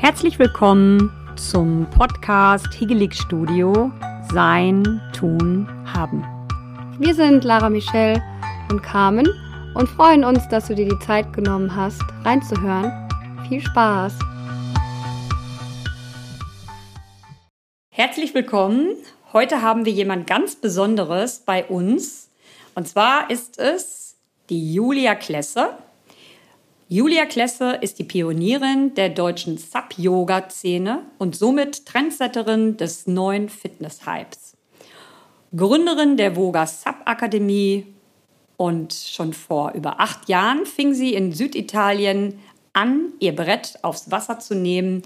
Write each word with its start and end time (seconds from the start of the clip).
Herzlich 0.00 0.38
willkommen 0.38 1.12
zum 1.36 1.86
Podcast 1.90 2.72
Higelig 2.72 3.14
Studio 3.14 3.92
Sein, 4.32 4.98
Tun, 5.12 5.68
Haben. 5.92 6.24
Wir 6.98 7.14
sind 7.14 7.44
Lara 7.44 7.68
Michelle 7.68 8.22
und 8.70 8.82
Carmen 8.82 9.28
und 9.74 9.90
freuen 9.90 10.24
uns, 10.24 10.48
dass 10.48 10.68
du 10.68 10.74
dir 10.74 10.88
die 10.88 10.98
Zeit 11.00 11.34
genommen 11.34 11.76
hast, 11.76 12.00
reinzuhören. 12.24 13.10
Viel 13.46 13.60
Spaß! 13.60 14.14
Herzlich 17.90 18.32
willkommen. 18.32 18.96
Heute 19.34 19.60
haben 19.60 19.84
wir 19.84 19.92
jemand 19.92 20.26
ganz 20.26 20.56
Besonderes 20.56 21.40
bei 21.40 21.66
uns. 21.66 22.30
Und 22.74 22.88
zwar 22.88 23.28
ist 23.28 23.58
es 23.58 24.16
die 24.48 24.72
Julia 24.72 25.14
Klesse. 25.14 25.74
Julia 26.92 27.24
Klesse 27.24 27.78
ist 27.80 28.00
die 28.00 28.04
Pionierin 28.04 28.94
der 28.94 29.10
deutschen 29.10 29.58
Sub-Yoga-Szene 29.58 31.02
und 31.18 31.36
somit 31.36 31.86
Trendsetterin 31.86 32.78
des 32.78 33.06
neuen 33.06 33.48
Fitness-Hypes. 33.48 34.56
Gründerin 35.54 36.16
der 36.16 36.34
Voga 36.34 36.66
Sub-Akademie 36.66 37.86
und 38.56 38.92
schon 38.92 39.34
vor 39.34 39.70
über 39.74 40.00
acht 40.00 40.28
Jahren 40.28 40.66
fing 40.66 40.92
sie 40.92 41.14
in 41.14 41.32
Süditalien 41.32 42.40
an, 42.72 43.12
ihr 43.20 43.36
Brett 43.36 43.78
aufs 43.82 44.10
Wasser 44.10 44.40
zu 44.40 44.56
nehmen 44.56 45.02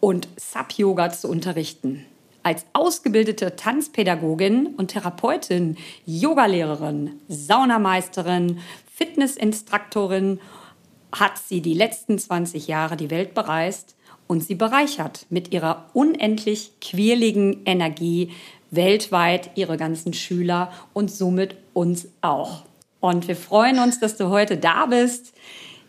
und 0.00 0.26
Sub-Yoga 0.36 1.10
zu 1.10 1.28
unterrichten. 1.28 2.04
Als 2.42 2.66
ausgebildete 2.72 3.54
Tanzpädagogin 3.54 4.74
und 4.76 4.88
Therapeutin, 4.88 5.76
Yogalehrerin, 6.06 7.20
Saunameisterin, 7.28 8.58
Fitnessinstruktorin 8.92 10.40
hat 11.12 11.38
sie 11.38 11.60
die 11.60 11.74
letzten 11.74 12.18
20 12.18 12.66
Jahre 12.66 12.96
die 12.96 13.10
Welt 13.10 13.34
bereist 13.34 13.94
und 14.26 14.42
sie 14.42 14.54
bereichert 14.54 15.26
mit 15.30 15.52
ihrer 15.52 15.86
unendlich 15.92 16.72
quirligen 16.80 17.64
Energie 17.66 18.32
weltweit 18.70 19.50
ihre 19.54 19.76
ganzen 19.76 20.14
Schüler 20.14 20.72
und 20.94 21.10
somit 21.10 21.56
uns 21.74 22.08
auch. 22.22 22.62
Und 23.00 23.28
wir 23.28 23.36
freuen 23.36 23.78
uns, 23.78 24.00
dass 24.00 24.16
du 24.16 24.28
heute 24.28 24.56
da 24.56 24.86
bist. 24.86 25.34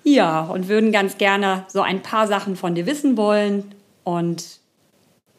Ja, 0.04 0.42
und 0.42 0.68
würden 0.68 0.92
ganz 0.92 1.18
gerne 1.18 1.66
so 1.70 1.82
ein 1.82 2.02
paar 2.02 2.28
Sachen 2.28 2.58
von 2.58 2.76
dir 2.76 2.86
wissen 2.86 3.16
wollen. 3.16 3.74
Und 4.04 4.60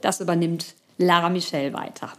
das 0.00 0.20
übernimmt 0.20 0.74
Lara 0.96 1.28
Michelle 1.28 1.74
weiter. 1.74 2.12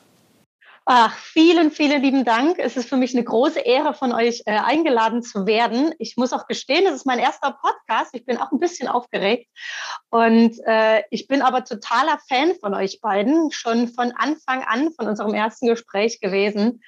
Ach, 0.87 1.17
vielen, 1.17 1.71
vielen 1.71 2.03
lieben 2.03 2.25
Dank. 2.25 2.59
Es 2.59 2.77
ist 2.77 2.87
für 2.87 2.95
mich 2.95 3.15
eine 3.15 3.23
große 3.23 3.59
Ehre, 3.59 3.95
von 3.95 4.11
euch 4.11 4.43
äh, 4.45 4.51
eingeladen 4.51 5.23
zu 5.23 5.47
werden. 5.47 5.95
Ich 5.97 6.15
muss 6.15 6.31
auch 6.31 6.45
gestehen, 6.45 6.85
es 6.85 6.93
ist 6.93 7.07
mein 7.07 7.17
erster 7.17 7.57
Podcast. 7.59 8.13
Ich 8.13 8.23
bin 8.23 8.37
auch 8.37 8.51
ein 8.51 8.59
bisschen 8.59 8.87
aufgeregt. 8.87 9.49
Und 10.11 10.59
äh, 10.67 11.01
ich 11.09 11.27
bin 11.27 11.41
aber 11.41 11.63
totaler 11.63 12.19
Fan 12.29 12.53
von 12.61 12.75
euch 12.75 13.01
beiden, 13.01 13.49
schon 13.49 13.87
von 13.87 14.11
Anfang 14.11 14.63
an, 14.63 14.91
von 14.93 15.07
unserem 15.07 15.33
ersten 15.33 15.65
Gespräch 15.65 16.19
gewesen. 16.19 16.83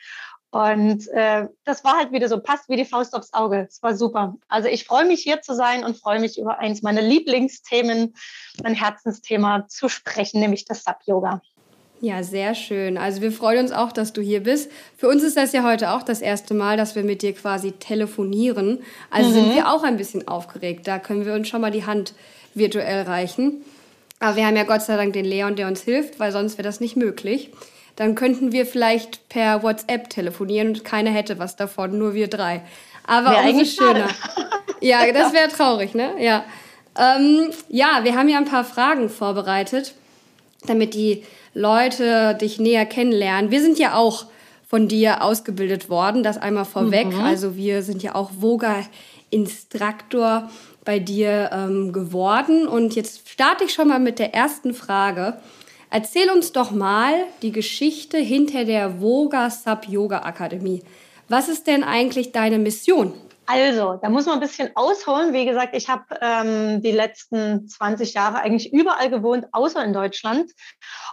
Und 0.52 1.08
äh, 1.08 1.48
das 1.64 1.84
war 1.84 1.98
halt 1.98 2.12
wieder 2.12 2.30
so, 2.30 2.40
passt 2.40 2.70
wie 2.70 2.78
die 2.78 2.86
Faust 2.86 3.16
aufs 3.16 3.34
Auge. 3.34 3.66
Es 3.68 3.82
war 3.82 3.96
super. 3.96 4.36
Also 4.48 4.68
ich 4.68 4.86
freue 4.86 5.06
mich 5.06 5.24
hier 5.24 5.42
zu 5.42 5.56
sein 5.56 5.84
und 5.84 5.98
freue 5.98 6.20
mich 6.20 6.38
über 6.38 6.60
eins 6.60 6.84
meiner 6.84 7.02
Lieblingsthemen, 7.02 8.14
mein 8.62 8.76
Herzensthema 8.76 9.68
zu 9.68 9.90
sprechen, 9.90 10.40
nämlich 10.40 10.66
das 10.66 10.84
Sub-Yoga. 10.84 11.42
Ja, 12.00 12.22
sehr 12.22 12.54
schön. 12.54 12.98
Also 12.98 13.22
wir 13.22 13.32
freuen 13.32 13.60
uns 13.60 13.72
auch, 13.72 13.92
dass 13.92 14.14
du 14.14 14.22
hier 14.22 14.42
bist. 14.42 14.72
Für 14.98 15.08
uns 15.10 15.24
ist 15.24 15.36
das 15.36 15.52
ja 15.52 15.64
heute 15.64 15.92
auch 15.92 16.04
das 16.04 16.22
erste 16.22 16.54
Mal, 16.54 16.78
dass 16.78 16.96
wir 16.96 17.04
mit 17.04 17.24
dir 17.24 17.34
quasi 17.34 17.72
telefonieren. 17.72 18.84
Also 19.10 19.30
mhm. 19.30 19.34
sind 19.34 19.56
wir 19.56 19.72
auch 19.72 19.84
ein 19.84 19.98
bisschen 19.98 20.28
aufgeregt. 20.28 20.88
Da 20.88 21.00
können 21.00 21.26
wir 21.26 21.34
uns 21.34 21.48
schon 21.48 21.62
mal 21.62 21.72
die 21.72 21.86
Hand 21.86 22.14
virtuell 22.54 23.04
reichen. 23.04 23.64
Aber 24.20 24.36
wir 24.36 24.46
haben 24.46 24.56
ja 24.56 24.64
Gott 24.64 24.84
sei 24.84 24.96
Dank 24.96 25.14
den 25.14 25.26
Leon, 25.26 25.56
der 25.56 25.68
uns 25.68 25.82
hilft, 25.82 26.20
weil 26.20 26.32
sonst 26.32 26.58
wäre 26.58 26.68
das 26.68 26.80
nicht 26.80 26.98
möglich. 26.98 27.52
Dann 27.96 28.14
könnten 28.14 28.52
wir 28.52 28.68
vielleicht 28.68 29.28
per 29.28 29.64
WhatsApp 29.64 30.10
telefonieren 30.10 30.70
und 30.70 30.84
keiner 30.84 31.10
hätte 31.10 31.40
was 31.40 31.56
davon, 31.56 31.98
nur 31.98 32.14
wir 32.14 32.28
drei. 32.28 32.62
Aber 33.06 33.32
wär 33.32 33.40
eigentlich 33.40 33.74
schöner. 33.74 34.08
ja, 34.82 35.12
das 35.14 35.34
wäre 35.34 35.48
traurig, 35.50 35.96
ne? 35.96 36.14
Ja. 36.20 36.46
Ähm, 36.98 37.50
ja, 37.70 38.02
wir 38.04 38.16
haben 38.16 38.30
ja 38.30 38.38
ein 38.38 38.46
paar 38.46 38.66
Fragen 38.66 39.10
vorbereitet, 39.10 39.94
damit 40.66 40.94
die 40.94 41.24
Leute 41.58 42.38
dich 42.40 42.60
näher 42.60 42.86
kennenlernen. 42.86 43.50
Wir 43.50 43.62
sind 43.62 43.80
ja 43.80 43.96
auch 43.96 44.28
von 44.68 44.88
dir 44.88 45.24
ausgebildet 45.24 45.90
worden, 45.90 46.22
das 46.22 46.38
einmal 46.38 46.66
vorweg. 46.66 47.08
Mhm. 47.08 47.22
Also 47.22 47.56
wir 47.56 47.82
sind 47.82 48.04
ja 48.04 48.14
auch 48.14 48.30
Voga-Instruktor 48.38 50.52
bei 50.86 51.00
dir 51.00 51.50
ähm, 51.52 51.94
geworden. 51.94 52.68
Und 52.68 52.96
jetzt 52.96 53.28
starte 53.28 53.64
ich 53.64 53.74
schon 53.74 53.88
mal 53.88 54.00
mit 54.00 54.20
der 54.20 54.36
ersten 54.36 54.76
Frage. 54.76 55.38
Erzähl 55.90 56.30
uns 56.30 56.52
doch 56.52 56.70
mal 56.72 57.14
die 57.42 57.52
Geschichte 57.52 58.18
hinter 58.18 58.66
der 58.66 59.02
Voga 59.02 59.50
Sub 59.50 59.88
Yoga 59.88 60.20
Akademie. 60.20 60.84
Was 61.28 61.50
ist 61.50 61.66
denn 61.66 61.84
eigentlich 61.84 62.34
deine 62.34 62.60
Mission? 62.60 63.14
Also, 63.50 63.94
da 64.02 64.10
muss 64.10 64.26
man 64.26 64.36
ein 64.36 64.42
bisschen 64.42 64.76
ausholen. 64.76 65.32
Wie 65.32 65.46
gesagt, 65.46 65.74
ich 65.74 65.88
habe 65.88 66.04
ähm, 66.20 66.82
die 66.82 66.92
letzten 66.92 67.66
20 67.66 68.14
Jahre 68.14 68.40
eigentlich 68.40 68.74
überall 68.74 69.10
gewohnt, 69.10 69.48
außer 69.54 69.82
in 69.86 69.94
Deutschland. 69.94 70.52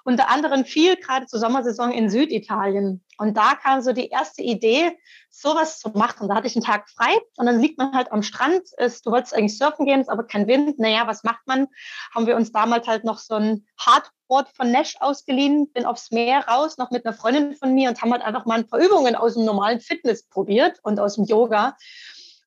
Unter 0.05 0.29
anderem 0.29 0.65
viel, 0.65 0.97
gerade 0.97 1.27
zur 1.27 1.39
Sommersaison 1.39 1.93
in 1.93 2.11
Süditalien. 2.11 3.05
Und 3.19 3.37
da 3.37 3.55
kam 3.55 3.83
so 3.83 3.93
die 3.93 4.09
erste 4.09 4.43
Idee, 4.43 4.99
sowas 5.31 5.79
zu 5.79 5.91
machen. 5.91 6.29
Da 6.29 6.35
hatte 6.35 6.49
ich 6.49 6.57
einen 6.57 6.65
Tag 6.65 6.91
frei 6.91 7.17
und 7.37 7.47
dann 7.47 7.61
liegt 7.61 7.79
man 7.79 7.95
halt 7.95 8.11
am 8.11 8.25
Strand. 8.25 8.63
Ist, 8.79 9.07
du 9.07 9.13
wolltest 9.13 9.33
eigentlich 9.33 9.57
surfen 9.57 9.87
gehen, 9.87 10.01
ist 10.01 10.11
aber 10.11 10.25
kein 10.25 10.49
Wind. 10.49 10.81
Naja, 10.81 11.07
was 11.07 11.23
macht 11.23 11.47
man? 11.47 11.69
Haben 12.13 12.27
wir 12.27 12.35
uns 12.35 12.51
damals 12.51 12.89
halt 12.89 13.05
noch 13.05 13.19
so 13.19 13.37
ein 13.37 13.65
Hardboard 13.79 14.49
von 14.57 14.73
Nash 14.73 14.97
ausgeliehen, 14.99 15.71
bin 15.73 15.87
aufs 15.87 16.11
Meer 16.11 16.49
raus, 16.49 16.79
noch 16.79 16.91
mit 16.91 17.07
einer 17.07 17.15
Freundin 17.15 17.55
von 17.55 17.75
mir 17.75 17.91
und 17.91 18.03
haben 18.03 18.11
halt 18.11 18.23
einfach 18.23 18.45
mal 18.45 18.59
ein 18.59 18.67
paar 18.67 18.81
Übungen 18.81 19.15
aus 19.15 19.35
dem 19.35 19.45
normalen 19.45 19.79
Fitness 19.79 20.27
probiert 20.27 20.81
und 20.83 20.99
aus 20.99 21.15
dem 21.15 21.27
Yoga. 21.27 21.77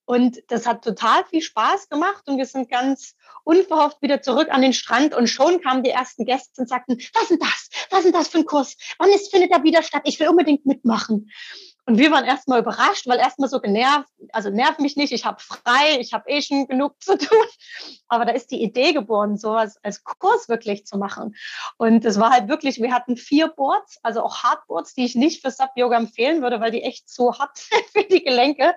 Und 0.07 0.41
das 0.47 0.66
hat 0.66 0.85
total 0.85 1.25
viel 1.25 1.41
Spaß 1.41 1.90
gemacht 1.90 2.23
und 2.28 2.38
wir 2.38 2.45
sind 2.45 2.69
ganz 2.69 3.18
unverhofft 3.44 4.01
wieder 4.01 4.22
zurück 4.22 4.47
an 4.50 4.62
den 4.62 4.72
Strand 4.72 5.13
und 5.13 5.28
schon 5.28 5.59
kamen 5.59 5.84
die 5.84 5.90
ersten 5.90 6.23
Gäste 6.23 6.62
und 6.62 6.69
sagten, 6.69 6.97
was 7.13 7.29
ist 7.29 7.41
das? 7.41 7.69
Was 7.90 8.06
ist 8.06 8.16
das 8.16 8.29
für 8.29 8.38
ein 8.38 8.46
Kurs? 8.46 8.78
Wann 9.00 9.09
ist, 9.09 9.29
findet 9.29 9.51
er 9.51 9.63
wieder 9.63 9.84
statt? 9.84 10.03
Ich 10.06 10.17
will 10.22 10.29
unbedingt 10.29 10.66
mitmachen. 10.66 11.29
Und 11.88 11.98
wir 11.98 12.12
waren 12.12 12.25
erstmal 12.25 12.59
überrascht, 12.59 13.08
weil 13.08 13.18
erstmal 13.18 13.48
so 13.48 13.62
genervt, 13.62 14.09
also 14.34 14.50
nerv 14.50 14.78
mich 14.80 14.98
nicht, 14.98 15.14
ich 15.14 15.24
habe 15.24 15.40
frei, 15.40 15.98
ich 16.02 16.12
habe 16.12 16.30
eh 16.30 16.42
schon 16.42 16.68
genug 16.68 16.96
zu 17.02 17.18
tun. 17.18 17.46
Aber 18.09 18.25
da 18.25 18.34
ist 18.34 18.52
die 18.52 18.62
Idee 18.62 18.92
geboren, 18.92 19.38
sowas 19.38 19.80
als 19.84 20.03
Kurs 20.03 20.50
wirklich 20.50 20.86
zu 20.86 20.97
machen. 20.97 21.38
Und 21.78 22.03
es 22.03 22.20
war 22.20 22.31
halt 22.31 22.50
wirklich, 22.50 22.81
wir 22.81 22.94
hatten 22.94 23.16
vier 23.16 23.47
Boards, 23.47 24.00
also 24.03 24.22
auch 24.22 24.44
Hardboards, 24.44 24.96
die 24.96 25.06
ich 25.06 25.16
nicht 25.16 25.42
für 25.42 25.50
Sub-Yoga 25.50 25.96
empfehlen 25.96 26.42
würde, 26.42 26.59
weil 26.59 26.72
die 26.72 26.84
echt 26.84 27.09
so 27.09 27.40
hart 27.40 27.58
sind 27.58 27.86
für 27.94 28.03
die 28.03 28.22
Gelenke. 28.22 28.76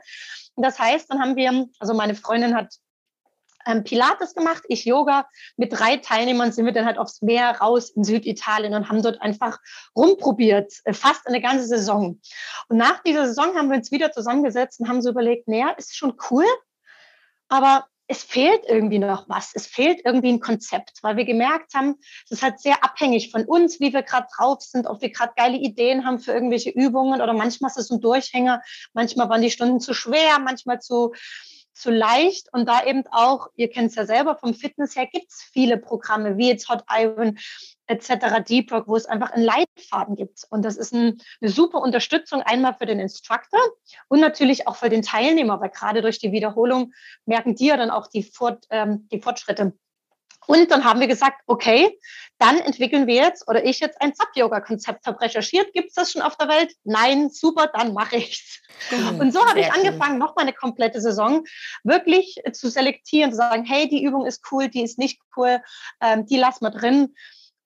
Das 0.55 0.79
heißt, 0.79 1.11
dann 1.11 1.21
haben 1.21 1.35
wir, 1.35 1.69
also 1.81 1.95
meine 1.95 2.15
Freundin 2.15 2.55
hat 2.55 2.77
ähm, 3.67 3.85
Pilates 3.85 4.35
gemacht, 4.35 4.63
ich 4.69 4.85
Yoga. 4.85 5.27
Mit 5.57 5.73
drei 5.73 5.97
Teilnehmern 5.97 6.53
sind 6.53 6.67
wir 6.67 6.73
dann 6.73 6.87
halt 6.87 6.99
aufs 6.99 7.23
Meer 7.23 7.59
raus 7.61 7.91
in 7.91 8.05
Süditalien 8.05 8.75
und 8.75 8.89
haben 8.89 9.03
dort 9.03 9.21
einfach 9.21 9.59
rumprobiert, 9.97 10.73
äh, 10.85 10.93
fast 10.93 11.27
eine 11.27 11.41
ganze 11.41 11.67
Saison. 11.67 12.21
Und 12.69 12.77
nach 12.77 13.03
dieser 13.03 13.27
Saison 13.27 13.57
haben 13.57 13.69
wir 13.69 13.77
uns 13.77 13.91
wieder 13.91 14.13
zusammengesetzt 14.13 14.81
und 14.81 14.89
haben 14.89 15.03
so 15.03 15.11
überlegt, 15.11 15.49
naja, 15.49 15.71
ist 15.71 15.97
schon 15.97 16.15
cool, 16.31 16.47
aber 17.49 17.87
es 18.11 18.25
fehlt 18.25 18.63
irgendwie 18.67 18.99
noch 18.99 19.29
was. 19.29 19.53
Es 19.55 19.69
fehlt 19.69 20.01
irgendwie 20.05 20.33
ein 20.33 20.41
Konzept, 20.41 20.99
weil 21.03 21.17
wir 21.17 21.25
gemerkt 21.25 21.75
haben, 21.75 21.95
es 22.25 22.33
ist 22.33 22.43
halt 22.43 22.59
sehr 22.59 22.83
abhängig 22.83 23.31
von 23.31 23.45
uns, 23.45 23.79
wie 23.79 23.93
wir 23.93 24.03
gerade 24.03 24.27
drauf 24.37 24.63
sind, 24.63 24.89
ob 24.89 25.01
wir 25.01 25.13
gerade 25.13 25.33
geile 25.37 25.57
Ideen 25.57 26.05
haben 26.05 26.19
für 26.19 26.33
irgendwelche 26.33 26.71
Übungen 26.71 27.21
oder 27.21 27.33
manchmal 27.35 27.71
ist 27.71 27.77
es 27.77 27.91
ein 27.91 28.01
Durchhänger, 28.01 28.63
manchmal 28.95 29.29
waren 29.29 29.43
die 29.43 29.51
Stunden 29.53 29.79
zu 29.79 29.95
schwer, 29.95 30.41
manchmal 30.41 30.81
zu, 30.81 31.13
zu 31.73 31.91
leicht 31.91 32.49
und 32.53 32.69
da 32.69 32.85
eben 32.85 33.05
auch, 33.11 33.49
ihr 33.57 33.71
kennt 33.71 33.91
es 33.91 33.95
ja 33.95 34.07
selber 34.07 34.37
vom 34.37 34.55
Fitness 34.55 34.97
her, 34.97 35.07
gibt 35.07 35.31
es 35.31 35.43
viele 35.53 35.79
Programme 35.79 36.37
wie 36.37 36.49
jetzt 36.49 36.69
Hot 36.69 36.85
Iron 36.91 37.39
etc., 37.87 38.43
Deep 38.47 38.71
Work, 38.71 38.89
wo 38.89 38.97
es 38.97 39.07
einfach 39.07 39.33
einen 39.33 39.45
Leitfaden 39.45 40.17
gibt. 40.17 40.45
Und 40.51 40.65
das 40.65 40.77
ist 40.77 40.93
ein, 40.93 41.19
eine 41.41 41.51
super 41.51 41.81
Unterstützung 41.81 42.43
einmal 42.43 42.75
für 42.75 42.87
den 42.87 43.01
Instructor 43.01 43.61
und 44.09 44.21
natürlich 44.21 44.67
auch 44.67 44.77
für 44.77 44.89
den 44.89 45.03
Teilnehmer, 45.03 45.61
weil 45.61 45.71
gerade 45.71 46.03
durch 46.03 46.19
die 46.19 46.33
Wiederholung 46.33 46.93
merken 47.27 47.55
die 47.55 47.67
ja 47.67 47.77
dann 47.77 47.91
auch 47.91 48.07
die, 48.07 48.23
Fort, 48.23 48.67
ähm, 48.71 49.09
die 49.11 49.21
Fortschritte. 49.21 49.73
Und 50.51 50.73
dann 50.73 50.85
haben 50.85 50.99
wir 50.99 51.07
gesagt, 51.07 51.43
okay, 51.47 51.97
dann 52.39 52.59
entwickeln 52.59 53.07
wir 53.07 53.15
jetzt 53.15 53.47
oder 53.47 53.65
ich 53.65 53.79
jetzt 53.79 54.01
ein 54.03 54.15
Sub-Yoga-Konzept. 54.15 55.07
Habe 55.07 55.21
recherchiert, 55.21 55.73
gibt 55.73 55.91
es 55.91 55.95
das 55.95 56.11
schon 56.11 56.23
auf 56.23 56.37
der 56.37 56.49
Welt? 56.49 56.75
Nein, 56.83 57.31
super, 57.31 57.71
dann 57.73 57.95
mache 57.95 58.17
ich's. 58.17 58.61
Mhm, 58.91 59.21
und 59.21 59.33
so 59.33 59.47
habe 59.47 59.61
ich 59.61 59.73
angefangen, 59.73 60.19
noch 60.19 60.35
mal 60.35 60.43
eine 60.43 60.53
komplette 60.53 61.01
Saison 61.01 61.45
wirklich 61.85 62.43
zu 62.53 62.69
selektieren, 62.69 63.31
zu 63.31 63.37
sagen, 63.37 63.65
hey, 63.65 63.89
die 63.89 64.03
Übung 64.03 64.27
ist 64.27 64.43
cool, 64.51 64.69
die 64.69 64.83
ist 64.83 64.99
nicht 64.99 65.21
cool, 65.37 65.61
ähm, 66.01 66.27
die 66.27 66.37
lassen 66.37 66.65
wir 66.65 66.71
drin. 66.71 67.15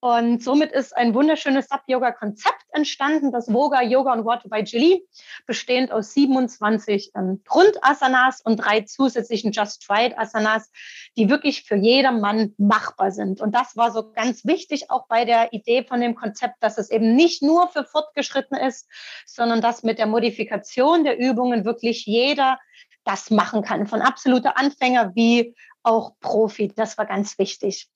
Und 0.05 0.43
somit 0.43 0.71
ist 0.71 0.95
ein 0.95 1.15
wunderschönes 1.15 1.69
Sub-Yoga-Konzept 1.69 2.67
entstanden, 2.73 3.33
das 3.33 3.51
Voga 3.51 3.81
Yoga 3.81 4.13
und 4.13 4.27
Water 4.27 4.51
by 4.51 4.61
Julie, 4.61 5.01
bestehend 5.47 5.91
aus 5.93 6.13
27 6.13 7.13
ähm, 7.17 7.41
Grundasanas 7.47 8.43
und 8.43 8.59
drei 8.59 8.83
zusätzlichen 8.83 9.53
Just 9.53 9.87
It 9.91 10.19
Asanas, 10.19 10.71
die 11.17 11.31
wirklich 11.31 11.63
für 11.63 11.77
jedermann 11.77 12.53
machbar 12.59 13.13
sind. 13.13 13.41
Und 13.41 13.55
das 13.55 13.79
war 13.79 13.93
so 13.93 14.13
ganz 14.13 14.45
wichtig 14.45 14.91
auch 14.91 15.07
bei 15.09 15.25
der 15.25 15.55
Idee 15.55 15.85
von 15.85 16.03
dem 16.03 16.15
Konzept, 16.15 16.57
dass 16.61 16.77
es 16.77 16.91
eben 16.91 17.17
nicht 17.17 17.43
nur 17.43 17.69
für 17.69 17.85
Fortgeschritten 17.85 18.59
ist, 18.59 18.87
sondern 19.25 19.63
dass 19.63 19.85
mit 19.85 19.99
der 19.99 20.07
Modifikation 20.07 21.05
der 21.05 21.19
Übungen 21.19 21.65
wirklich 21.65 22.05
jeder 22.05 22.59
das 23.05 23.31
machen 23.31 23.63
kann, 23.63 23.87
von 23.87 24.03
absoluter 24.03 24.59
Anfänger 24.59 25.13
wie 25.15 25.55
auch 25.83 26.13
Profi. 26.21 26.69
Das 26.77 26.99
war 26.99 27.07
ganz 27.07 27.39
wichtig. 27.39 27.89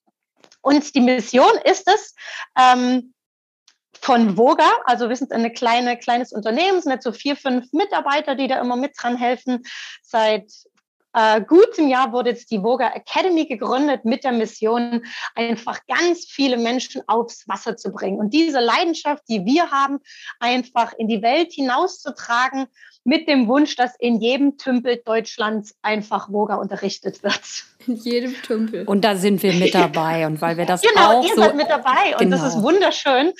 Und 0.69 0.93
die 0.93 1.01
Mission 1.01 1.49
ist 1.63 1.87
es, 1.87 2.13
ähm, 2.55 3.15
von 4.01 4.37
Voga, 4.37 4.69
also 4.85 5.09
wir 5.09 5.15
sind 5.15 5.31
ein 5.31 5.51
kleine, 5.51 5.97
kleines 5.97 6.31
Unternehmen, 6.31 6.79
sind 6.79 6.91
jetzt 6.91 7.05
so 7.05 7.11
vier, 7.11 7.35
fünf 7.35 7.73
Mitarbeiter, 7.73 8.35
die 8.35 8.47
da 8.47 8.61
immer 8.61 8.75
mit 8.75 8.91
dran 8.95 9.17
helfen. 9.17 9.63
Seit 10.03 10.51
äh, 11.13 11.41
gutem 11.41 11.87
Jahr 11.87 12.13
wurde 12.13 12.29
jetzt 12.29 12.51
die 12.51 12.61
Voga 12.61 12.87
Academy 12.89 13.47
gegründet 13.47 14.05
mit 14.05 14.23
der 14.23 14.31
Mission, 14.31 15.03
einfach 15.33 15.79
ganz 15.87 16.25
viele 16.25 16.57
Menschen 16.57 17.01
aufs 17.07 17.47
Wasser 17.47 17.75
zu 17.75 17.91
bringen 17.91 18.19
und 18.19 18.31
diese 18.31 18.59
Leidenschaft, 18.59 19.23
die 19.27 19.45
wir 19.45 19.71
haben, 19.71 19.97
einfach 20.39 20.93
in 20.99 21.07
die 21.07 21.23
Welt 21.23 21.51
hinauszutragen 21.51 22.67
mit 23.09 23.27
dem 23.27 23.47
Wunsch, 23.47 23.75
dass 23.75 23.95
in 23.97 24.21
jedem 24.21 24.57
Tümpel 24.57 25.01
Deutschlands 25.03 25.75
einfach 25.81 26.31
Voga 26.31 26.55
unterrichtet 26.55 27.23
wird. 27.23 27.41
In 27.87 27.95
jedem 27.95 28.35
Tümpel. 28.43 28.85
Und 28.85 29.03
da 29.03 29.15
sind 29.15 29.41
wir 29.41 29.53
mit 29.53 29.73
dabei. 29.73 30.27
Und 30.27 30.39
weil 30.41 30.57
wir 30.57 30.67
das 30.67 30.81
genau, 30.81 31.19
auch 31.19 31.23
ihr 31.23 31.33
so 31.33 31.41
seid 31.41 31.55
mit 31.55 31.67
dabei. 31.69 32.15
Und 32.19 32.29
das 32.29 32.43
ist 32.43 32.53
Genau. 32.53 32.65
wunderschön, 32.65 33.33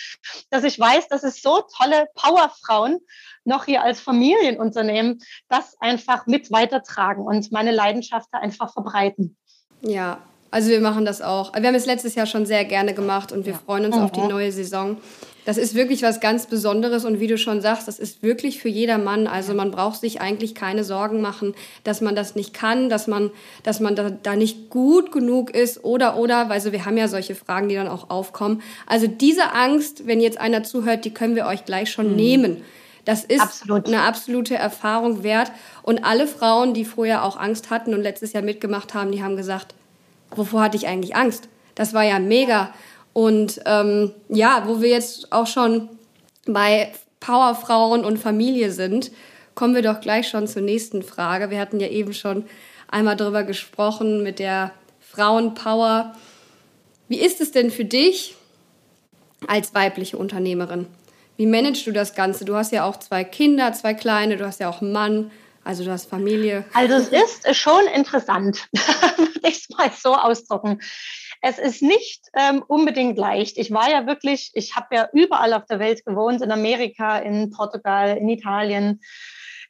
dass 0.50 0.63
ich 0.63 0.80
weiß, 0.80 1.07
dass 1.10 1.24
es 1.24 1.42
so 1.44 1.62
tolle 1.77 2.07
Powerfrauen 2.16 2.98
noch 3.45 3.66
hier 3.66 3.83
als 3.83 4.00
Familienunternehmen 4.00 5.19
das 5.50 5.80
einfach 5.80 6.25
mit 6.25 6.51
weitertragen 6.51 7.24
und 7.24 7.51
meine 7.51 7.71
Leidenschaft 7.71 8.27
da 8.31 8.39
einfach 8.39 8.74
verbreiten. 8.74 9.38
Ja, 9.81 10.18
also 10.51 10.69
wir 10.69 10.81
machen 10.81 11.06
das 11.06 11.21
auch. 11.21 11.54
Wir 11.54 11.68
haben 11.68 11.75
es 11.75 11.86
letztes 11.86 12.16
Jahr 12.16 12.25
schon 12.25 12.48
sehr 12.48 12.66
gerne 12.66 12.95
gemacht 12.95 13.31
und 13.31 13.45
wir 13.45 13.54
freuen 13.54 13.86
uns 13.86 13.98
auf 13.98 14.12
die 14.12 14.21
neue 14.21 14.51
Saison. 14.51 14.98
Das 15.45 15.57
ist 15.57 15.74
wirklich 15.74 16.03
was 16.03 16.19
ganz 16.19 16.45
Besonderes 16.45 17.06
und 17.06 17.19
wie 17.19 17.27
du 17.27 17.38
schon 17.38 17.62
sagst, 17.62 17.88
das 17.88 17.97
ist 17.97 18.21
wirklich 18.21 18.59
für 18.59 18.69
jedermann. 18.69 19.25
Also 19.27 19.53
man 19.53 19.71
braucht 19.71 20.00
sich 20.00 20.21
eigentlich 20.21 20.53
keine 20.53 20.83
Sorgen 20.83 21.21
machen, 21.21 21.56
dass 21.83 22.01
man 22.01 22.15
das 22.15 22.36
nicht 22.36 22.53
kann, 22.53 22.89
dass 22.89 23.07
man, 23.07 23.31
dass 23.63 23.80
man 23.80 23.95
da, 23.95 24.09
da 24.09 24.36
nicht 24.36 24.69
gut 24.69 25.12
genug 25.12 25.50
ist 25.51 25.83
oder 25.83 26.18
oder, 26.18 26.50
weil 26.50 26.62
so, 26.62 26.71
wir 26.71 26.86
haben 26.86 26.97
ja 26.97 27.07
solche 27.07 27.36
Fragen, 27.36 27.69
die 27.69 27.75
dann 27.75 27.88
auch 27.88 28.09
aufkommen. 28.09 28.62
Also 28.86 29.07
diese 29.07 29.53
Angst, 29.53 30.06
wenn 30.07 30.21
jetzt 30.21 30.39
einer 30.39 30.63
zuhört, 30.63 31.06
die 31.06 31.13
können 31.13 31.36
wir 31.36 31.45
euch 31.45 31.65
gleich 31.65 31.92
schon 31.92 32.15
nehmen. 32.15 32.63
Das 33.06 33.24
ist 33.24 33.42
Absolut. 33.42 33.88
eine 33.88 34.01
absolute 34.01 34.56
Erfahrung 34.56 35.24
wert. 35.24 35.51
Und 35.81 36.03
alle 36.06 36.27
Frauen, 36.27 36.75
die 36.75 36.85
vorher 36.85 37.24
auch 37.24 37.38
Angst 37.38 37.71
hatten 37.71 37.94
und 37.94 38.01
letztes 38.01 38.33
Jahr 38.33 38.44
mitgemacht 38.44 38.94
haben, 38.94 39.12
die 39.12 39.24
haben 39.24 39.35
gesagt, 39.35 39.74
wovor 40.35 40.62
hatte 40.62 40.77
ich 40.77 40.88
eigentlich 40.88 41.15
Angst? 41.15 41.47
Das 41.74 41.94
war 41.94 42.03
ja 42.03 42.19
mega. 42.19 42.74
Und 43.19 43.60
ähm, 43.66 44.13
ja, 44.30 44.63
wo 44.66 44.81
wir 44.81 44.88
jetzt 44.88 45.33
auch 45.33 45.45
schon 45.45 45.89
bei 46.45 46.94
Powerfrauen 47.19 48.06
und 48.06 48.18
Familie 48.18 48.71
sind, 48.71 49.12
kommen 49.56 49.75
wir 49.75 49.81
doch 49.81 50.00
gleich 50.00 50.30
schon 50.30 50.48
zur 50.48 50.62
nächsten 50.62 51.04
Frage. 51.04 51.50
Wir 51.50 51.60
hatten 51.60 51.81
ja 51.81 51.89
eben 51.89 52.13
schon 52.13 52.45
einmal 52.88 53.18
darüber 53.18 53.44
gesprochen 53.44 54.24
mit 54.24 54.39
der 54.39 54.71
Frauenpower. 55.01 56.16
Wie 57.10 57.19
ist 57.19 57.42
es 57.42 57.51
denn 57.51 57.71
für 57.71 57.83
dich 57.83 58.38
als 59.48 59.74
weibliche 59.74 60.18
Unternehmerin? 60.18 60.88
Wie 61.36 61.45
managst 61.45 61.86
du 61.88 61.92
das 61.92 62.16
Ganze? 62.16 62.45
Du 62.45 62.56
hast 62.56 62.71
ja 62.71 62.86
auch 62.86 63.00
zwei 63.00 63.25
Kinder, 63.25 63.74
zwei 63.74 63.95
kleine, 63.95 64.38
du 64.38 64.48
hast 64.48 64.62
ja 64.62 64.69
auch 64.69 64.81
einen 64.81 64.94
Mann, 64.94 65.30
also 65.66 65.83
du 65.83 65.92
hast 65.92 66.10
Familie. 66.10 66.63
Also 66.74 66.94
es 66.94 67.10
ist 67.44 67.57
schon 67.57 67.86
interessant, 67.94 68.69
würde 69.18 69.42
ich 69.44 69.57
es 69.57 69.69
mal 69.77 69.92
so 69.92 70.16
ausdrücken. 70.16 70.80
Es 71.41 71.57
ist 71.57 71.81
nicht 71.81 72.25
ähm, 72.33 72.63
unbedingt 72.68 73.18
leicht. 73.18 73.57
Ich 73.57 73.71
war 73.71 73.89
ja 73.89 74.06
wirklich, 74.06 74.51
ich 74.56 74.75
habe 74.75 74.95
ja 74.95 75.09
überall 75.13 75.53
auf 75.53 75.65
der 75.65 75.80
Welt 75.80 76.06
gewohnt, 76.06 76.41
in 76.41 76.51
Amerika, 76.51 77.18
in 77.18 77.50
Portugal, 77.50 78.18
in 78.18 78.27
Italien, 78.27 79.01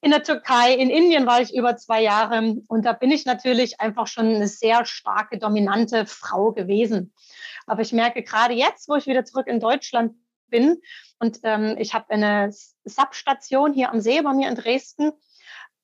in 0.02 0.12
der 0.12 0.24
Türkei, 0.24 0.74
in 0.74 0.90
Indien 0.90 1.28
war 1.28 1.42
ich 1.42 1.54
über 1.54 1.76
zwei 1.76 2.02
Jahre 2.02 2.56
und 2.68 2.86
da 2.86 2.94
bin 2.94 3.12
ich 3.12 3.26
natürlich 3.26 3.82
einfach 3.82 4.08
schon 4.08 4.28
eine 4.28 4.48
sehr 4.48 4.86
starke, 4.86 5.38
dominante 5.38 6.06
Frau 6.06 6.54
gewesen. 6.54 7.14
Aber 7.68 7.82
ich 7.82 7.92
merke 7.92 8.24
gerade 8.24 8.54
jetzt, 8.54 8.88
wo 8.88 8.96
ich 8.96 9.08
wieder 9.08 9.26
zurück 9.26 9.48
in 9.48 9.60
Deutschland 9.60 10.14
bin 10.48 10.82
und 11.20 11.40
ähm, 11.44 11.76
ich 11.78 11.94
habe 11.94 12.10
eine 12.12 12.52
Substation 12.86 13.74
hier 13.74 13.92
am 13.92 14.00
See 14.00 14.22
bei 14.22 14.34
mir 14.34 14.48
in 14.48 14.56
Dresden 14.56 15.12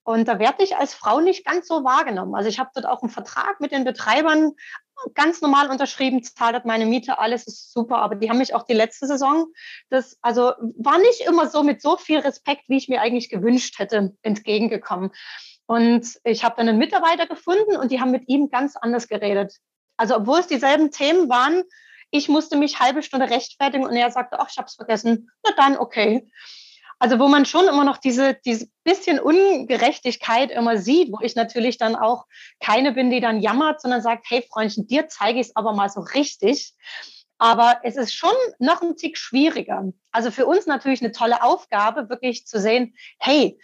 und 0.06 0.28
da 0.28 0.38
werde 0.38 0.64
ich 0.64 0.78
als 0.78 0.94
Frau 0.94 1.20
nicht 1.20 1.46
ganz 1.46 1.68
so 1.68 1.84
wahrgenommen. 1.84 2.36
Also 2.36 2.48
ich 2.48 2.60
habe 2.60 2.70
dort 2.76 2.86
auch 2.86 3.02
einen 3.02 3.10
Vertrag 3.10 3.60
mit 3.60 3.72
den 3.72 3.84
Betreibern 3.84 4.52
ganz 5.16 5.42
normal 5.42 5.72
unterschrieben, 5.72 6.24
zahlt 6.24 6.64
meine 6.64 6.86
Miete, 6.86 7.18
alles 7.18 7.48
ist 7.48 7.74
super. 7.74 7.98
Aber 7.98 8.14
die 8.14 8.30
haben 8.30 8.38
mich 8.38 8.54
auch 8.54 8.64
die 8.64 8.74
letzte 8.74 9.08
Saison, 9.08 9.48
das 9.90 10.18
also 10.22 10.54
war 10.78 11.00
nicht 11.00 11.22
immer 11.22 11.50
so 11.50 11.64
mit 11.64 11.82
so 11.82 11.98
viel 11.98 12.20
Respekt, 12.20 12.70
wie 12.70 12.78
ich 12.78 12.88
mir 12.88 13.02
eigentlich 13.02 13.30
gewünscht 13.30 13.80
hätte, 13.80 14.16
entgegengekommen. 14.22 15.10
Und 15.66 16.20
ich 16.24 16.44
habe 16.44 16.56
dann 16.58 16.70
einen 16.70 16.78
Mitarbeiter 16.78 17.26
gefunden 17.26 17.76
und 17.76 17.92
die 17.92 18.00
haben 18.00 18.12
mit 18.12 18.30
ihm 18.30 18.52
ganz 18.52 18.76
anders 18.76 19.08
geredet. 19.08 19.58
Also 19.98 20.18
obwohl 20.18 20.40
es 20.40 20.48
dieselben 20.48 20.92
Themen 20.92 21.30
waren, 21.30 21.64
ich 22.12 22.30
musste 22.30 22.58
mich 22.58 22.80
halbe 22.80 23.02
Stunde 23.02 23.28
rechtfertigen 23.28 23.86
und 23.86 23.96
er 23.96 24.12
sagte, 24.12 24.40
ach, 24.40 24.50
ich 24.52 24.58
habe 24.58 24.68
es 24.68 24.76
vergessen. 24.76 25.32
Na 25.44 25.52
dann, 25.58 25.78
okay. 25.78 26.30
Also 27.06 27.20
wo 27.20 27.28
man 27.28 27.46
schon 27.46 27.68
immer 27.68 27.84
noch 27.84 27.98
diese, 27.98 28.34
diese 28.34 28.68
bisschen 28.84 29.20
Ungerechtigkeit 29.20 30.50
immer 30.50 30.80
sieht, 30.80 31.12
wo 31.12 31.20
ich 31.22 31.36
natürlich 31.36 31.78
dann 31.78 31.96
auch 31.96 32.26
keine 32.60 32.94
bin, 32.94 33.12
die 33.12 33.20
dann 33.20 33.42
jammert, 33.42 33.80
sondern 33.80 34.02
sagt, 34.02 34.26
hey 34.28 34.44
Freundchen, 34.52 34.88
dir 34.88 35.08
zeige 35.08 35.40
ich 35.40 35.50
es 35.50 35.56
aber 35.56 35.74
mal 35.74 35.88
so 35.88 36.00
richtig. 36.02 36.74
Aber 37.38 37.80
es 37.84 37.96
ist 37.96 38.16
schon 38.16 38.34
noch 38.58 38.82
ein 38.82 38.98
Tick 38.98 39.20
schwieriger. 39.20 39.84
Also 40.12 40.32
für 40.32 40.48
uns 40.48 40.66
natürlich 40.66 41.04
eine 41.04 41.12
tolle 41.12 41.44
Aufgabe, 41.44 42.10
wirklich 42.10 42.48
zu 42.48 42.60
sehen, 42.60 42.96
hey, 43.20 43.60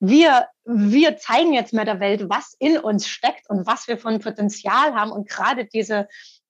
wir, 0.00 0.48
wir 0.64 1.18
zeigen 1.18 1.52
jetzt 1.52 1.74
mal 1.74 1.84
der 1.84 2.00
Welt, 2.00 2.30
was 2.30 2.56
in 2.58 2.78
uns 2.78 3.06
steckt 3.06 3.50
und 3.50 3.66
was 3.66 3.86
wir 3.86 3.98
von 3.98 4.18
Potenzial 4.18 4.94
haben. 4.94 5.12
Und 5.12 5.28
gerade 5.28 5.66
diese, 5.66 6.08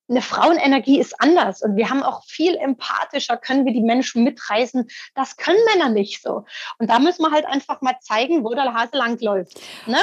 eine 0.09 0.23
Frauenenergie 0.23 0.99
ist 0.99 1.21
anders 1.21 1.63
und 1.63 1.77
wir 1.77 1.91
haben 1.91 2.03
auch 2.03 2.25
viel 2.25 2.57
empathischer, 2.57 3.37
können 3.37 3.67
wir 3.67 3.73
die 3.73 3.83
Menschen 3.83 4.25
mitreißen. 4.25 4.89
Das 5.15 5.37
können 5.37 5.59
Männer 5.73 5.91
nicht 5.91 6.23
so. 6.23 6.45
Und 6.79 6.89
da 6.89 6.99
müssen 6.99 7.23
wir 7.23 7.31
halt 7.31 7.47
einfach 7.47 7.81
mal 7.83 7.97
zeigen, 8.01 8.45
wo 8.45 8.55
der 8.55 8.73
Hase 8.73 8.97
langläuft. 8.97 9.61
Ne? 9.87 9.99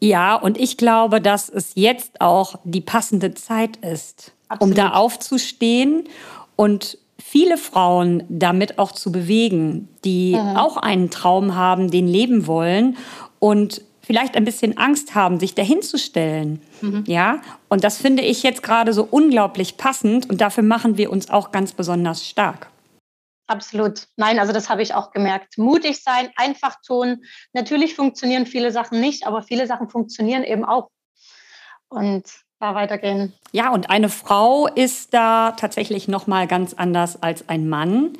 Ja, 0.00 0.34
und 0.34 0.58
ich 0.58 0.78
glaube, 0.78 1.20
dass 1.20 1.48
es 1.50 1.72
jetzt 1.74 2.20
auch 2.22 2.54
die 2.64 2.80
passende 2.80 3.34
Zeit 3.34 3.76
ist, 3.78 4.32
um 4.48 4.54
Absolut. 4.54 4.78
da 4.78 4.90
aufzustehen 4.92 6.08
und 6.56 6.96
viele 7.18 7.58
Frauen 7.58 8.24
damit 8.28 8.78
auch 8.78 8.92
zu 8.92 9.12
bewegen, 9.12 9.88
die 10.04 10.38
auch 10.56 10.78
einen 10.78 11.10
Traum 11.10 11.54
haben, 11.54 11.90
den 11.90 12.08
leben 12.08 12.46
wollen 12.46 12.96
und 13.38 13.82
vielleicht 14.02 14.36
ein 14.36 14.44
bisschen 14.44 14.78
Angst 14.78 15.14
haben, 15.14 15.38
sich 15.38 15.54
dahin 15.54 15.82
zu 15.82 15.98
stellen. 15.98 16.62
Ja, 17.06 17.40
und 17.68 17.84
das 17.84 17.98
finde 17.98 18.22
ich 18.22 18.42
jetzt 18.42 18.62
gerade 18.62 18.92
so 18.92 19.06
unglaublich 19.10 19.76
passend 19.76 20.28
und 20.30 20.40
dafür 20.40 20.62
machen 20.62 20.96
wir 20.96 21.10
uns 21.10 21.30
auch 21.30 21.52
ganz 21.52 21.72
besonders 21.72 22.26
stark. 22.26 22.70
Absolut. 23.46 24.06
Nein, 24.16 24.38
also 24.38 24.52
das 24.52 24.70
habe 24.70 24.80
ich 24.82 24.94
auch 24.94 25.10
gemerkt. 25.10 25.58
Mutig 25.58 26.02
sein, 26.04 26.30
einfach 26.36 26.76
tun. 26.86 27.24
Natürlich 27.52 27.96
funktionieren 27.96 28.46
viele 28.46 28.70
Sachen 28.70 29.00
nicht, 29.00 29.26
aber 29.26 29.42
viele 29.42 29.66
Sachen 29.66 29.88
funktionieren 29.88 30.44
eben 30.44 30.64
auch. 30.64 30.88
Und 31.88 32.24
da 32.60 32.74
weitergehen. 32.74 33.32
Ja, 33.52 33.70
und 33.70 33.90
eine 33.90 34.08
Frau 34.08 34.68
ist 34.68 35.14
da 35.14 35.52
tatsächlich 35.52 36.06
noch 36.06 36.26
mal 36.26 36.46
ganz 36.46 36.74
anders 36.74 37.20
als 37.22 37.48
ein 37.48 37.68
Mann. 37.68 38.12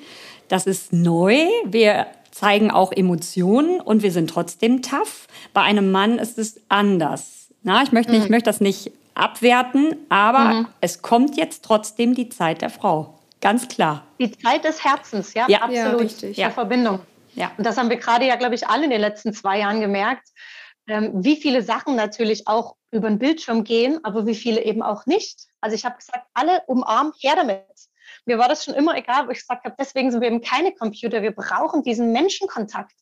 Das 0.48 0.66
ist 0.66 0.92
neu. 0.92 1.46
Wir 1.64 2.06
zeigen 2.30 2.70
auch 2.70 2.92
Emotionen 2.92 3.80
und 3.80 4.02
wir 4.02 4.12
sind 4.12 4.30
trotzdem 4.30 4.82
tough. 4.82 5.26
Bei 5.52 5.62
einem 5.62 5.90
Mann 5.90 6.18
ist 6.18 6.38
es 6.38 6.60
anders. 6.68 7.48
Na, 7.62 7.82
ich 7.82 7.92
möchte, 7.92 8.12
nicht, 8.12 8.24
ich 8.24 8.30
möchte 8.30 8.48
das 8.48 8.60
nicht 8.60 8.92
abwerten, 9.14 9.96
aber 10.08 10.66
es 10.80 11.02
kommt 11.02 11.36
jetzt 11.36 11.64
trotzdem 11.64 12.14
die 12.14 12.28
Zeit 12.28 12.62
der 12.62 12.70
Frau. 12.70 13.18
Ganz 13.40 13.68
klar. 13.68 14.04
Die 14.18 14.30
Zeit 14.30 14.64
des 14.64 14.84
Herzens, 14.84 15.34
ja, 15.34 15.46
Ja. 15.48 15.68
Ja, 15.70 15.82
absolut. 15.82 16.00
richtig. 16.02 16.36
Der 16.36 16.48
Ja. 16.48 16.50
Verbindung. 16.50 17.00
Ja. 17.34 17.52
Und 17.56 17.64
das 17.66 17.76
haben 17.76 17.90
wir 17.90 17.96
gerade 17.96 18.26
ja, 18.26 18.36
glaube 18.36 18.54
ich, 18.54 18.66
alle 18.66 18.84
in 18.84 18.90
den 18.90 19.00
letzten 19.00 19.32
zwei 19.32 19.58
Jahren 19.60 19.80
gemerkt, 19.80 20.28
ähm, 20.88 21.10
wie 21.14 21.36
viele 21.36 21.62
Sachen 21.62 21.96
natürlich 21.96 22.48
auch 22.48 22.74
über 22.90 23.08
den 23.08 23.18
Bildschirm 23.18 23.64
gehen, 23.64 24.00
aber 24.02 24.26
wie 24.26 24.34
viele 24.34 24.62
eben 24.64 24.82
auch 24.82 25.06
nicht. 25.06 25.46
Also 25.60 25.74
ich 25.76 25.84
habe 25.84 25.96
gesagt, 25.96 26.26
alle 26.34 26.62
umarmen, 26.66 27.12
her 27.20 27.34
damit. 27.36 27.64
Mir 28.30 28.38
war 28.38 28.46
das 28.46 28.64
schon 28.64 28.74
immer 28.74 28.96
egal, 28.96 29.26
wo 29.26 29.32
ich 29.32 29.40
gesagt 29.40 29.64
habe, 29.64 29.74
deswegen 29.76 30.12
sind 30.12 30.20
wir 30.20 30.28
eben 30.28 30.40
keine 30.40 30.70
Computer. 30.72 31.20
Wir 31.20 31.32
brauchen 31.32 31.82
diesen 31.82 32.12
Menschenkontakt. 32.12 32.92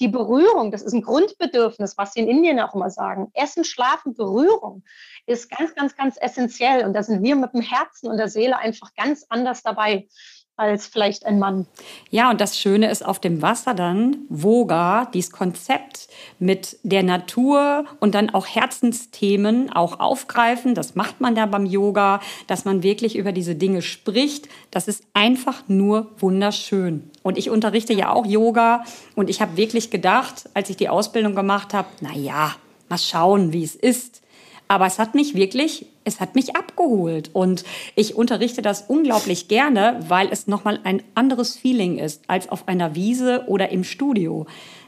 Die 0.00 0.08
Berührung, 0.08 0.72
das 0.72 0.82
ist 0.82 0.92
ein 0.92 1.02
Grundbedürfnis, 1.02 1.96
was 1.96 2.12
sie 2.12 2.18
in 2.18 2.28
Indien 2.28 2.58
auch 2.58 2.74
immer 2.74 2.90
sagen. 2.90 3.30
Essen, 3.34 3.62
Schlafen, 3.62 4.14
Berührung 4.14 4.82
ist 5.26 5.48
ganz, 5.48 5.76
ganz, 5.76 5.94
ganz 5.94 6.16
essentiell. 6.20 6.84
Und 6.84 6.92
da 6.92 7.04
sind 7.04 7.22
wir 7.22 7.36
mit 7.36 7.52
dem 7.52 7.60
Herzen 7.60 8.08
und 8.08 8.16
der 8.16 8.26
Seele 8.26 8.58
einfach 8.58 8.92
ganz 8.96 9.24
anders 9.28 9.62
dabei 9.62 10.08
als 10.56 10.86
vielleicht 10.86 11.26
ein 11.26 11.38
Mann. 11.38 11.66
Ja, 12.10 12.30
und 12.30 12.40
das 12.40 12.58
Schöne 12.58 12.88
ist 12.88 13.04
auf 13.04 13.18
dem 13.18 13.42
Wasser 13.42 13.74
dann, 13.74 14.18
Voga, 14.28 15.06
dieses 15.06 15.32
Konzept 15.32 16.08
mit 16.38 16.78
der 16.84 17.02
Natur 17.02 17.84
und 17.98 18.14
dann 18.14 18.30
auch 18.30 18.46
Herzensthemen 18.46 19.72
auch 19.72 19.98
aufgreifen. 19.98 20.74
Das 20.74 20.94
macht 20.94 21.20
man 21.20 21.34
ja 21.34 21.46
beim 21.46 21.66
Yoga, 21.66 22.20
dass 22.46 22.64
man 22.64 22.84
wirklich 22.84 23.16
über 23.16 23.32
diese 23.32 23.56
Dinge 23.56 23.82
spricht. 23.82 24.48
Das 24.70 24.86
ist 24.86 25.04
einfach 25.12 25.64
nur 25.66 26.12
wunderschön. 26.18 27.10
Und 27.24 27.36
ich 27.36 27.50
unterrichte 27.50 27.92
ja 27.92 28.12
auch 28.12 28.26
Yoga 28.26 28.84
und 29.16 29.30
ich 29.30 29.40
habe 29.40 29.56
wirklich 29.56 29.90
gedacht, 29.90 30.48
als 30.54 30.70
ich 30.70 30.76
die 30.76 30.88
Ausbildung 30.88 31.34
gemacht 31.34 31.74
habe, 31.74 31.88
na 32.00 32.14
ja, 32.14 32.54
mal 32.88 32.98
schauen, 32.98 33.52
wie 33.52 33.64
es 33.64 33.74
ist. 33.74 34.23
Aber 34.68 34.86
es 34.86 34.98
hat 34.98 35.14
mich 35.14 35.34
wirklich, 35.34 35.86
es 36.04 36.20
hat 36.20 36.34
mich 36.34 36.56
abgeholt. 36.56 37.30
Und 37.32 37.64
ich 37.94 38.16
unterrichte 38.16 38.62
das 38.62 38.82
unglaublich 38.88 39.48
gerne, 39.48 40.00
weil 40.08 40.28
es 40.30 40.46
nochmal 40.46 40.80
ein 40.84 41.02
anderes 41.14 41.56
Feeling 41.56 41.98
ist 41.98 42.22
als 42.28 42.48
auf 42.48 42.66
einer 42.68 42.94
Wiese 42.94 43.44
oder 43.46 43.70
im 43.70 43.84
Studio. 43.84 44.46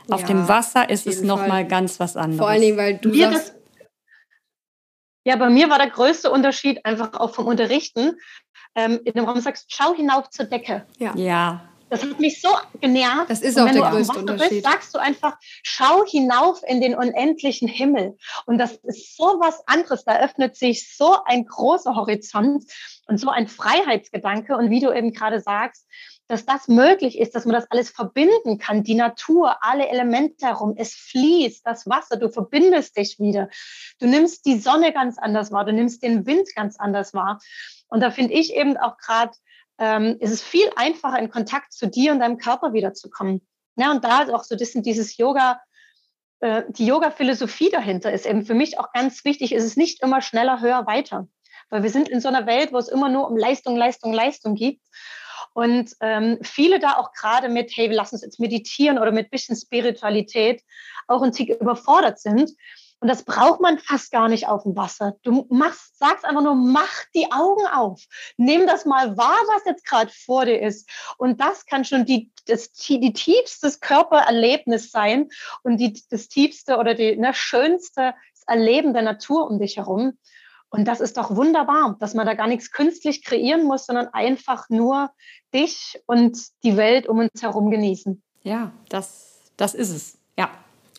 Auf 0.08 0.22
ja, 0.22 0.26
dem 0.28 0.48
Wasser 0.48 0.88
ist 0.88 1.06
es 1.06 1.22
nochmal 1.22 1.66
ganz 1.66 2.00
was 2.00 2.16
anderes. 2.16 2.38
Vor 2.38 2.48
allen 2.48 2.60
Dingen, 2.60 2.76
weil 2.76 2.98
du 2.98 3.10
mir 3.10 3.32
sagst, 3.32 3.54
ja, 5.24 5.34
bei 5.34 5.50
mir 5.50 5.68
war 5.68 5.78
der 5.78 5.90
größte 5.90 6.30
Unterschied 6.30 6.84
einfach 6.86 7.14
auch 7.14 7.34
vom 7.34 7.46
Unterrichten. 7.46 8.12
Ähm, 8.76 9.00
in 9.04 9.12
dem 9.14 9.24
Raum 9.24 9.40
sagst, 9.40 9.66
schau 9.68 9.92
hinauf 9.94 10.30
zur 10.30 10.44
Decke. 10.44 10.86
Ja. 10.98 11.16
ja. 11.16 11.68
Das 11.88 12.02
hat 12.02 12.18
mich 12.18 12.40
so 12.40 12.48
genervt. 12.80 13.30
Das 13.30 13.42
ist 13.42 13.58
auch 13.58 13.70
der 13.70 13.82
größte 13.82 14.18
Unterschied. 14.18 14.50
Bist, 14.50 14.64
sagst 14.64 14.94
du 14.94 14.98
einfach, 14.98 15.36
schau 15.62 16.04
hinauf 16.04 16.60
in 16.66 16.80
den 16.80 16.96
unendlichen 16.96 17.68
Himmel. 17.68 18.16
Und 18.44 18.58
das 18.58 18.72
ist 18.82 19.16
so 19.16 19.24
was 19.38 19.66
anderes. 19.68 20.04
Da 20.04 20.18
öffnet 20.18 20.56
sich 20.56 20.96
so 20.96 21.16
ein 21.24 21.46
großer 21.46 21.94
Horizont 21.94 22.64
und 23.06 23.18
so 23.18 23.28
ein 23.28 23.46
Freiheitsgedanke. 23.46 24.56
Und 24.56 24.70
wie 24.70 24.80
du 24.80 24.92
eben 24.92 25.12
gerade 25.12 25.40
sagst, 25.40 25.86
dass 26.28 26.44
das 26.44 26.66
möglich 26.68 27.18
ist, 27.18 27.34
dass 27.34 27.44
man 27.44 27.54
das 27.54 27.70
alles 27.70 27.90
verbinden 27.90 28.58
kann. 28.58 28.82
Die 28.82 28.94
Natur, 28.94 29.56
alle 29.60 29.88
Elemente 29.88 30.46
herum, 30.46 30.74
es 30.76 30.94
fließt, 30.94 31.64
das 31.64 31.86
Wasser, 31.86 32.16
du 32.16 32.30
verbindest 32.30 32.96
dich 32.96 33.18
wieder. 33.18 33.48
Du 34.00 34.06
nimmst 34.06 34.44
die 34.44 34.58
Sonne 34.58 34.92
ganz 34.92 35.18
anders 35.18 35.52
wahr, 35.52 35.64
du 35.64 35.72
nimmst 35.72 36.02
den 36.02 36.26
Wind 36.26 36.48
ganz 36.54 36.78
anders 36.78 37.14
wahr. 37.14 37.40
Und 37.88 38.00
da 38.00 38.10
finde 38.10 38.34
ich 38.34 38.54
eben 38.54 38.76
auch 38.76 38.96
gerade 38.98 39.32
ähm, 39.78 40.16
ist 40.20 40.30
es 40.30 40.42
viel 40.42 40.70
einfacher, 40.76 41.18
in 41.18 41.30
Kontakt 41.30 41.72
zu 41.72 41.86
dir 41.86 42.12
und 42.12 42.20
deinem 42.20 42.38
Körper 42.38 42.72
wiederzukommen. 42.72 43.46
Ja, 43.76 43.90
und 43.90 44.04
da 44.04 44.32
auch 44.32 44.44
so 44.44 44.54
ein 44.54 44.58
bisschen 44.58 44.82
dieses 44.82 45.16
Yoga, 45.16 45.60
äh, 46.40 46.62
die 46.68 46.86
Yoga-Philosophie 46.86 47.70
dahinter 47.70 48.12
ist 48.12 48.26
eben 48.26 48.44
für 48.44 48.54
mich 48.54 48.78
auch 48.78 48.92
ganz 48.92 49.24
wichtig. 49.24 49.52
Ist 49.52 49.64
es 49.64 49.76
nicht 49.76 50.02
immer 50.02 50.22
schneller, 50.22 50.60
höher, 50.60 50.86
weiter. 50.86 51.28
Weil 51.68 51.82
wir 51.82 51.90
sind 51.90 52.08
in 52.08 52.20
so 52.20 52.28
einer 52.28 52.46
Welt, 52.46 52.72
wo 52.72 52.78
es 52.78 52.88
immer 52.88 53.08
nur 53.08 53.28
um 53.28 53.36
Leistung, 53.36 53.76
Leistung, 53.76 54.12
Leistung 54.12 54.54
geht. 54.54 54.80
Und 55.52 55.94
ähm, 56.00 56.38
viele 56.42 56.78
da 56.78 56.96
auch 56.96 57.12
gerade 57.12 57.48
mit, 57.48 57.72
hey, 57.74 57.88
wir 57.88 57.96
lassen 57.96 58.16
uns 58.16 58.22
jetzt 58.22 58.38
meditieren 58.38 58.98
oder 58.98 59.10
mit 59.10 59.30
bisschen 59.30 59.56
Spiritualität 59.56 60.62
auch 61.06 61.22
ein 61.22 61.32
Tick 61.32 61.48
überfordert 61.48 62.18
sind. 62.20 62.50
Und 63.00 63.08
das 63.08 63.24
braucht 63.24 63.60
man 63.60 63.78
fast 63.78 64.10
gar 64.10 64.28
nicht 64.28 64.48
auf 64.48 64.62
dem 64.62 64.74
Wasser. 64.74 65.16
Du 65.22 65.46
machst, 65.50 65.98
sagst 65.98 66.24
einfach 66.24 66.42
nur, 66.42 66.54
mach 66.54 67.04
die 67.14 67.30
Augen 67.30 67.66
auf. 67.66 68.02
Nimm 68.36 68.66
das 68.66 68.86
mal 68.86 69.16
wahr, 69.16 69.38
was 69.48 69.64
jetzt 69.66 69.84
gerade 69.84 70.10
vor 70.10 70.46
dir 70.46 70.60
ist. 70.60 70.88
Und 71.18 71.40
das 71.40 71.66
kann 71.66 71.84
schon 71.84 72.06
die, 72.06 72.32
das, 72.46 72.72
die 72.72 73.12
tiefste 73.12 73.70
Körpererlebnis 73.80 74.90
sein 74.90 75.28
und 75.62 75.76
die, 75.76 76.02
das 76.10 76.28
tiefste 76.28 76.78
oder 76.78 76.94
die 76.94 77.16
ne, 77.16 77.34
schönste 77.34 78.14
Erleben 78.46 78.94
der 78.94 79.02
Natur 79.02 79.50
um 79.50 79.58
dich 79.58 79.76
herum. 79.76 80.18
Und 80.68 80.86
das 80.86 81.00
ist 81.00 81.16
doch 81.16 81.36
wunderbar, 81.36 81.96
dass 82.00 82.14
man 82.14 82.26
da 82.26 82.34
gar 82.34 82.46
nichts 82.46 82.70
künstlich 82.70 83.24
kreieren 83.24 83.64
muss, 83.64 83.86
sondern 83.86 84.08
einfach 84.08 84.68
nur 84.68 85.10
dich 85.54 86.00
und 86.06 86.38
die 86.64 86.76
Welt 86.76 87.06
um 87.06 87.18
uns 87.18 87.42
herum 87.42 87.70
genießen. 87.70 88.22
Ja, 88.42 88.72
das, 88.88 89.52
das 89.56 89.74
ist 89.74 89.90
es. 89.90 90.18
Ja. 90.38 90.50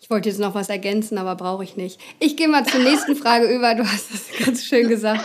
Ich 0.07 0.11
wollte 0.11 0.29
jetzt 0.29 0.39
noch 0.39 0.55
was 0.55 0.69
ergänzen, 0.69 1.17
aber 1.17 1.35
brauche 1.35 1.65
ich 1.65 1.75
nicht. 1.75 1.99
Ich 2.19 2.37
gehe 2.37 2.47
mal 2.47 2.65
zur 2.65 2.79
nächsten 2.79 3.17
Frage 3.17 3.45
über. 3.53 3.75
Du 3.75 3.83
hast 3.83 4.13
das 4.13 4.45
ganz 4.45 4.63
schön 4.63 4.87
gesagt. 4.87 5.21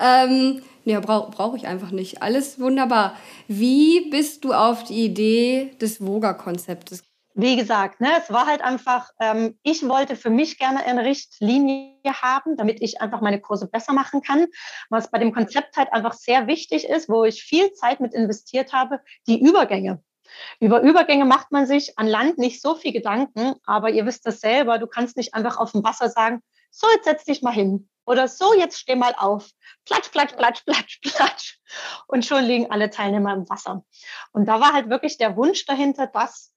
Ähm, 0.00 0.62
ja, 0.86 1.00
brauche 1.00 1.30
brauch 1.30 1.54
ich 1.54 1.66
einfach 1.66 1.90
nicht. 1.90 2.22
Alles 2.22 2.58
wunderbar. 2.58 3.18
Wie 3.48 4.08
bist 4.08 4.46
du 4.46 4.54
auf 4.54 4.82
die 4.82 5.04
Idee 5.04 5.76
des 5.78 6.00
Voga-Konzeptes? 6.00 7.04
Wie 7.34 7.54
gesagt, 7.54 8.00
ne, 8.00 8.08
es 8.18 8.32
war 8.32 8.46
halt 8.46 8.62
einfach, 8.62 9.10
ähm, 9.20 9.58
ich 9.62 9.86
wollte 9.86 10.16
für 10.16 10.30
mich 10.30 10.56
gerne 10.58 10.86
eine 10.86 11.04
Richtlinie 11.04 12.14
haben, 12.22 12.56
damit 12.56 12.80
ich 12.80 13.02
einfach 13.02 13.20
meine 13.20 13.42
Kurse 13.42 13.68
besser 13.68 13.92
machen 13.92 14.22
kann. 14.22 14.46
Was 14.88 15.10
bei 15.10 15.18
dem 15.18 15.34
Konzept 15.34 15.76
halt 15.76 15.92
einfach 15.92 16.14
sehr 16.14 16.46
wichtig 16.46 16.88
ist, 16.88 17.10
wo 17.10 17.24
ich 17.24 17.42
viel 17.42 17.74
Zeit 17.74 18.00
mit 18.00 18.14
investiert 18.14 18.72
habe, 18.72 19.00
die 19.26 19.38
Übergänge. 19.38 20.02
Über 20.60 20.80
Übergänge 20.80 21.24
macht 21.24 21.52
man 21.52 21.66
sich 21.66 21.98
an 21.98 22.06
Land 22.06 22.38
nicht 22.38 22.60
so 22.60 22.74
viel 22.74 22.92
Gedanken, 22.92 23.54
aber 23.64 23.90
ihr 23.90 24.06
wisst 24.06 24.26
das 24.26 24.40
selber, 24.40 24.78
du 24.78 24.86
kannst 24.86 25.16
nicht 25.16 25.34
einfach 25.34 25.58
auf 25.58 25.72
dem 25.72 25.84
Wasser 25.84 26.08
sagen, 26.08 26.42
so, 26.70 26.88
jetzt 26.90 27.04
setz 27.04 27.24
dich 27.24 27.42
mal 27.42 27.52
hin. 27.52 27.88
Oder 28.06 28.28
so, 28.28 28.52
jetzt 28.54 28.78
steh 28.78 28.96
mal 28.96 29.14
auf. 29.16 29.48
Platsch, 29.84 30.10
platsch, 30.10 30.34
platsch, 30.36 30.64
platsch, 30.64 31.00
platsch. 31.02 31.60
Und 32.06 32.24
schon 32.24 32.44
liegen 32.44 32.70
alle 32.70 32.90
Teilnehmer 32.90 33.32
im 33.32 33.48
Wasser. 33.48 33.84
Und 34.32 34.46
da 34.46 34.60
war 34.60 34.72
halt 34.72 34.90
wirklich 34.90 35.16
der 35.16 35.36
Wunsch 35.36 35.64
dahinter, 35.66 36.06
dass 36.06 36.53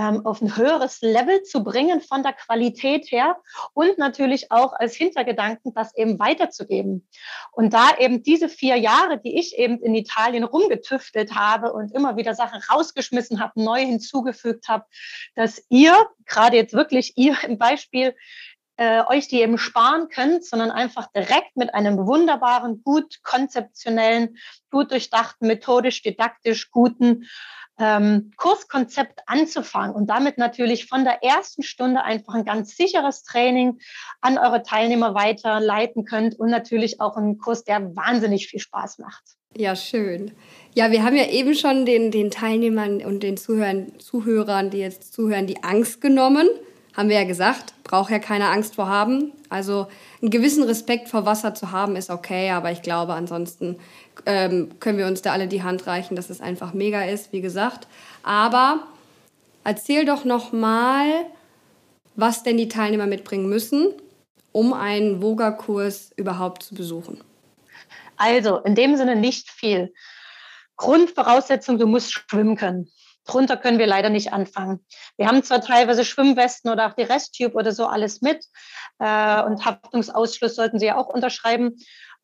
ähm, 0.00 0.24
auf 0.24 0.40
ein 0.40 0.56
höheres 0.56 1.02
Level 1.02 1.42
zu 1.42 1.62
bringen 1.62 2.00
von 2.00 2.22
der 2.22 2.32
Qualität 2.32 3.10
her 3.10 3.36
und 3.74 3.98
natürlich 3.98 4.50
auch 4.50 4.72
als 4.72 4.94
Hintergedanken, 4.94 5.74
das 5.74 5.94
eben 5.94 6.18
weiterzugeben. 6.18 7.06
Und 7.52 7.74
da 7.74 7.90
eben 7.98 8.22
diese 8.22 8.48
vier 8.48 8.76
Jahre, 8.76 9.20
die 9.20 9.38
ich 9.38 9.58
eben 9.58 9.78
in 9.82 9.94
Italien 9.94 10.44
rumgetüftelt 10.44 11.34
habe 11.34 11.72
und 11.72 11.92
immer 11.92 12.16
wieder 12.16 12.34
Sachen 12.34 12.62
rausgeschmissen 12.72 13.40
habe, 13.40 13.62
neu 13.62 13.80
hinzugefügt 13.80 14.68
habe, 14.68 14.86
dass 15.34 15.62
ihr, 15.68 15.94
gerade 16.24 16.56
jetzt 16.56 16.72
wirklich 16.72 17.12
ihr 17.16 17.36
im 17.44 17.58
Beispiel, 17.58 18.14
äh, 18.80 19.02
euch 19.08 19.28
die 19.28 19.42
eben 19.42 19.58
sparen 19.58 20.08
könnt, 20.08 20.42
sondern 20.42 20.70
einfach 20.70 21.06
direkt 21.12 21.54
mit 21.54 21.74
einem 21.74 21.98
wunderbaren, 22.06 22.82
gut 22.82 23.22
konzeptionellen, 23.22 24.38
gut 24.70 24.90
durchdachten, 24.90 25.46
methodisch, 25.46 26.00
didaktisch 26.00 26.70
guten 26.70 27.28
ähm, 27.78 28.30
Kurskonzept 28.38 29.20
anzufangen 29.26 29.94
und 29.94 30.06
damit 30.06 30.38
natürlich 30.38 30.86
von 30.86 31.04
der 31.04 31.22
ersten 31.22 31.62
Stunde 31.62 32.02
einfach 32.04 32.32
ein 32.32 32.46
ganz 32.46 32.74
sicheres 32.74 33.22
Training 33.22 33.80
an 34.22 34.38
eure 34.38 34.62
Teilnehmer 34.62 35.14
weiterleiten 35.14 36.06
könnt 36.06 36.40
und 36.40 36.48
natürlich 36.48 37.02
auch 37.02 37.18
einen 37.18 37.36
Kurs, 37.36 37.64
der 37.64 37.94
wahnsinnig 37.94 38.48
viel 38.48 38.60
Spaß 38.60 38.98
macht. 38.98 39.24
Ja, 39.54 39.76
schön. 39.76 40.32
Ja, 40.72 40.90
wir 40.90 41.04
haben 41.04 41.16
ja 41.16 41.26
eben 41.26 41.54
schon 41.54 41.84
den, 41.84 42.10
den 42.10 42.30
Teilnehmern 42.30 43.04
und 43.04 43.22
den 43.22 43.36
Zuhörern, 43.36 43.98
Zuhörern, 43.98 44.70
die 44.70 44.78
jetzt 44.78 45.12
zuhören, 45.12 45.46
die 45.46 45.62
Angst 45.62 46.00
genommen. 46.00 46.48
Haben 46.96 47.08
wir 47.08 47.16
ja 47.16 47.24
gesagt, 47.24 47.72
braucht 47.84 48.10
ja 48.10 48.18
keine 48.18 48.48
Angst 48.48 48.74
vor 48.74 48.88
haben. 48.88 49.32
Also 49.48 49.88
einen 50.20 50.30
gewissen 50.30 50.64
Respekt 50.64 51.08
vor 51.08 51.26
Wasser 51.26 51.54
zu 51.54 51.70
haben 51.70 51.96
ist 51.96 52.10
okay, 52.10 52.50
aber 52.50 52.72
ich 52.72 52.82
glaube, 52.82 53.14
ansonsten 53.14 53.76
ähm, 54.26 54.70
können 54.80 54.98
wir 54.98 55.06
uns 55.06 55.22
da 55.22 55.32
alle 55.32 55.48
die 55.48 55.62
Hand 55.62 55.86
reichen, 55.86 56.16
dass 56.16 56.30
es 56.30 56.40
einfach 56.40 56.72
mega 56.72 57.02
ist, 57.04 57.32
wie 57.32 57.40
gesagt. 57.40 57.86
Aber 58.22 58.86
erzähl 59.64 60.04
doch 60.04 60.24
noch 60.24 60.52
mal, 60.52 61.06
was 62.16 62.42
denn 62.42 62.56
die 62.56 62.68
Teilnehmer 62.68 63.06
mitbringen 63.06 63.48
müssen, 63.48 63.88
um 64.52 64.72
einen 64.72 65.22
Voga-Kurs 65.22 66.12
überhaupt 66.16 66.62
zu 66.62 66.74
besuchen. 66.74 67.20
Also, 68.16 68.58
in 68.58 68.74
dem 68.74 68.96
Sinne 68.96 69.16
nicht 69.16 69.50
viel. 69.50 69.92
Grundvoraussetzung, 70.76 71.78
du 71.78 71.86
musst 71.86 72.12
schwimmen 72.12 72.56
können. 72.56 72.90
Drunter 73.26 73.56
können 73.56 73.78
wir 73.78 73.86
leider 73.86 74.10
nicht 74.10 74.32
anfangen. 74.32 74.84
Wir 75.16 75.26
haben 75.26 75.42
zwar 75.42 75.60
teilweise 75.60 76.04
Schwimmwesten 76.04 76.70
oder 76.70 76.86
auch 76.88 76.94
die 76.94 77.02
Resttube 77.02 77.54
oder 77.54 77.72
so 77.72 77.86
alles 77.86 78.22
mit 78.22 78.44
äh, 78.98 79.42
und 79.42 79.64
Haftungsausschluss 79.64 80.54
sollten 80.54 80.78
Sie 80.78 80.86
ja 80.86 80.96
auch 80.96 81.08
unterschreiben, 81.08 81.76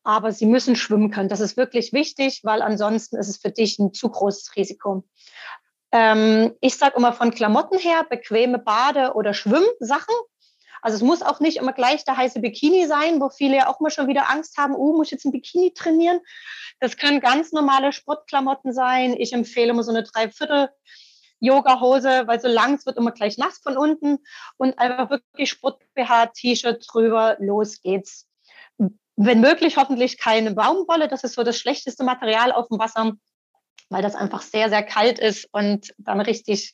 aber 0.03 0.31
Sie 0.31 0.45
müssen 0.45 0.75
schwimmen 0.75 1.11
können. 1.11 1.29
Das 1.29 1.39
ist 1.39 1.57
wirklich 1.57 1.93
wichtig, 1.93 2.41
weil 2.43 2.61
ansonsten 2.61 3.17
ist 3.17 3.27
es 3.27 3.37
für 3.37 3.51
dich 3.51 3.79
ein 3.79 3.93
zu 3.93 4.09
großes 4.09 4.55
Risiko. 4.55 5.03
Ähm, 5.91 6.53
ich 6.61 6.77
sage 6.77 6.97
immer 6.97 7.13
von 7.13 7.31
Klamotten 7.31 7.77
her, 7.77 8.05
bequeme 8.09 8.59
Bade- 8.59 9.13
oder 9.13 9.33
Schwimmsachen. 9.33 10.15
Also 10.81 10.95
es 10.95 11.01
muss 11.01 11.21
auch 11.21 11.39
nicht 11.39 11.57
immer 11.57 11.73
gleich 11.73 12.03
der 12.05 12.17
heiße 12.17 12.39
Bikini 12.39 12.85
sein, 12.87 13.19
wo 13.19 13.29
viele 13.29 13.57
ja 13.57 13.67
auch 13.67 13.79
mal 13.79 13.89
schon 13.89 14.07
wieder 14.07 14.29
Angst 14.29 14.57
haben, 14.57 14.75
oh, 14.75 14.95
muss 14.95 15.07
ich 15.07 15.11
jetzt 15.11 15.25
ein 15.25 15.31
Bikini 15.31 15.73
trainieren? 15.73 16.19
Das 16.79 16.97
können 16.97 17.19
ganz 17.19 17.51
normale 17.51 17.91
Sportklamotten 17.91 18.73
sein. 18.73 19.15
Ich 19.17 19.33
empfehle 19.33 19.71
immer 19.71 19.83
so 19.83 19.91
eine 19.91 20.03
Dreiviertel 20.03 20.69
Yoga-Hose, 21.39 22.23
weil 22.25 22.39
so 22.39 22.47
lang 22.47 22.75
es 22.75 22.85
wird 22.85 22.97
immer 22.97 23.11
gleich 23.11 23.37
nass 23.37 23.59
von 23.61 23.77
unten 23.77 24.19
und 24.57 24.77
einfach 24.79 25.09
wirklich 25.09 25.49
Sport-BH, 25.49 26.27
T-Shirt 26.27 26.85
drüber, 26.91 27.37
los 27.39 27.81
geht's 27.81 28.27
wenn 29.17 29.41
möglich 29.41 29.77
hoffentlich 29.77 30.19
keine 30.19 30.53
Baumwolle. 30.53 31.07
Das 31.07 31.23
ist 31.23 31.33
so 31.33 31.43
das 31.43 31.57
schlechteste 31.57 32.03
Material 32.03 32.51
auf 32.51 32.67
dem 32.67 32.79
Wasser. 32.79 33.13
Weil 33.89 34.01
das 34.01 34.15
einfach 34.15 34.41
sehr, 34.41 34.69
sehr 34.69 34.83
kalt 34.83 35.19
ist 35.19 35.47
und 35.51 35.93
dann 35.97 36.19
richtig 36.19 36.73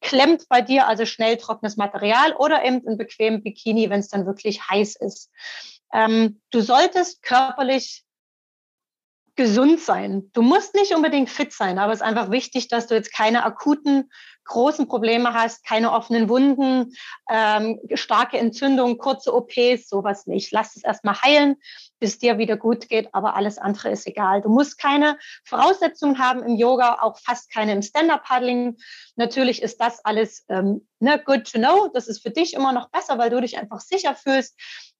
klemmt 0.00 0.48
bei 0.48 0.62
dir, 0.62 0.86
also 0.86 1.04
schnell 1.04 1.36
trockenes 1.36 1.76
Material 1.76 2.34
oder 2.34 2.64
eben 2.64 2.86
ein 2.86 2.96
bequemen 2.96 3.42
Bikini, 3.42 3.90
wenn 3.90 4.00
es 4.00 4.08
dann 4.08 4.26
wirklich 4.26 4.68
heiß 4.68 4.96
ist. 4.96 5.30
Ähm, 5.92 6.40
du 6.50 6.60
solltest 6.60 7.22
körperlich 7.22 8.04
gesund 9.36 9.80
sein. 9.80 10.30
Du 10.32 10.42
musst 10.42 10.74
nicht 10.74 10.94
unbedingt 10.94 11.28
fit 11.28 11.52
sein, 11.52 11.78
aber 11.78 11.92
es 11.92 12.00
ist 12.00 12.06
einfach 12.06 12.30
wichtig, 12.30 12.68
dass 12.68 12.86
du 12.86 12.94
jetzt 12.94 13.12
keine 13.12 13.44
akuten, 13.44 14.10
großen 14.44 14.86
Probleme 14.86 15.32
hast, 15.32 15.64
keine 15.64 15.92
offenen 15.92 16.28
Wunden, 16.28 16.92
ähm, 17.28 17.80
starke 17.94 18.38
Entzündungen, 18.38 18.98
kurze 18.98 19.34
OPs, 19.34 19.88
sowas 19.88 20.26
nicht. 20.26 20.52
Lass 20.52 20.76
es 20.76 20.84
erstmal 20.84 21.20
heilen, 21.22 21.56
bis 22.04 22.18
dir 22.18 22.36
wieder 22.36 22.58
gut 22.58 22.90
geht, 22.90 23.08
aber 23.14 23.34
alles 23.34 23.56
andere 23.56 23.88
ist 23.88 24.06
egal. 24.06 24.42
Du 24.42 24.50
musst 24.50 24.76
keine 24.76 25.18
Voraussetzungen 25.46 26.18
haben 26.18 26.42
im 26.42 26.54
Yoga, 26.54 26.98
auch 27.00 27.18
fast 27.18 27.50
keine 27.50 27.72
im 27.72 27.80
Stand-Up-Paddling. 27.80 28.76
Natürlich 29.16 29.62
ist 29.62 29.80
das 29.80 30.04
alles 30.04 30.44
ähm, 30.50 30.86
ne, 30.98 31.18
good 31.24 31.50
to 31.50 31.58
know. 31.58 31.88
Das 31.94 32.06
ist 32.06 32.20
für 32.20 32.28
dich 32.28 32.52
immer 32.52 32.74
noch 32.74 32.90
besser, 32.90 33.16
weil 33.16 33.30
du 33.30 33.40
dich 33.40 33.56
einfach 33.56 33.80
sicher 33.80 34.14
fühlst. 34.14 34.54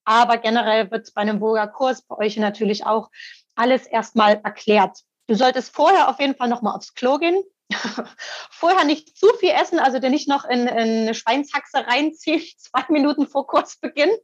Aber 0.06 0.38
generell 0.38 0.90
wird 0.90 1.12
bei 1.12 1.20
einem 1.20 1.40
Yoga-Kurs 1.40 2.06
bei 2.08 2.16
euch 2.16 2.38
natürlich 2.38 2.86
auch 2.86 3.10
alles 3.54 3.84
erstmal 3.86 4.40
erklärt. 4.42 5.00
Du 5.26 5.34
solltest 5.34 5.74
vorher 5.74 6.08
auf 6.08 6.18
jeden 6.20 6.36
Fall 6.36 6.48
nochmal 6.48 6.74
aufs 6.74 6.94
Klo 6.94 7.18
gehen. 7.18 7.42
vorher 8.50 8.86
nicht 8.86 9.14
zu 9.14 9.26
viel 9.40 9.50
essen, 9.50 9.78
also 9.78 9.98
dir 9.98 10.08
nicht 10.08 10.26
noch 10.26 10.46
in, 10.46 10.60
in 10.60 10.68
eine 10.68 11.14
Schweinshaxe 11.14 11.86
reinziehen, 11.86 12.42
zwei 12.56 12.84
Minuten 12.88 13.26
vor 13.26 13.46
Kursbeginn, 13.46 14.16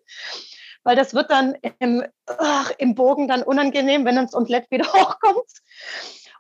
weil 0.82 0.96
das 0.96 1.14
wird 1.14 1.30
dann 1.30 1.56
im, 1.78 2.04
ach, 2.26 2.70
im 2.78 2.94
Bogen 2.94 3.28
dann 3.28 3.42
unangenehm, 3.42 4.04
wenn 4.04 4.16
das 4.16 4.34
Omelett 4.34 4.70
wieder 4.70 4.87
hochkommt. 4.92 5.50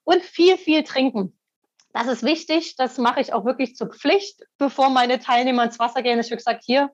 Und 0.04 0.22
viel, 0.22 0.56
viel 0.56 0.82
trinken. 0.82 1.38
Das 1.92 2.06
ist 2.06 2.22
wichtig, 2.22 2.76
das 2.76 2.98
mache 2.98 3.20
ich 3.20 3.32
auch 3.32 3.44
wirklich 3.44 3.76
zur 3.76 3.88
Pflicht, 3.88 4.42
bevor 4.58 4.90
meine 4.90 5.18
Teilnehmer 5.18 5.64
ins 5.64 5.78
Wasser 5.78 6.02
gehen. 6.02 6.20
Ich 6.20 6.26
habe 6.26 6.36
gesagt, 6.36 6.62
hier, 6.64 6.90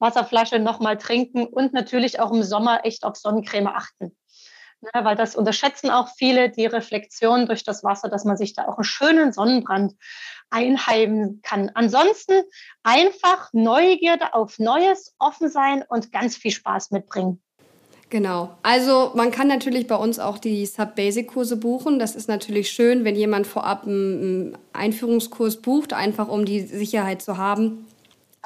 Wasserflasche 0.00 0.58
nochmal 0.58 0.98
trinken 0.98 1.46
und 1.46 1.72
natürlich 1.72 2.20
auch 2.20 2.32
im 2.32 2.42
Sommer 2.42 2.84
echt 2.84 3.04
auf 3.04 3.16
Sonnencreme 3.16 3.68
achten. 3.68 4.16
Ja, 4.82 5.04
weil 5.04 5.16
das 5.16 5.36
unterschätzen 5.36 5.90
auch 5.90 6.08
viele, 6.16 6.48
die 6.48 6.64
Reflexion 6.64 7.46
durch 7.46 7.64
das 7.64 7.84
Wasser, 7.84 8.08
dass 8.08 8.24
man 8.24 8.38
sich 8.38 8.54
da 8.54 8.66
auch 8.66 8.78
einen 8.78 8.84
schönen 8.84 9.32
Sonnenbrand 9.32 9.94
einheimen 10.48 11.40
kann. 11.42 11.70
Ansonsten 11.74 12.42
einfach 12.82 13.50
Neugierde 13.52 14.32
auf 14.32 14.58
Neues, 14.58 15.14
offen 15.18 15.50
sein 15.50 15.84
und 15.88 16.12
ganz 16.12 16.36
viel 16.36 16.50
Spaß 16.50 16.92
mitbringen. 16.92 17.42
Genau. 18.08 18.56
Also 18.64 19.12
man 19.14 19.30
kann 19.30 19.46
natürlich 19.46 19.86
bei 19.86 19.94
uns 19.94 20.18
auch 20.18 20.38
die 20.38 20.66
Sub-Basic-Kurse 20.66 21.56
buchen. 21.56 22.00
Das 22.00 22.16
ist 22.16 22.28
natürlich 22.28 22.70
schön, 22.70 23.04
wenn 23.04 23.14
jemand 23.14 23.46
vorab 23.46 23.84
einen 23.84 24.58
Einführungskurs 24.72 25.58
bucht, 25.62 25.92
einfach 25.92 26.28
um 26.28 26.44
die 26.44 26.60
Sicherheit 26.60 27.22
zu 27.22 27.36
haben. 27.36 27.86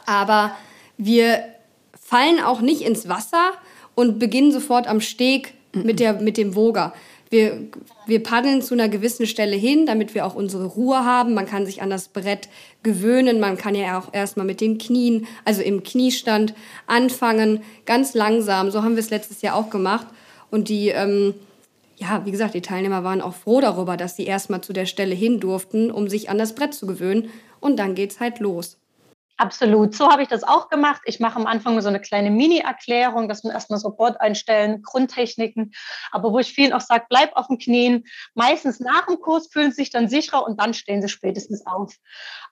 Aber 0.05 0.55
wir 0.99 1.45
fallen 1.99 2.41
auch 2.41 2.61
nicht 2.61 2.83
ins 2.83 3.09
Wasser 3.09 3.53
und 3.95 4.19
beginnen 4.19 4.53
sofort 4.53 4.87
am 4.87 5.00
Steg 5.00 5.55
mit, 5.75 6.00
der, 6.00 6.14
mit 6.21 6.37
dem 6.37 6.54
Woger. 6.54 6.93
Wir, 7.31 7.62
wir 8.07 8.23
paddeln 8.23 8.62
zu 8.62 8.75
einer 8.75 8.88
gewissen 8.88 9.26
Stelle 9.26 9.57
hin, 9.57 9.87
damit 9.87 10.14
wir 10.14 10.25
auch 10.25 10.35
unsere 10.35 10.66
Ruhe 10.66 11.04
haben. 11.04 11.35
Man 11.35 11.47
kann 11.47 11.66
sich 11.66 11.83
an 11.83 11.90
das 11.90 12.09
Brett 12.09 12.49
gewöhnen. 12.83 13.40
Man 13.40 13.57
kann 13.57 13.75
ja 13.75 13.99
auch 13.99 14.12
erstmal 14.12 14.47
mit 14.47 14.61
den 14.61 14.78
Knien, 14.78 15.26
also 15.45 15.62
im 15.62 15.83
Kniestand, 15.83 16.54
anfangen, 16.87 17.62
ganz 17.87 18.14
langsam. 18.14 18.71
So 18.71 18.83
haben 18.83 18.95
wir 18.95 19.00
es 19.00 19.11
letztes 19.11 19.43
Jahr 19.43 19.57
auch 19.57 19.71
gemacht. 19.71 20.07
Und 20.50 20.69
die, 20.69 20.90
ähm, 20.90 21.35
ja, 21.97 22.25
wie 22.25 22.31
gesagt, 22.31 22.54
die 22.54 22.62
Teilnehmer 22.62 23.02
waren 23.02 23.21
auch 23.21 23.35
froh 23.35 23.61
darüber, 23.61 23.97
dass 23.97 24.16
sie 24.16 24.26
erstmal 24.26 24.61
zu 24.61 24.73
der 24.73 24.87
Stelle 24.87 25.14
hin 25.14 25.40
durften, 25.40 25.90
um 25.90 26.09
sich 26.09 26.31
an 26.31 26.38
das 26.38 26.54
Brett 26.54 26.75
zu 26.75 26.87
gewöhnen. 26.87 27.31
Und 27.59 27.78
dann 27.78 27.95
geht's 27.95 28.21
halt 28.21 28.38
los. 28.38 28.76
Absolut. 29.37 29.97
So 29.97 30.11
habe 30.11 30.23
ich 30.23 30.29
das 30.29 30.45
auch 30.45 30.69
gemacht. 30.69 31.03
Ich 31.07 31.19
mache 31.19 31.37
am 31.37 31.47
Anfang 31.47 31.81
so 31.81 31.88
eine 31.88 32.00
kleine 32.00 32.31
Mini-Erklärung, 32.31 33.29
dass 33.29 33.43
man 33.43 33.53
erstmal 33.53 33.81
Board 33.81 34.21
einstellen, 34.21 34.83
Grundtechniken. 34.83 35.73
Aber 36.12 36.33
wo 36.33 36.38
ich 36.38 36.53
vielen 36.53 36.73
auch 36.73 36.81
sage, 36.81 37.07
bleib 37.09 37.35
auf 37.35 37.49
den 37.49 37.59
Knien. 37.59 38.05
Meistens 38.35 38.79
nach 38.79 39.07
dem 39.07 39.21
Kurs 39.21 39.49
fühlen 39.49 39.73
sie 39.73 39.83
sich 39.83 39.91
dann 39.91 40.09
sicherer 40.09 40.47
und 40.47 40.61
dann 40.61 40.73
stehen 40.73 41.03
sie 41.03 41.09
spätestens 41.09 41.67
auf. 41.67 41.95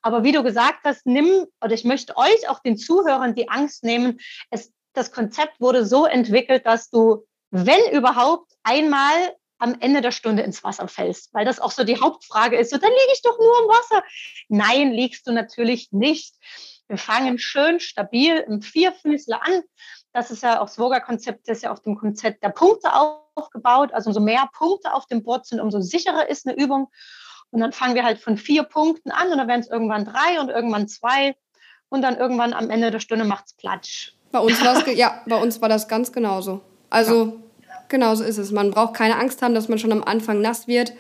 Aber 0.03 0.25
wie 0.25 0.33
du 0.33 0.43
gesagt 0.43 0.81
hast, 0.85 1.07
nimm, 1.07 1.47
oder 1.62 1.73
ich 1.73 1.85
möchte 1.85 2.17
euch, 2.17 2.49
auch 2.49 2.59
den 2.59 2.77
Zuhörern, 2.77 3.37
die 3.37 3.49
Angst 3.49 3.85
nehmen. 3.85 4.19
Es, 4.51 4.73
das 4.93 5.12
Konzept 5.12 5.61
wurde 5.61 5.87
so 5.87 6.05
entwickelt, 6.07 6.67
dass 6.67 6.91
du, 6.91 7.25
wenn 7.51 7.93
überhaupt, 7.93 8.51
einmal 8.65 9.37
am 9.62 9.77
Ende 9.79 10.01
der 10.01 10.11
Stunde 10.11 10.43
ins 10.43 10.64
Wasser 10.64 10.88
fällst, 10.88 11.33
weil 11.33 11.45
das 11.45 11.61
auch 11.61 11.71
so 11.71 11.85
die 11.85 12.01
Hauptfrage 12.01 12.57
ist. 12.57 12.71
So, 12.71 12.79
dann 12.79 12.90
liege 12.90 13.12
ich 13.14 13.23
doch 13.23 13.38
nur 13.38 13.62
im 13.62 13.68
Wasser. 13.68 14.03
Nein, 14.49 14.92
liegst 14.92 15.27
du 15.29 15.33
natürlich 15.33 15.92
nicht. 15.92 16.35
Wir 16.92 16.98
fangen 16.98 17.38
schön 17.38 17.81
stabil 17.81 18.37
im 18.46 18.61
Vierfüßler 18.61 19.40
an. 19.42 19.62
Das 20.12 20.31
ist 20.31 20.42
ja 20.42 20.61
auch 20.61 20.66
das 20.66 20.78
Voga-Konzept, 20.78 21.48
das 21.48 21.57
ist 21.57 21.62
ja 21.62 21.72
auf 21.72 21.81
dem 21.81 21.96
Konzept 21.96 22.42
der 22.42 22.50
Punkte 22.50 22.90
aufgebaut. 22.92 23.94
Also 23.94 24.11
umso 24.11 24.20
mehr 24.20 24.46
Punkte 24.52 24.92
auf 24.92 25.07
dem 25.07 25.22
Board 25.22 25.46
sind, 25.46 25.59
umso 25.59 25.81
sicherer 25.81 26.28
ist 26.28 26.46
eine 26.46 26.55
Übung. 26.55 26.88
Und 27.48 27.61
dann 27.61 27.72
fangen 27.72 27.94
wir 27.94 28.05
halt 28.05 28.18
von 28.18 28.37
vier 28.37 28.64
Punkten 28.64 29.11
an 29.11 29.31
und 29.31 29.38
dann 29.38 29.48
werden 29.48 29.62
es 29.62 29.70
irgendwann 29.70 30.05
drei 30.05 30.38
und 30.38 30.50
irgendwann 30.50 30.87
zwei. 30.87 31.35
Und 31.88 32.02
dann 32.02 32.18
irgendwann 32.18 32.52
am 32.52 32.68
Ende 32.68 32.90
der 32.90 33.00
Stunde 33.00 33.24
macht 33.24 33.46
es 33.46 33.55
Platsch. 33.55 34.12
Bei 34.31 34.40
uns, 34.40 34.59
ja, 34.94 35.22
bei 35.26 35.40
uns 35.40 35.62
war 35.62 35.70
das 35.70 35.88
ganz 35.88 36.12
genauso. 36.12 36.61
Also 36.90 37.40
ja. 37.62 37.74
genauso 37.88 38.22
ist 38.22 38.37
es. 38.37 38.52
Man 38.52 38.70
braucht 38.70 38.92
keine 38.92 39.16
Angst 39.16 39.40
haben, 39.40 39.55
dass 39.55 39.70
man 39.70 39.78
schon 39.78 39.92
am 39.92 40.05
Anfang 40.05 40.42
nass 40.42 40.68
wird, 40.68 40.92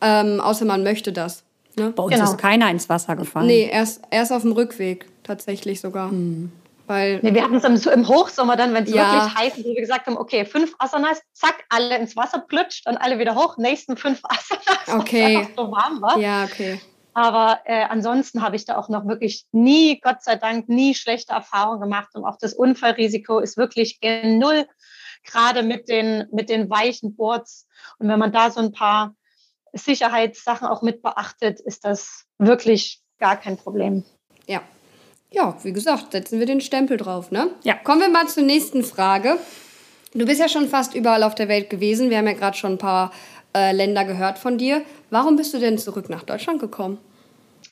ähm, 0.00 0.40
außer 0.40 0.64
man 0.64 0.84
möchte 0.84 1.12
das. 1.12 1.42
Ne? 1.76 1.90
Bei 1.90 2.02
uns 2.02 2.14
genau. 2.14 2.24
ist 2.24 2.38
keiner 2.38 2.70
ins 2.70 2.88
Wasser 2.88 3.16
gefallen. 3.16 3.46
Nee, 3.46 3.68
erst, 3.70 4.02
erst 4.10 4.32
auf 4.32 4.42
dem 4.42 4.52
Rückweg 4.52 5.06
tatsächlich 5.22 5.80
sogar. 5.80 6.10
Hm. 6.10 6.52
Weil 6.86 7.20
nee, 7.22 7.32
wir 7.32 7.44
hatten 7.44 7.54
es 7.54 7.62
im, 7.86 7.92
im, 7.92 8.08
Hochsommer 8.08 8.56
dann, 8.56 8.74
wenn 8.74 8.82
es 8.82 8.92
ja. 8.92 9.12
wirklich 9.12 9.34
heiß 9.36 9.58
ist, 9.58 9.64
wo 9.64 9.68
wir 9.68 9.80
gesagt 9.80 10.08
haben, 10.08 10.16
okay, 10.16 10.44
fünf 10.44 10.74
Asanas, 10.80 11.22
zack, 11.32 11.64
alle 11.68 11.96
ins 11.96 12.16
Wasser 12.16 12.40
plutscht, 12.40 12.84
dann 12.86 12.96
alle 12.96 13.20
wieder 13.20 13.36
hoch, 13.36 13.56
nächsten 13.58 13.96
fünf 13.96 14.20
Asanas, 14.24 15.00
okay. 15.00 15.36
weil 15.36 15.42
es 15.44 15.56
so 15.56 15.70
warm 15.70 16.02
war. 16.02 16.18
Ja, 16.18 16.44
okay. 16.44 16.80
Aber 17.14 17.60
äh, 17.64 17.84
ansonsten 17.84 18.42
habe 18.42 18.56
ich 18.56 18.64
da 18.64 18.76
auch 18.76 18.88
noch 18.88 19.06
wirklich 19.06 19.44
nie, 19.52 20.00
Gott 20.00 20.22
sei 20.22 20.36
Dank, 20.36 20.68
nie 20.68 20.94
schlechte 20.94 21.32
Erfahrungen 21.32 21.80
gemacht. 21.80 22.08
Und 22.14 22.24
auch 22.24 22.38
das 22.40 22.54
Unfallrisiko 22.54 23.38
ist 23.38 23.56
wirklich 23.56 24.00
null, 24.24 24.66
gerade 25.24 25.62
mit 25.62 25.88
den, 25.88 26.26
mit 26.32 26.48
den 26.48 26.70
weichen 26.70 27.14
Boards. 27.14 27.68
Und 27.98 28.08
wenn 28.08 28.18
man 28.18 28.32
da 28.32 28.50
so 28.50 28.60
ein 28.60 28.72
paar 28.72 29.14
Sicherheitssachen 29.72 30.66
auch 30.66 30.82
mit 30.82 31.02
beachtet, 31.02 31.60
ist 31.60 31.84
das 31.84 32.24
wirklich 32.38 33.02
gar 33.18 33.36
kein 33.36 33.56
Problem. 33.56 34.04
Ja, 34.46 34.62
ja, 35.32 35.56
wie 35.62 35.72
gesagt, 35.72 36.12
setzen 36.12 36.40
wir 36.40 36.46
den 36.46 36.60
Stempel 36.60 36.96
drauf, 36.96 37.30
ne? 37.30 37.50
Ja. 37.62 37.74
Kommen 37.74 38.00
wir 38.00 38.08
mal 38.08 38.26
zur 38.26 38.42
nächsten 38.42 38.82
Frage. 38.82 39.38
Du 40.12 40.26
bist 40.26 40.40
ja 40.40 40.48
schon 40.48 40.68
fast 40.68 40.94
überall 40.94 41.22
auf 41.22 41.36
der 41.36 41.46
Welt 41.48 41.70
gewesen. 41.70 42.10
Wir 42.10 42.18
haben 42.18 42.26
ja 42.26 42.32
gerade 42.32 42.56
schon 42.56 42.72
ein 42.72 42.78
paar 42.78 43.12
äh, 43.54 43.72
Länder 43.72 44.04
gehört 44.04 44.38
von 44.38 44.58
dir. 44.58 44.82
Warum 45.10 45.36
bist 45.36 45.54
du 45.54 45.58
denn 45.58 45.78
zurück 45.78 46.08
nach 46.08 46.24
Deutschland 46.24 46.58
gekommen? 46.60 46.98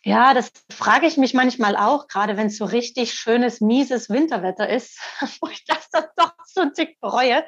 Ja, 0.08 0.34
das 0.34 0.50
frage 0.70 1.06
ich 1.06 1.16
mich 1.16 1.34
manchmal 1.34 1.76
auch, 1.76 2.08
gerade 2.08 2.36
wenn 2.36 2.46
es 2.46 2.56
so 2.56 2.64
richtig 2.64 3.12
schönes, 3.14 3.60
mieses 3.60 4.08
Winterwetter 4.08 4.68
ist, 4.68 4.98
wo 5.40 5.48
ich 5.48 5.64
das 5.64 5.90
dann 5.90 6.04
doch 6.16 6.32
so 6.46 6.62
ein 6.62 6.72
Tick 6.72 7.00
bereue. 7.00 7.44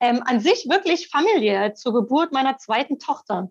Ähm, 0.00 0.22
an 0.24 0.40
sich 0.40 0.66
wirklich 0.68 1.08
familiär 1.08 1.74
zur 1.74 1.94
Geburt 1.94 2.32
meiner 2.32 2.58
zweiten 2.58 2.98
Tochter. 2.98 3.50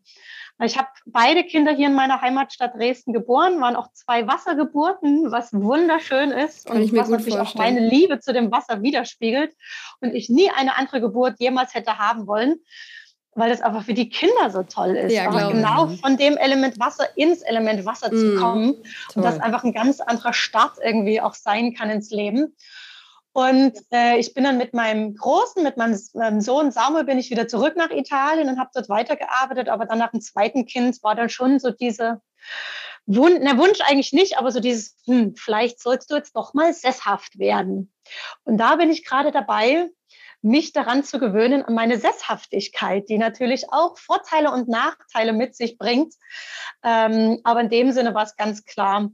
Ich 0.63 0.77
habe 0.77 0.87
beide 1.05 1.43
Kinder 1.43 1.73
hier 1.73 1.87
in 1.87 1.95
meiner 1.95 2.21
Heimatstadt 2.21 2.75
Dresden 2.75 3.11
geboren, 3.11 3.59
waren 3.59 3.75
auch 3.75 3.91
zwei 3.91 4.25
Wassergeburten, 4.25 5.29
was 5.29 5.51
wunderschön 5.51 6.31
ist 6.31 6.67
Kann 6.67 6.81
und 6.81 6.95
was 6.95 7.09
natürlich 7.09 7.37
auch 7.37 7.55
meine 7.55 7.81
Liebe 7.81 8.19
zu 8.19 8.31
dem 8.31 8.51
Wasser 8.51 8.81
widerspiegelt 8.81 9.53
und 9.99 10.15
ich 10.15 10.29
nie 10.29 10.49
eine 10.49 10.77
andere 10.77 11.01
Geburt 11.01 11.39
jemals 11.39 11.73
hätte 11.73 11.97
haben 11.97 12.25
wollen, 12.25 12.61
weil 13.35 13.49
das 13.49 13.61
einfach 13.61 13.83
für 13.83 13.93
die 13.93 14.09
Kinder 14.09 14.49
so 14.49 14.63
toll 14.63 14.95
ist, 14.95 15.13
ja, 15.13 15.29
genau 15.49 15.87
von 15.87 16.17
dem 16.17 16.37
Element 16.37 16.79
Wasser 16.79 17.05
ins 17.17 17.41
Element 17.41 17.85
Wasser 17.85 18.11
mm, 18.11 18.17
zu 18.17 18.35
kommen 18.37 18.73
toll. 18.73 18.83
und 19.15 19.23
das 19.23 19.39
einfach 19.39 19.63
ein 19.63 19.73
ganz 19.73 19.99
anderer 19.99 20.33
Start 20.33 20.77
irgendwie 20.81 21.21
auch 21.21 21.35
sein 21.35 21.73
kann 21.73 21.89
ins 21.89 22.09
Leben. 22.11 22.55
Und 23.33 23.73
äh, 23.91 24.17
ich 24.17 24.33
bin 24.33 24.45
dann 24.45 24.57
mit 24.57 24.73
meinem 24.73 25.13
Großen, 25.13 25.61
mit 25.61 25.75
meinem, 25.75 25.99
meinem 26.13 26.39
Sohn 26.39 26.71
Samuel, 26.71 27.03
bin 27.03 27.17
ich 27.17 27.29
wieder 27.29 27.49
zurück 27.49 27.75
nach 27.75 27.89
Italien 27.89 28.47
und 28.47 28.57
habe 28.57 28.69
dort 28.73 28.87
weitergearbeitet. 28.87 29.67
Aber 29.67 29.85
dann 29.85 29.97
nach 29.97 30.11
dem 30.11 30.21
zweiten 30.21 30.65
Kind 30.65 31.03
war 31.03 31.15
dann 31.15 31.27
schon 31.27 31.59
so 31.59 31.69
diese 31.69 32.21
Wunsch, 33.05 33.39
na, 33.41 33.57
Wunsch 33.57 33.81
eigentlich 33.81 34.13
nicht, 34.13 34.37
aber 34.37 34.51
so 34.51 34.61
dieses, 34.61 34.95
hm, 35.05 35.35
vielleicht 35.35 35.81
sollst 35.81 36.09
du 36.09 36.15
jetzt 36.15 36.33
doch 36.37 36.53
mal 36.53 36.73
sesshaft 36.73 37.37
werden. 37.37 37.91
Und 38.45 38.57
da 38.57 38.77
bin 38.77 38.89
ich 38.89 39.03
gerade 39.03 39.33
dabei, 39.33 39.89
mich 40.45 40.71
daran 40.71 41.03
zu 41.03 41.19
gewöhnen, 41.19 41.63
an 41.63 41.73
meine 41.73 41.97
Sesshaftigkeit, 41.97 43.09
die 43.09 43.17
natürlich 43.17 43.71
auch 43.71 43.97
Vorteile 43.97 44.51
und 44.51 44.67
Nachteile 44.67 45.33
mit 45.33 45.55
sich 45.55 45.77
bringt. 45.77 46.13
Ähm, 46.83 47.39
aber 47.43 47.61
in 47.61 47.69
dem 47.69 47.91
Sinne 47.91 48.13
war 48.13 48.23
es 48.23 48.35
ganz 48.35 48.63
klar, 48.63 49.09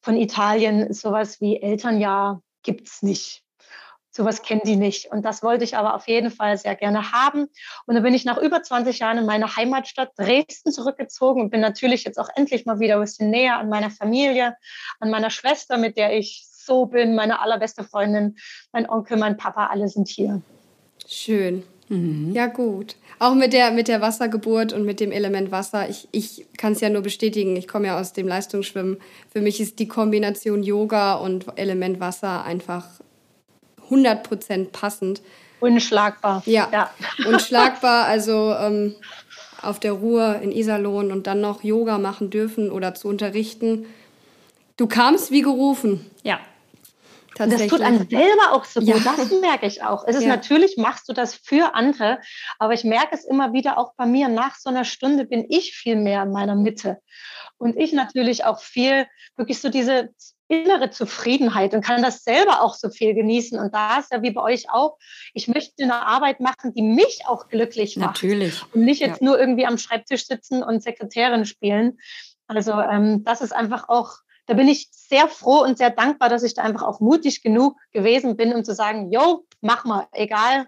von 0.00 0.16
Italien 0.16 0.92
sowas 0.92 1.40
wie 1.40 1.60
Elternjahr 1.60 2.42
gibt's 2.62 3.02
nicht 3.02 3.44
Sowas 4.18 4.42
kennen 4.42 4.62
die 4.64 4.74
nicht. 4.74 5.12
Und 5.12 5.24
das 5.24 5.44
wollte 5.44 5.62
ich 5.62 5.76
aber 5.76 5.94
auf 5.94 6.08
jeden 6.08 6.32
Fall 6.32 6.58
sehr 6.58 6.74
gerne 6.74 7.12
haben. 7.12 7.46
Und 7.86 7.94
dann 7.94 8.02
bin 8.02 8.14
ich 8.14 8.24
nach 8.24 8.36
über 8.36 8.62
20 8.64 8.98
Jahren 8.98 9.18
in 9.18 9.26
meine 9.26 9.54
Heimatstadt 9.54 10.10
Dresden 10.16 10.72
zurückgezogen 10.72 11.40
und 11.40 11.50
bin 11.50 11.60
natürlich 11.60 12.02
jetzt 12.02 12.18
auch 12.18 12.28
endlich 12.34 12.66
mal 12.66 12.80
wieder 12.80 12.96
ein 12.96 13.02
bisschen 13.02 13.30
näher 13.30 13.58
an 13.58 13.68
meiner 13.68 13.90
Familie, 13.90 14.56
an 14.98 15.10
meiner 15.10 15.30
Schwester, 15.30 15.78
mit 15.78 15.96
der 15.96 16.16
ich 16.16 16.48
so 16.50 16.86
bin, 16.86 17.14
meine 17.14 17.40
allerbeste 17.40 17.84
Freundin, 17.84 18.36
mein 18.72 18.88
Onkel, 18.88 19.18
mein 19.18 19.36
Papa, 19.36 19.66
alle 19.66 19.86
sind 19.86 20.08
hier. 20.08 20.42
Schön. 21.08 21.62
Mhm. 21.88 22.32
Ja, 22.34 22.46
gut. 22.46 22.96
Auch 23.18 23.34
mit 23.34 23.54
der, 23.54 23.70
mit 23.70 23.88
der 23.88 24.02
Wassergeburt 24.02 24.74
und 24.74 24.84
mit 24.84 25.00
dem 25.00 25.10
Element 25.10 25.50
Wasser. 25.50 25.88
Ich, 25.88 26.06
ich 26.12 26.46
kann 26.58 26.74
es 26.74 26.80
ja 26.80 26.90
nur 26.90 27.00
bestätigen. 27.00 27.56
Ich 27.56 27.66
komme 27.66 27.86
ja 27.86 27.98
aus 27.98 28.12
dem 28.12 28.28
Leistungsschwimmen. 28.28 28.98
Für 29.32 29.40
mich 29.40 29.58
ist 29.58 29.78
die 29.78 29.88
Kombination 29.88 30.62
Yoga 30.62 31.14
und 31.14 31.46
Element 31.56 31.98
Wasser 31.98 32.44
einfach 32.44 32.84
100% 33.90 34.66
passend. 34.66 35.22
Unschlagbar. 35.60 36.42
Ja, 36.44 36.68
ja. 36.70 36.90
unschlagbar. 37.26 38.04
Also 38.04 38.54
ähm, 38.60 38.94
auf 39.62 39.80
der 39.80 39.92
Ruhe 39.92 40.40
in 40.42 40.52
Iserlohn 40.52 41.10
und 41.10 41.26
dann 41.26 41.40
noch 41.40 41.64
Yoga 41.64 41.96
machen 41.96 42.28
dürfen 42.28 42.70
oder 42.70 42.94
zu 42.94 43.08
unterrichten. 43.08 43.86
Du 44.76 44.86
kamst 44.86 45.30
wie 45.30 45.42
gerufen. 45.42 46.04
Ja. 46.22 46.38
Das 47.38 47.66
tut 47.66 47.80
einem 47.80 48.08
selber 48.08 48.52
auch 48.52 48.64
so 48.64 48.80
gut. 48.80 48.88
Ja. 48.88 49.14
Das 49.16 49.30
merke 49.40 49.66
ich 49.66 49.82
auch. 49.82 50.04
Es 50.06 50.16
ist 50.16 50.22
ja. 50.22 50.28
natürlich, 50.28 50.76
machst 50.76 51.08
du 51.08 51.12
das 51.12 51.34
für 51.34 51.74
andere, 51.74 52.20
aber 52.58 52.74
ich 52.74 52.84
merke 52.84 53.14
es 53.14 53.24
immer 53.24 53.52
wieder 53.52 53.78
auch 53.78 53.94
bei 53.96 54.06
mir. 54.06 54.28
Nach 54.28 54.56
so 54.56 54.68
einer 54.68 54.84
Stunde 54.84 55.24
bin 55.24 55.46
ich 55.48 55.74
viel 55.74 55.96
mehr 55.96 56.22
in 56.22 56.32
meiner 56.32 56.54
Mitte. 56.56 56.98
Und 57.56 57.76
ich 57.76 57.92
natürlich 57.92 58.44
auch 58.44 58.60
viel, 58.60 59.06
wirklich 59.36 59.60
so 59.60 59.68
diese 59.68 60.10
innere 60.48 60.90
Zufriedenheit 60.90 61.74
und 61.74 61.84
kann 61.84 62.02
das 62.02 62.24
selber 62.24 62.62
auch 62.62 62.74
so 62.74 62.88
viel 62.88 63.14
genießen. 63.14 63.58
Und 63.58 63.74
da 63.74 63.98
ist 63.98 64.12
ja 64.12 64.22
wie 64.22 64.30
bei 64.30 64.42
euch 64.42 64.70
auch, 64.70 64.96
ich 65.34 65.46
möchte 65.46 65.82
eine 65.82 66.06
Arbeit 66.06 66.40
machen, 66.40 66.72
die 66.74 66.82
mich 66.82 67.20
auch 67.26 67.48
glücklich 67.48 67.96
macht. 67.96 68.22
Natürlich. 68.22 68.62
Und 68.74 68.82
nicht 68.82 69.00
jetzt 69.00 69.20
ja. 69.20 69.26
nur 69.26 69.38
irgendwie 69.38 69.66
am 69.66 69.78
Schreibtisch 69.78 70.26
sitzen 70.26 70.62
und 70.62 70.82
Sekretärin 70.82 71.44
spielen. 71.44 71.98
Also 72.46 72.72
ähm, 72.72 73.24
das 73.24 73.42
ist 73.42 73.52
einfach 73.52 73.88
auch, 73.90 74.12
da 74.48 74.54
bin 74.54 74.66
ich 74.66 74.88
sehr 74.90 75.28
froh 75.28 75.62
und 75.62 75.78
sehr 75.78 75.90
dankbar, 75.90 76.30
dass 76.30 76.42
ich 76.42 76.54
da 76.54 76.62
einfach 76.62 76.82
auch 76.82 77.00
mutig 77.00 77.42
genug 77.42 77.76
gewesen 77.92 78.36
bin, 78.36 78.54
um 78.54 78.64
zu 78.64 78.74
sagen, 78.74 79.12
yo, 79.12 79.44
mach 79.60 79.84
mal, 79.84 80.06
egal 80.12 80.66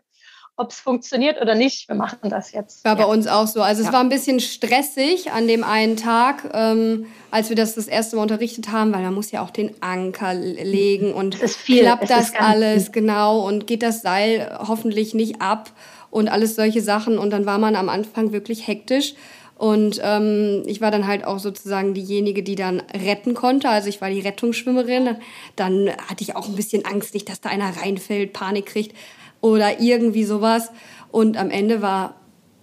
ob 0.57 0.73
es 0.73 0.79
funktioniert 0.79 1.41
oder 1.41 1.55
nicht, 1.55 1.89
wir 1.89 1.97
machen 1.97 2.29
das 2.29 2.53
jetzt. 2.53 2.85
War 2.85 2.99
ja. 2.99 3.07
bei 3.07 3.11
uns 3.11 3.27
auch 3.27 3.47
so. 3.47 3.63
Also 3.63 3.81
es 3.81 3.87
ja. 3.87 3.95
war 3.95 4.01
ein 4.01 4.11
bisschen 4.11 4.41
stressig 4.41 5.33
an 5.33 5.49
dem 5.49 5.65
einen 5.65 5.97
Tag, 5.97 6.51
ähm, 6.53 7.07
als 7.31 7.49
wir 7.49 7.57
das 7.57 7.75
das 7.75 7.89
erste 7.89 8.17
Mal 8.17 8.23
unterrichtet 8.23 8.71
haben, 8.71 8.93
weil 8.93 9.01
man 9.01 9.15
muss 9.15 9.31
ja 9.31 9.43
auch 9.43 9.49
den 9.49 9.75
Anker 9.81 10.35
legen 10.35 11.15
und 11.15 11.39
klappt 11.65 12.11
das 12.11 12.35
alles 12.35 12.85
viel. 12.85 12.93
genau 12.93 13.47
und 13.47 13.67
geht 13.67 13.83
das 13.83 14.03
Seil 14.03 14.59
hoffentlich 14.69 15.15
nicht 15.15 15.41
ab 15.41 15.71
und 16.11 16.29
alles 16.29 16.57
solche 16.57 16.83
Sachen. 16.83 17.17
Und 17.17 17.31
dann 17.31 17.47
war 17.47 17.59
man 17.59 17.75
am 17.75 17.89
Anfang 17.89 18.33
wirklich 18.33 18.67
hektisch. 18.67 19.15
Und 19.61 20.01
ähm, 20.03 20.63
ich 20.65 20.81
war 20.81 20.91
dann 20.91 21.07
halt 21.07 21.27
auch 21.27 21.39
sozusagen 21.39 21.93
diejenige, 21.93 22.43
die 22.43 22.55
dann 22.55 22.81
retten 22.95 23.35
konnte. 23.35 23.69
Also 23.69 23.91
ich 23.91 24.01
war 24.01 24.09
die 24.09 24.21
Rettungsschwimmerin. 24.21 25.19
Dann 25.55 25.91
hatte 26.09 26.23
ich 26.23 26.35
auch 26.35 26.49
ein 26.49 26.57
bisschen 26.57 26.87
Angst, 26.87 27.13
nicht, 27.13 27.29
dass 27.29 27.43
da 27.43 27.51
einer 27.51 27.77
reinfällt, 27.77 28.33
Panik 28.33 28.65
kriegt 28.65 28.97
oder 29.43 29.79
irgendwie 29.79 30.25
sowas. 30.25 30.73
Und 31.11 31.37
am 31.37 31.51
Ende 31.51 31.83
war 31.83 32.15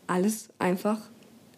alles 0.07 0.49
einfach 0.57 0.97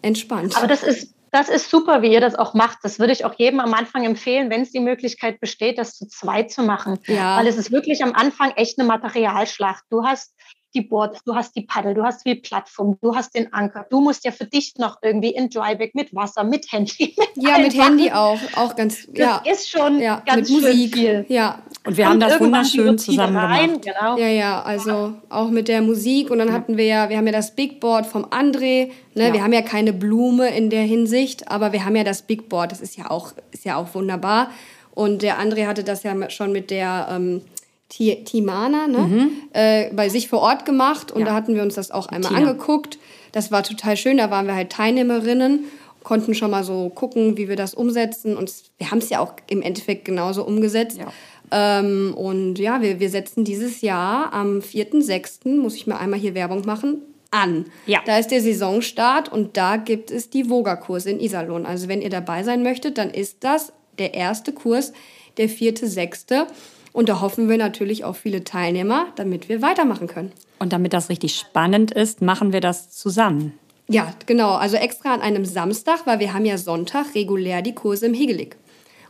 entspannt. 0.02 0.58
Aber 0.58 0.66
das 0.66 0.82
ist, 0.82 1.14
das 1.30 1.48
ist 1.48 1.70
super, 1.70 2.02
wie 2.02 2.12
ihr 2.12 2.20
das 2.20 2.34
auch 2.34 2.52
macht. 2.52 2.80
Das 2.82 2.98
würde 2.98 3.14
ich 3.14 3.24
auch 3.24 3.32
jedem 3.38 3.60
am 3.60 3.72
Anfang 3.72 4.04
empfehlen, 4.04 4.50
wenn 4.50 4.60
es 4.60 4.72
die 4.72 4.80
Möglichkeit 4.80 5.40
besteht, 5.40 5.78
das 5.78 5.96
zu 5.96 6.06
zweit 6.06 6.50
zu 6.50 6.64
machen. 6.64 6.98
Ja. 7.06 7.38
Weil 7.38 7.46
es 7.46 7.56
ist 7.56 7.72
wirklich 7.72 8.04
am 8.04 8.12
Anfang 8.12 8.50
echt 8.56 8.78
eine 8.78 8.86
Materialschlacht. 8.86 9.84
Du 9.88 10.04
hast 10.04 10.34
die 10.74 10.82
Boards, 10.82 11.22
du 11.24 11.34
hast 11.34 11.54
die 11.56 11.62
Paddel, 11.62 11.94
du 11.94 12.02
hast 12.02 12.24
die 12.24 12.34
Plattform, 12.34 12.98
du 13.00 13.14
hast 13.14 13.34
den 13.34 13.52
Anker. 13.52 13.86
Du 13.90 14.00
musst 14.00 14.24
ja 14.24 14.30
für 14.30 14.44
dich 14.44 14.74
noch 14.78 14.98
irgendwie 15.02 15.30
in 15.30 15.50
Dryback 15.50 15.94
mit 15.94 16.14
Wasser, 16.14 16.44
mit 16.44 16.70
Handy. 16.70 17.14
Mit 17.36 17.48
ja, 17.48 17.58
mit 17.58 17.74
Handy 17.74 18.10
auch, 18.10 18.38
auch 18.56 18.76
ganz. 18.76 19.06
Das 19.08 19.18
ja. 19.18 19.42
ist 19.50 19.70
schon 19.70 20.00
ja, 20.00 20.22
ganz 20.26 20.50
mit 20.50 20.62
Musik. 20.62 20.94
viel. 20.94 21.24
Ja. 21.28 21.62
Und 21.84 21.96
wir 21.96 22.08
haben 22.08 22.20
das 22.20 22.38
wunderschön 22.40 22.98
zusammen 22.98 23.36
rein, 23.36 23.80
gemacht. 23.80 23.82
Genau. 23.82 24.18
Ja, 24.18 24.28
ja, 24.28 24.62
also 24.62 25.14
auch 25.28 25.48
mit 25.50 25.68
der 25.68 25.80
Musik. 25.82 26.30
Und 26.30 26.38
dann 26.38 26.52
hatten 26.52 26.76
wir 26.76 26.84
ja, 26.84 27.08
wir 27.08 27.16
haben 27.16 27.26
ja 27.26 27.32
das 27.32 27.54
Big 27.54 27.80
Board 27.80 28.06
vom 28.06 28.24
André. 28.26 28.90
Ne? 29.14 29.28
Ja. 29.28 29.32
Wir 29.32 29.42
haben 29.42 29.52
ja 29.52 29.62
keine 29.62 29.92
Blume 29.92 30.48
in 30.54 30.70
der 30.70 30.82
Hinsicht, 30.82 31.48
aber 31.50 31.72
wir 31.72 31.84
haben 31.84 31.96
ja 31.96 32.04
das 32.04 32.22
Big 32.22 32.48
Board. 32.48 32.72
Das 32.72 32.80
ist 32.80 32.96
ja 32.96 33.10
auch, 33.10 33.32
ist 33.52 33.64
ja 33.64 33.76
auch 33.76 33.94
wunderbar. 33.94 34.50
Und 34.94 35.22
der 35.22 35.40
André 35.40 35.66
hatte 35.66 35.84
das 35.84 36.02
ja 36.02 36.30
schon 36.30 36.52
mit 36.52 36.70
der 36.70 37.08
ähm, 37.10 37.42
Timana 37.90 38.86
ne? 38.86 38.98
Mhm. 38.98 39.30
Äh, 39.52 39.90
bei 39.92 40.08
sich 40.08 40.28
vor 40.28 40.40
Ort 40.40 40.64
gemacht 40.64 41.12
und 41.12 41.20
ja. 41.20 41.26
da 41.26 41.34
hatten 41.34 41.54
wir 41.54 41.62
uns 41.62 41.74
das 41.74 41.90
auch 41.90 42.06
einmal 42.06 42.32
Tina. 42.32 42.50
angeguckt. 42.50 42.98
Das 43.32 43.52
war 43.52 43.62
total 43.62 43.96
schön, 43.96 44.16
da 44.16 44.30
waren 44.30 44.46
wir 44.46 44.54
halt 44.54 44.70
Teilnehmerinnen, 44.70 45.64
konnten 46.02 46.34
schon 46.34 46.50
mal 46.50 46.64
so 46.64 46.88
gucken, 46.88 47.36
wie 47.36 47.48
wir 47.48 47.56
das 47.56 47.74
umsetzen 47.74 48.36
und 48.36 48.52
wir 48.78 48.90
haben 48.90 48.98
es 48.98 49.10
ja 49.10 49.20
auch 49.20 49.34
im 49.48 49.62
Endeffekt 49.62 50.04
genauso 50.04 50.44
umgesetzt. 50.44 50.98
Ja. 50.98 51.12
Ähm, 51.52 52.14
und 52.16 52.58
ja, 52.58 52.80
wir, 52.80 53.00
wir 53.00 53.10
setzen 53.10 53.44
dieses 53.44 53.80
Jahr 53.80 54.32
am 54.32 54.60
4.6., 54.60 55.48
muss 55.56 55.74
ich 55.74 55.86
mal 55.86 55.98
einmal 55.98 56.18
hier 56.18 56.34
Werbung 56.34 56.64
machen, 56.64 57.02
an. 57.30 57.66
Ja. 57.86 58.00
Da 58.06 58.18
ist 58.18 58.30
der 58.30 58.40
Saisonstart 58.40 59.30
und 59.30 59.56
da 59.56 59.76
gibt 59.76 60.10
es 60.10 60.30
die 60.30 60.48
Voga-Kurse 60.48 61.10
in 61.10 61.20
Iserlohn. 61.20 61.66
Also 61.66 61.88
wenn 61.88 62.02
ihr 62.02 62.10
dabei 62.10 62.42
sein 62.42 62.62
möchtet, 62.62 62.98
dann 62.98 63.10
ist 63.10 63.38
das 63.40 63.72
der 63.98 64.14
erste 64.14 64.52
Kurs, 64.52 64.92
der 65.36 65.48
4.6. 65.48 66.46
Und 66.92 67.08
da 67.08 67.20
hoffen 67.20 67.48
wir 67.48 67.56
natürlich 67.56 68.04
auf 68.04 68.18
viele 68.18 68.44
Teilnehmer, 68.44 69.06
damit 69.16 69.48
wir 69.48 69.62
weitermachen 69.62 70.06
können. 70.06 70.32
Und 70.58 70.72
damit 70.72 70.92
das 70.92 71.08
richtig 71.08 71.36
spannend 71.36 71.92
ist, 71.92 72.20
machen 72.20 72.52
wir 72.52 72.60
das 72.60 72.90
zusammen. 72.90 73.58
Ja, 73.88 74.12
genau. 74.26 74.54
Also 74.54 74.76
extra 74.76 75.14
an 75.14 75.20
einem 75.20 75.44
Samstag, 75.44 76.06
weil 76.06 76.20
wir 76.20 76.32
haben 76.32 76.44
ja 76.44 76.58
Sonntag 76.58 77.14
regulär 77.14 77.62
die 77.62 77.74
Kurse 77.74 78.06
im 78.06 78.14
Hegelig. 78.14 78.56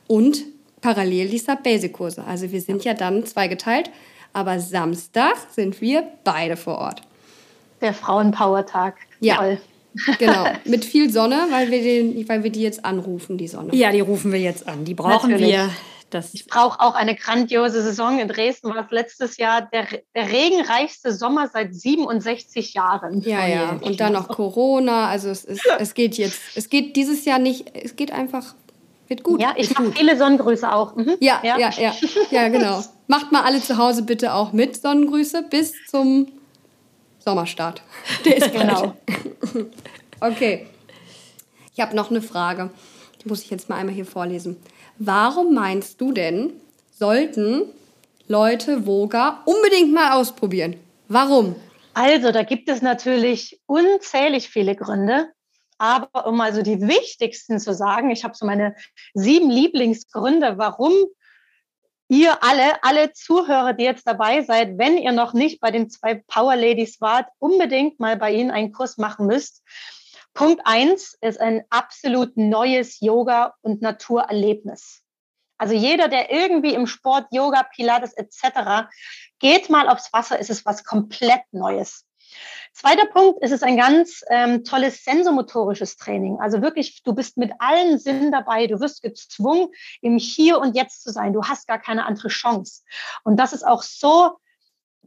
Und 0.06 0.42
parallel 0.80 1.28
die 1.28 1.38
Sub-Basic-Kurse. 1.38 2.24
Also 2.24 2.50
wir 2.50 2.60
sind 2.60 2.84
ja 2.84 2.94
dann 2.94 3.24
zweigeteilt. 3.26 3.90
Aber 4.32 4.60
Samstag 4.60 5.34
sind 5.50 5.80
wir 5.80 6.04
beide 6.24 6.56
vor 6.56 6.78
Ort. 6.78 7.02
Der 7.80 7.94
Frauenpower-Tag. 7.94 8.96
Ja. 9.20 9.36
Toll. 9.36 9.60
Genau, 10.18 10.46
mit 10.64 10.84
viel 10.84 11.10
Sonne, 11.10 11.46
weil 11.50 11.70
wir, 11.70 11.82
den, 11.82 12.28
weil 12.28 12.44
wir 12.44 12.50
die 12.50 12.62
jetzt 12.62 12.84
anrufen, 12.84 13.38
die 13.38 13.48
Sonne. 13.48 13.74
Ja, 13.74 13.90
die 13.90 14.00
rufen 14.00 14.32
wir 14.32 14.38
jetzt 14.38 14.68
an. 14.68 14.84
Die 14.84 14.94
brauchen 14.94 15.30
Natürlich. 15.30 15.52
wir 15.52 15.70
das 16.10 16.34
ich 16.34 16.46
brauche 16.46 16.80
auch 16.80 16.94
eine 16.94 17.14
grandiose 17.14 17.82
Saison. 17.82 18.18
In 18.18 18.28
Dresden 18.28 18.68
war 18.68 18.84
es 18.84 18.90
letztes 18.90 19.36
Jahr 19.36 19.62
der, 19.62 19.86
der 20.14 20.30
regenreichste 20.30 21.12
Sommer 21.12 21.48
seit 21.48 21.74
67 21.74 22.74
Jahren. 22.74 23.20
Ja, 23.22 23.46
ja. 23.46 23.78
Und 23.80 24.00
dann 24.00 24.12
noch 24.12 24.28
Corona. 24.28 25.08
Also 25.08 25.30
es, 25.30 25.44
ist, 25.44 25.66
es 25.78 25.94
geht 25.94 26.16
jetzt, 26.16 26.40
es 26.56 26.68
geht 26.68 26.96
dieses 26.96 27.24
Jahr 27.24 27.38
nicht, 27.38 27.74
es 27.74 27.96
geht 27.96 28.12
einfach, 28.12 28.54
wird 29.08 29.22
gut. 29.22 29.40
Ja, 29.40 29.54
ich 29.56 29.76
mache 29.78 29.92
viele 29.92 30.16
Sonnengrüße 30.16 30.72
auch. 30.72 30.96
Mhm. 30.96 31.16
Ja, 31.20 31.40
ja, 31.42 31.58
ja, 31.58 31.70
ja, 31.70 31.94
ja, 32.30 32.48
genau. 32.48 32.84
Macht 33.06 33.32
mal 33.32 33.42
alle 33.42 33.60
zu 33.60 33.76
Hause 33.76 34.02
bitte 34.02 34.34
auch 34.34 34.52
mit 34.52 34.80
Sonnengrüße 34.80 35.44
bis 35.50 35.72
zum 35.88 36.28
Sommerstart. 37.18 37.82
Der 38.24 38.36
ist 38.38 38.52
genau. 38.52 38.94
okay. 40.20 40.66
Ich 41.74 41.80
habe 41.80 41.96
noch 41.96 42.10
eine 42.10 42.22
Frage. 42.22 42.70
Die 43.22 43.28
muss 43.28 43.42
ich 43.42 43.50
jetzt 43.50 43.68
mal 43.68 43.76
einmal 43.76 43.94
hier 43.94 44.06
vorlesen. 44.06 44.56
Warum 45.02 45.54
meinst 45.54 45.98
du 46.02 46.12
denn, 46.12 46.52
sollten 46.92 47.62
Leute 48.28 48.84
Voga 48.84 49.40
unbedingt 49.46 49.94
mal 49.94 50.12
ausprobieren? 50.12 50.76
Warum? 51.08 51.56
Also, 51.94 52.32
da 52.32 52.42
gibt 52.42 52.68
es 52.68 52.82
natürlich 52.82 53.62
unzählig 53.64 54.50
viele 54.50 54.76
Gründe. 54.76 55.30
Aber 55.78 56.26
um 56.26 56.38
also 56.42 56.60
die 56.60 56.82
wichtigsten 56.82 57.58
zu 57.58 57.72
sagen, 57.72 58.10
ich 58.10 58.24
habe 58.24 58.34
so 58.34 58.44
meine 58.44 58.76
sieben 59.14 59.48
Lieblingsgründe, 59.48 60.58
warum 60.58 60.92
ihr 62.08 62.44
alle, 62.44 62.84
alle 62.84 63.14
Zuhörer, 63.14 63.72
die 63.72 63.84
jetzt 63.84 64.06
dabei 64.06 64.42
seid, 64.42 64.76
wenn 64.76 64.98
ihr 64.98 65.12
noch 65.12 65.32
nicht 65.32 65.60
bei 65.60 65.70
den 65.70 65.88
zwei 65.88 66.16
Power 66.26 66.56
Ladies 66.56 67.00
wart, 67.00 67.28
unbedingt 67.38 68.00
mal 68.00 68.18
bei 68.18 68.34
ihnen 68.34 68.50
einen 68.50 68.72
Kurs 68.72 68.98
machen 68.98 69.26
müsst. 69.26 69.62
Punkt 70.34 70.62
eins 70.64 71.16
ist 71.20 71.40
ein 71.40 71.64
absolut 71.70 72.36
neues 72.36 73.00
Yoga- 73.00 73.54
und 73.62 73.82
Naturerlebnis. 73.82 75.02
Also 75.58 75.74
jeder, 75.74 76.08
der 76.08 76.32
irgendwie 76.32 76.74
im 76.74 76.86
Sport, 76.86 77.26
Yoga, 77.32 77.64
Pilates 77.74 78.14
etc. 78.14 78.88
geht 79.38 79.68
mal 79.68 79.88
aufs 79.88 80.12
Wasser, 80.12 80.38
ist 80.38 80.50
es 80.50 80.64
was 80.64 80.84
komplett 80.84 81.42
Neues. 81.52 82.06
Zweiter 82.72 83.06
Punkt 83.06 83.42
ist 83.42 83.50
es 83.50 83.62
ein 83.62 83.76
ganz 83.76 84.22
ähm, 84.30 84.64
tolles 84.64 85.04
sensomotorisches 85.04 85.96
Training. 85.96 86.38
Also 86.40 86.62
wirklich, 86.62 87.02
du 87.02 87.14
bist 87.14 87.36
mit 87.36 87.52
allen 87.58 87.98
Sinnen 87.98 88.30
dabei. 88.30 88.68
Du 88.68 88.80
wirst 88.80 89.02
gezwungen, 89.02 89.68
im 90.00 90.16
Hier 90.16 90.58
und 90.58 90.76
Jetzt 90.76 91.02
zu 91.02 91.10
sein. 91.10 91.32
Du 91.32 91.42
hast 91.42 91.66
gar 91.66 91.78
keine 91.78 92.06
andere 92.06 92.28
Chance. 92.28 92.82
Und 93.24 93.36
das 93.36 93.52
ist 93.52 93.66
auch 93.66 93.82
so 93.82 94.38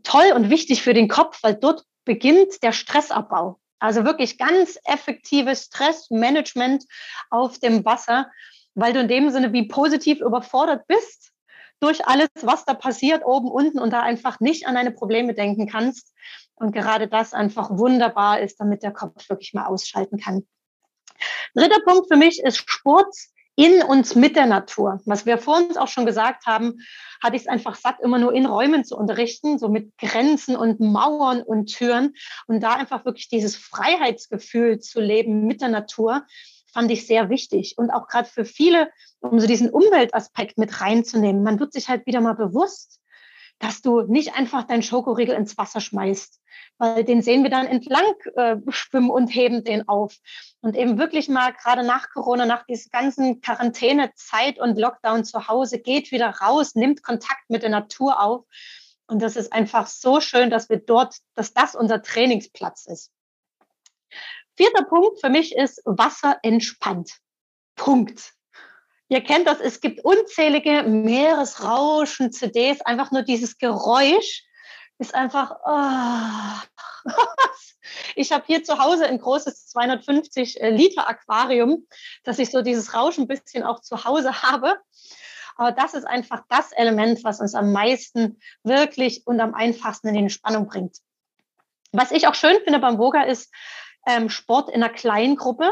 toll 0.03 0.33
und 0.35 0.49
wichtig 0.49 0.83
für 0.83 0.93
den 0.93 1.07
Kopf, 1.07 1.39
weil 1.41 1.55
dort 1.55 1.85
beginnt 2.03 2.61
der 2.61 2.73
Stressabbau. 2.73 3.59
Also 3.83 4.05
wirklich 4.05 4.37
ganz 4.37 4.79
effektives 4.85 5.63
Stressmanagement 5.63 6.85
auf 7.29 7.59
dem 7.59 7.83
Wasser, 7.83 8.31
weil 8.75 8.93
du 8.93 9.01
in 9.01 9.09
dem 9.09 9.29
Sinne 9.29 9.51
wie 9.51 9.67
positiv 9.67 10.21
überfordert 10.21 10.87
bist, 10.87 11.33
durch 11.81 12.07
alles, 12.07 12.29
was 12.43 12.63
da 12.63 12.75
passiert, 12.75 13.25
oben, 13.25 13.51
unten 13.51 13.79
und 13.79 13.91
da 13.91 14.01
einfach 14.01 14.39
nicht 14.39 14.67
an 14.67 14.75
deine 14.75 14.91
Probleme 14.91 15.33
denken 15.33 15.67
kannst. 15.67 16.13
Und 16.55 16.71
gerade 16.71 17.09
das 17.09 17.33
einfach 17.33 17.71
wunderbar 17.71 18.39
ist, 18.39 18.57
damit 18.61 18.83
der 18.83 18.93
Kopf 18.93 19.27
wirklich 19.27 19.53
mal 19.53 19.65
ausschalten 19.65 20.17
kann. 20.17 20.47
Dritter 21.53 21.81
Punkt 21.85 22.07
für 22.07 22.17
mich 22.17 22.41
ist 22.41 22.63
Sport 22.65 23.13
in 23.55 23.83
uns 23.83 24.15
mit 24.15 24.35
der 24.35 24.45
Natur. 24.45 24.99
Was 25.05 25.25
wir 25.25 25.37
vor 25.37 25.57
uns 25.57 25.77
auch 25.77 25.87
schon 25.87 26.05
gesagt 26.05 26.45
haben, 26.45 26.79
hatte 27.21 27.35
ich 27.35 27.43
es 27.43 27.47
einfach 27.47 27.75
satt, 27.75 27.99
immer 28.01 28.17
nur 28.17 28.33
in 28.33 28.45
Räumen 28.45 28.83
zu 28.83 28.97
unterrichten, 28.97 29.59
so 29.59 29.69
mit 29.69 29.95
Grenzen 29.97 30.55
und 30.55 30.79
Mauern 30.79 31.41
und 31.41 31.67
Türen. 31.67 32.13
Und 32.47 32.61
da 32.61 32.73
einfach 32.73 33.05
wirklich 33.05 33.29
dieses 33.29 33.55
Freiheitsgefühl 33.55 34.79
zu 34.79 34.99
leben 34.99 35.45
mit 35.45 35.61
der 35.61 35.69
Natur, 35.69 36.25
fand 36.73 36.91
ich 36.91 37.05
sehr 37.05 37.29
wichtig. 37.29 37.75
Und 37.77 37.91
auch 37.91 38.07
gerade 38.07 38.27
für 38.27 38.45
viele, 38.45 38.89
um 39.19 39.39
so 39.39 39.47
diesen 39.47 39.69
Umweltaspekt 39.69 40.57
mit 40.57 40.81
reinzunehmen. 40.81 41.43
Man 41.43 41.59
wird 41.59 41.73
sich 41.73 41.87
halt 41.87 42.05
wieder 42.07 42.21
mal 42.21 42.33
bewusst, 42.33 42.99
dass 43.63 43.81
du 43.81 44.01
nicht 44.01 44.35
einfach 44.35 44.63
deinen 44.63 44.83
Schokoriegel 44.83 45.35
ins 45.35 45.57
Wasser 45.57 45.79
schmeißt, 45.79 46.41
weil 46.79 47.05
den 47.05 47.21
sehen 47.21 47.43
wir 47.43 47.49
dann 47.49 47.65
entlang 47.65 48.13
äh, 48.35 48.57
schwimmen 48.67 49.09
und 49.09 49.29
heben 49.29 49.63
den 49.63 49.87
auf. 49.87 50.17
Und 50.59 50.75
eben 50.75 50.97
wirklich 50.97 51.29
mal 51.29 51.53
gerade 51.53 51.85
nach 51.85 52.09
Corona, 52.09 52.45
nach 52.45 52.65
dieser 52.65 52.89
ganzen 52.89 53.39
Quarantänezeit 53.39 54.59
und 54.59 54.77
Lockdown 54.77 55.23
zu 55.23 55.47
Hause, 55.47 55.79
geht 55.79 56.11
wieder 56.11 56.29
raus, 56.41 56.75
nimmt 56.75 57.03
Kontakt 57.03 57.49
mit 57.49 57.63
der 57.63 57.69
Natur 57.69 58.21
auf. 58.21 58.43
Und 59.07 59.21
das 59.21 59.37
ist 59.37 59.53
einfach 59.53 59.87
so 59.87 60.19
schön, 60.19 60.49
dass 60.49 60.67
wir 60.67 60.79
dort, 60.79 61.15
dass 61.33 61.53
das 61.53 61.73
unser 61.73 62.01
Trainingsplatz 62.01 62.85
ist. 62.85 63.13
Vierter 64.57 64.83
Punkt 64.83 65.21
für 65.21 65.29
mich 65.29 65.55
ist 65.55 65.81
Wasser 65.85 66.37
entspannt. 66.43 67.13
Punkt. 67.75 68.33
Ihr 69.13 69.21
kennt 69.21 69.45
das, 69.45 69.59
es 69.59 69.79
gibt 69.79 70.03
unzählige 70.03 70.81
Meeresrauschen, 70.81 72.31
CDs, 72.31 72.81
einfach 72.81 73.11
nur 73.11 73.21
dieses 73.21 73.59
Geräusch 73.59 74.43
ist 74.97 75.13
einfach, 75.13 75.55
oh. 75.63 77.11
ich 78.15 78.31
habe 78.31 78.43
hier 78.47 78.63
zu 78.63 78.79
Hause 78.79 79.05
ein 79.05 79.19
großes 79.19 79.67
250 79.67 80.59
äh, 80.59 80.71
Liter 80.71 81.07
Aquarium, 81.07 81.85
dass 82.23 82.39
ich 82.39 82.49
so 82.49 82.63
dieses 82.63 82.95
Rauschen 82.95 83.25
ein 83.25 83.27
bisschen 83.27 83.61
auch 83.61 83.81
zu 83.81 84.03
Hause 84.03 84.41
habe. 84.41 84.79
Aber 85.57 85.71
das 85.71 85.93
ist 85.93 86.05
einfach 86.05 86.41
das 86.49 86.71
Element, 86.71 87.23
was 87.23 87.39
uns 87.39 87.53
am 87.53 87.71
meisten 87.71 88.39
wirklich 88.63 89.27
und 89.27 89.39
am 89.39 89.53
einfachsten 89.53 90.07
in 90.07 90.15
die 90.15 90.21
Entspannung 90.21 90.65
bringt. 90.65 90.97
Was 91.91 92.09
ich 92.09 92.25
auch 92.25 92.33
schön 92.33 92.57
finde 92.63 92.79
beim 92.79 92.97
Woga 92.97 93.21
ist 93.21 93.53
ähm, 94.07 94.29
Sport 94.29 94.69
in 94.69 94.81
einer 94.81 94.91
kleinen 94.91 95.35
Gruppe. 95.35 95.71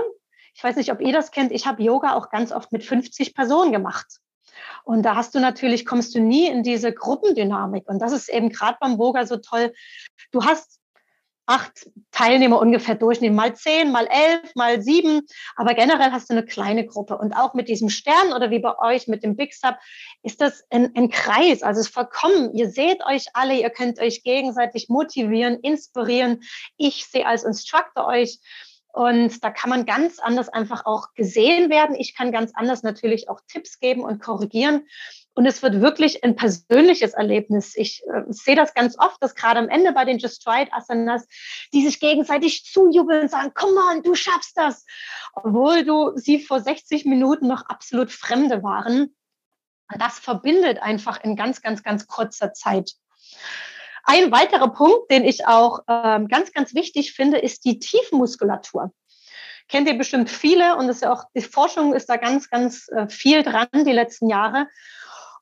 Ich 0.54 0.64
weiß 0.64 0.76
nicht, 0.76 0.92
ob 0.92 1.02
ihr 1.02 1.14
das 1.14 1.32
kennt. 1.32 1.52
Ich 1.52 1.66
habe 1.66 1.82
Yoga 1.82 2.14
auch 2.16 2.30
ganz 2.30 2.52
oft 2.52 2.72
mit 2.72 2.84
50 2.84 3.34
Personen 3.34 3.72
gemacht. 3.72 4.20
Und 4.84 5.04
da 5.04 5.16
hast 5.16 5.36
du 5.36 5.40
natürlich, 5.40 5.86
kommst 5.86 6.14
du 6.16 6.20
nie 6.20 6.48
in 6.48 6.64
diese 6.64 6.94
Gruppendynamik. 6.94 7.88
Und 7.88 8.00
das 8.00 8.12
ist 8.12 8.30
eben 8.30 8.50
gerade 8.50 8.78
beim 8.80 8.98
Boga 8.98 9.26
so 9.26 9.38
toll. 9.38 9.74
Du 10.32 10.44
hast 10.44 10.82
acht 11.46 11.90
Teilnehmer 12.12 12.60
ungefähr 12.60 12.96
durchnehmen, 12.96 13.36
mal 13.36 13.56
zehn, 13.56 13.92
mal 13.92 14.08
elf, 14.08 14.56
mal 14.56 14.82
sieben. 14.82 15.22
Aber 15.56 15.74
generell 15.74 16.12
hast 16.12 16.30
du 16.30 16.34
eine 16.34 16.46
kleine 16.46 16.86
Gruppe. 16.86 17.18
Und 17.18 17.34
auch 17.34 17.54
mit 17.54 17.68
diesem 17.68 17.90
Stern 17.90 18.34
oder 18.34 18.52
wie 18.52 18.60
bei 18.60 18.78
euch 18.80 19.08
mit 19.08 19.24
dem 19.24 19.36
Big 19.36 19.54
Sub 19.54 19.76
ist 20.24 20.40
das 20.40 20.64
ein, 20.70 20.96
ein 20.96 21.10
Kreis. 21.10 21.62
Also 21.62 21.82
es 21.82 21.88
ist 21.88 21.94
vollkommen. 21.94 22.54
Ihr 22.54 22.70
seht 22.70 23.04
euch 23.06 23.26
alle, 23.34 23.60
ihr 23.60 23.70
könnt 23.70 24.00
euch 24.00 24.24
gegenseitig 24.24 24.88
motivieren, 24.90 25.60
inspirieren. 25.60 26.42
Ich 26.78 27.06
sehe 27.08 27.26
als 27.26 27.44
Instructor 27.44 28.06
euch. 28.06 28.40
Und 28.94 29.44
da 29.44 29.52
kann 29.52 29.70
man 29.70 29.86
ganz 29.86 30.20
anders 30.20 30.50
einfach 30.50 30.86
auch 30.86 31.14
gesehen 31.14 31.70
werden. 31.70 31.96
Ich 31.96 32.16
kann 32.16 32.32
ganz 32.32 32.52
anders 32.56 32.84
natürlich 32.84 33.30
auch 33.30 33.40
Tipps 33.48 33.80
geben 33.80 34.02
und 34.02 34.22
korrigieren. 34.22 34.86
Und 35.34 35.46
es 35.46 35.64
wird 35.64 35.80
wirklich 35.80 36.24
ein 36.26 36.36
persönliches 36.36 37.14
Erlebnis. 37.14 37.76
Ich 37.78 38.04
äh, 38.08 38.24
sehe 38.28 38.56
das 38.56 38.74
ganz 38.74 39.00
oft, 39.00 39.24
dass 39.24 39.34
gerade 39.34 39.60
am 39.60 39.70
Ende 39.70 39.94
bei 39.94 40.04
den 40.04 40.18
Just 40.18 40.46
Right 40.46 40.72
Asanas, 40.74 41.26
die 41.74 41.86
sich 41.86 42.02
gegenseitig 42.02 42.66
zujubeln 42.66 43.22
und 43.22 43.32
sagen, 43.32 43.52
komm 43.54 43.70
on, 43.78 44.04
du 44.04 44.14
schaffst 44.14 44.58
das. 44.58 44.86
Obwohl 45.34 45.86
du 45.86 46.12
sie 46.16 46.44
vor 46.44 46.60
60 46.60 47.06
Minuten 47.06 47.48
noch 47.48 47.66
absolut 47.68 48.12
Fremde 48.12 48.62
waren. 48.62 49.16
Das 49.98 50.20
verbindet 50.20 50.80
einfach 50.80 51.24
in 51.24 51.36
ganz, 51.36 51.62
ganz, 51.62 51.82
ganz 51.84 52.08
kurzer 52.08 52.54
Zeit. 52.54 52.92
Ein 54.04 54.32
weiterer 54.32 54.70
Punkt, 54.70 55.12
den 55.12 55.24
ich 55.24 55.48
auch 55.48 55.80
ähm, 55.88 56.28
ganz, 56.28 56.52
ganz 56.52 56.74
wichtig 56.74 57.14
finde, 57.14 57.38
ist 57.38 57.66
die 57.66 57.80
Tiefmuskulatur. 57.80 58.92
Kennt 59.68 59.88
ihr 59.88 59.98
bestimmt 59.98 60.30
viele 60.30 60.76
und 60.76 60.90
ist 60.90 61.02
ja 61.02 61.14
auch, 61.14 61.24
die 61.36 61.42
Forschung 61.42 61.94
ist 61.94 62.10
da 62.10 62.18
ganz, 62.18 62.50
ganz 62.50 62.90
äh, 62.90 63.08
viel 63.08 63.44
dran 63.44 63.68
die 63.74 63.94
letzten 63.94 64.30
Jahre, 64.30 64.68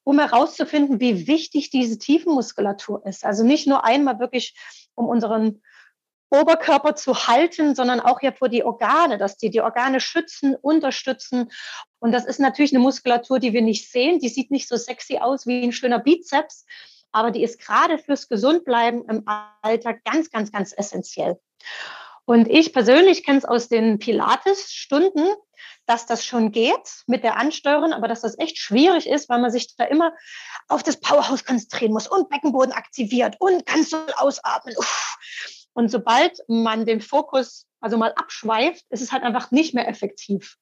um 0.03 0.19
herauszufinden, 0.19 0.99
wie 0.99 1.27
wichtig 1.27 1.71
diese 1.71 1.97
Tiefenmuskulatur 1.97 3.05
ist. 3.05 3.25
Also 3.25 3.43
nicht 3.43 3.67
nur 3.67 3.85
einmal 3.85 4.19
wirklich, 4.19 4.55
um 4.93 5.07
unseren 5.07 5.61
Oberkörper 6.31 6.95
zu 6.95 7.27
halten, 7.27 7.73
sondern 7.73 7.99
auch 7.99 8.21
ja 8.21 8.31
vor 8.31 8.49
die 8.49 8.63
Organe, 8.63 9.17
dass 9.17 9.37
die 9.37 9.49
die 9.49 9.61
Organe 9.61 9.99
schützen, 9.99 10.55
unterstützen. 10.55 11.51
Und 11.97 12.11
das 12.11 12.25
ist 12.25 12.39
natürlich 12.39 12.71
eine 12.71 12.83
Muskulatur, 12.83 13.39
die 13.39 13.53
wir 13.53 13.63
nicht 13.63 13.89
sehen. 13.89 14.19
Die 14.19 14.29
sieht 14.29 14.51
nicht 14.51 14.67
so 14.67 14.77
sexy 14.77 15.17
aus 15.17 15.47
wie 15.47 15.63
ein 15.63 15.71
schöner 15.71 15.99
Bizeps, 15.99 16.65
aber 17.11 17.31
die 17.31 17.43
ist 17.43 17.59
gerade 17.59 17.97
fürs 17.97 18.27
Gesundbleiben 18.27 19.05
im 19.05 19.23
Alter 19.61 19.93
ganz, 19.93 20.29
ganz, 20.29 20.51
ganz 20.51 20.73
essentiell. 20.75 21.39
Und 22.25 22.47
ich 22.47 22.73
persönlich 22.73 23.23
kenne 23.23 23.39
es 23.39 23.45
aus 23.45 23.69
den 23.69 23.97
Pilates-Stunden, 23.97 25.27
dass 25.87 26.05
das 26.05 26.23
schon 26.23 26.51
geht 26.51 27.03
mit 27.07 27.23
der 27.23 27.37
Ansteuerung, 27.37 27.93
aber 27.93 28.07
dass 28.07 28.21
das 28.21 28.37
echt 28.37 28.59
schwierig 28.59 29.07
ist, 29.07 29.29
weil 29.29 29.41
man 29.41 29.49
sich 29.49 29.75
da 29.75 29.85
immer 29.85 30.13
auf 30.67 30.83
das 30.83 30.99
Powerhouse 30.99 31.43
konzentrieren 31.43 31.93
muss 31.93 32.07
und 32.07 32.29
Beckenboden 32.29 32.71
aktiviert 32.71 33.35
und 33.39 33.65
ganz 33.65 33.89
so 33.89 33.97
ausatmen. 34.17 34.75
Uff. 34.77 35.17
Und 35.79 35.87
sobald 35.87 36.43
man 36.49 36.85
den 36.85 36.99
Fokus 36.99 37.65
also 37.79 37.97
mal 37.97 38.11
abschweift, 38.11 38.83
ist 38.89 39.01
es 39.01 39.13
halt 39.13 39.23
einfach 39.23 39.51
nicht 39.51 39.73
mehr 39.73 39.87
effektiv. 39.87 40.57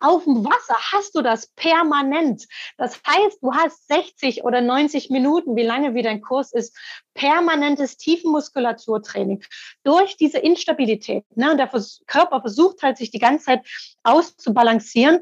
Auf 0.00 0.24
dem 0.24 0.44
Wasser 0.44 0.74
hast 0.90 1.14
du 1.14 1.22
das 1.22 1.46
permanent. 1.54 2.46
Das 2.76 3.00
heißt, 3.06 3.38
du 3.42 3.54
hast 3.54 3.86
60 3.86 4.42
oder 4.42 4.60
90 4.62 5.10
Minuten, 5.10 5.54
wie 5.54 5.62
lange 5.62 5.94
wie 5.94 6.02
dein 6.02 6.20
Kurs 6.20 6.52
ist, 6.52 6.76
permanentes 7.14 7.96
Tiefenmuskulaturtraining 7.96 9.44
durch 9.84 10.16
diese 10.16 10.38
Instabilität. 10.38 11.24
Ne? 11.36 11.52
Und 11.52 11.58
der 11.58 11.70
Körper 12.08 12.40
versucht 12.40 12.82
halt, 12.82 12.96
sich 12.96 13.12
die 13.12 13.20
ganze 13.20 13.44
Zeit 13.44 13.66
auszubalancieren. 14.02 15.20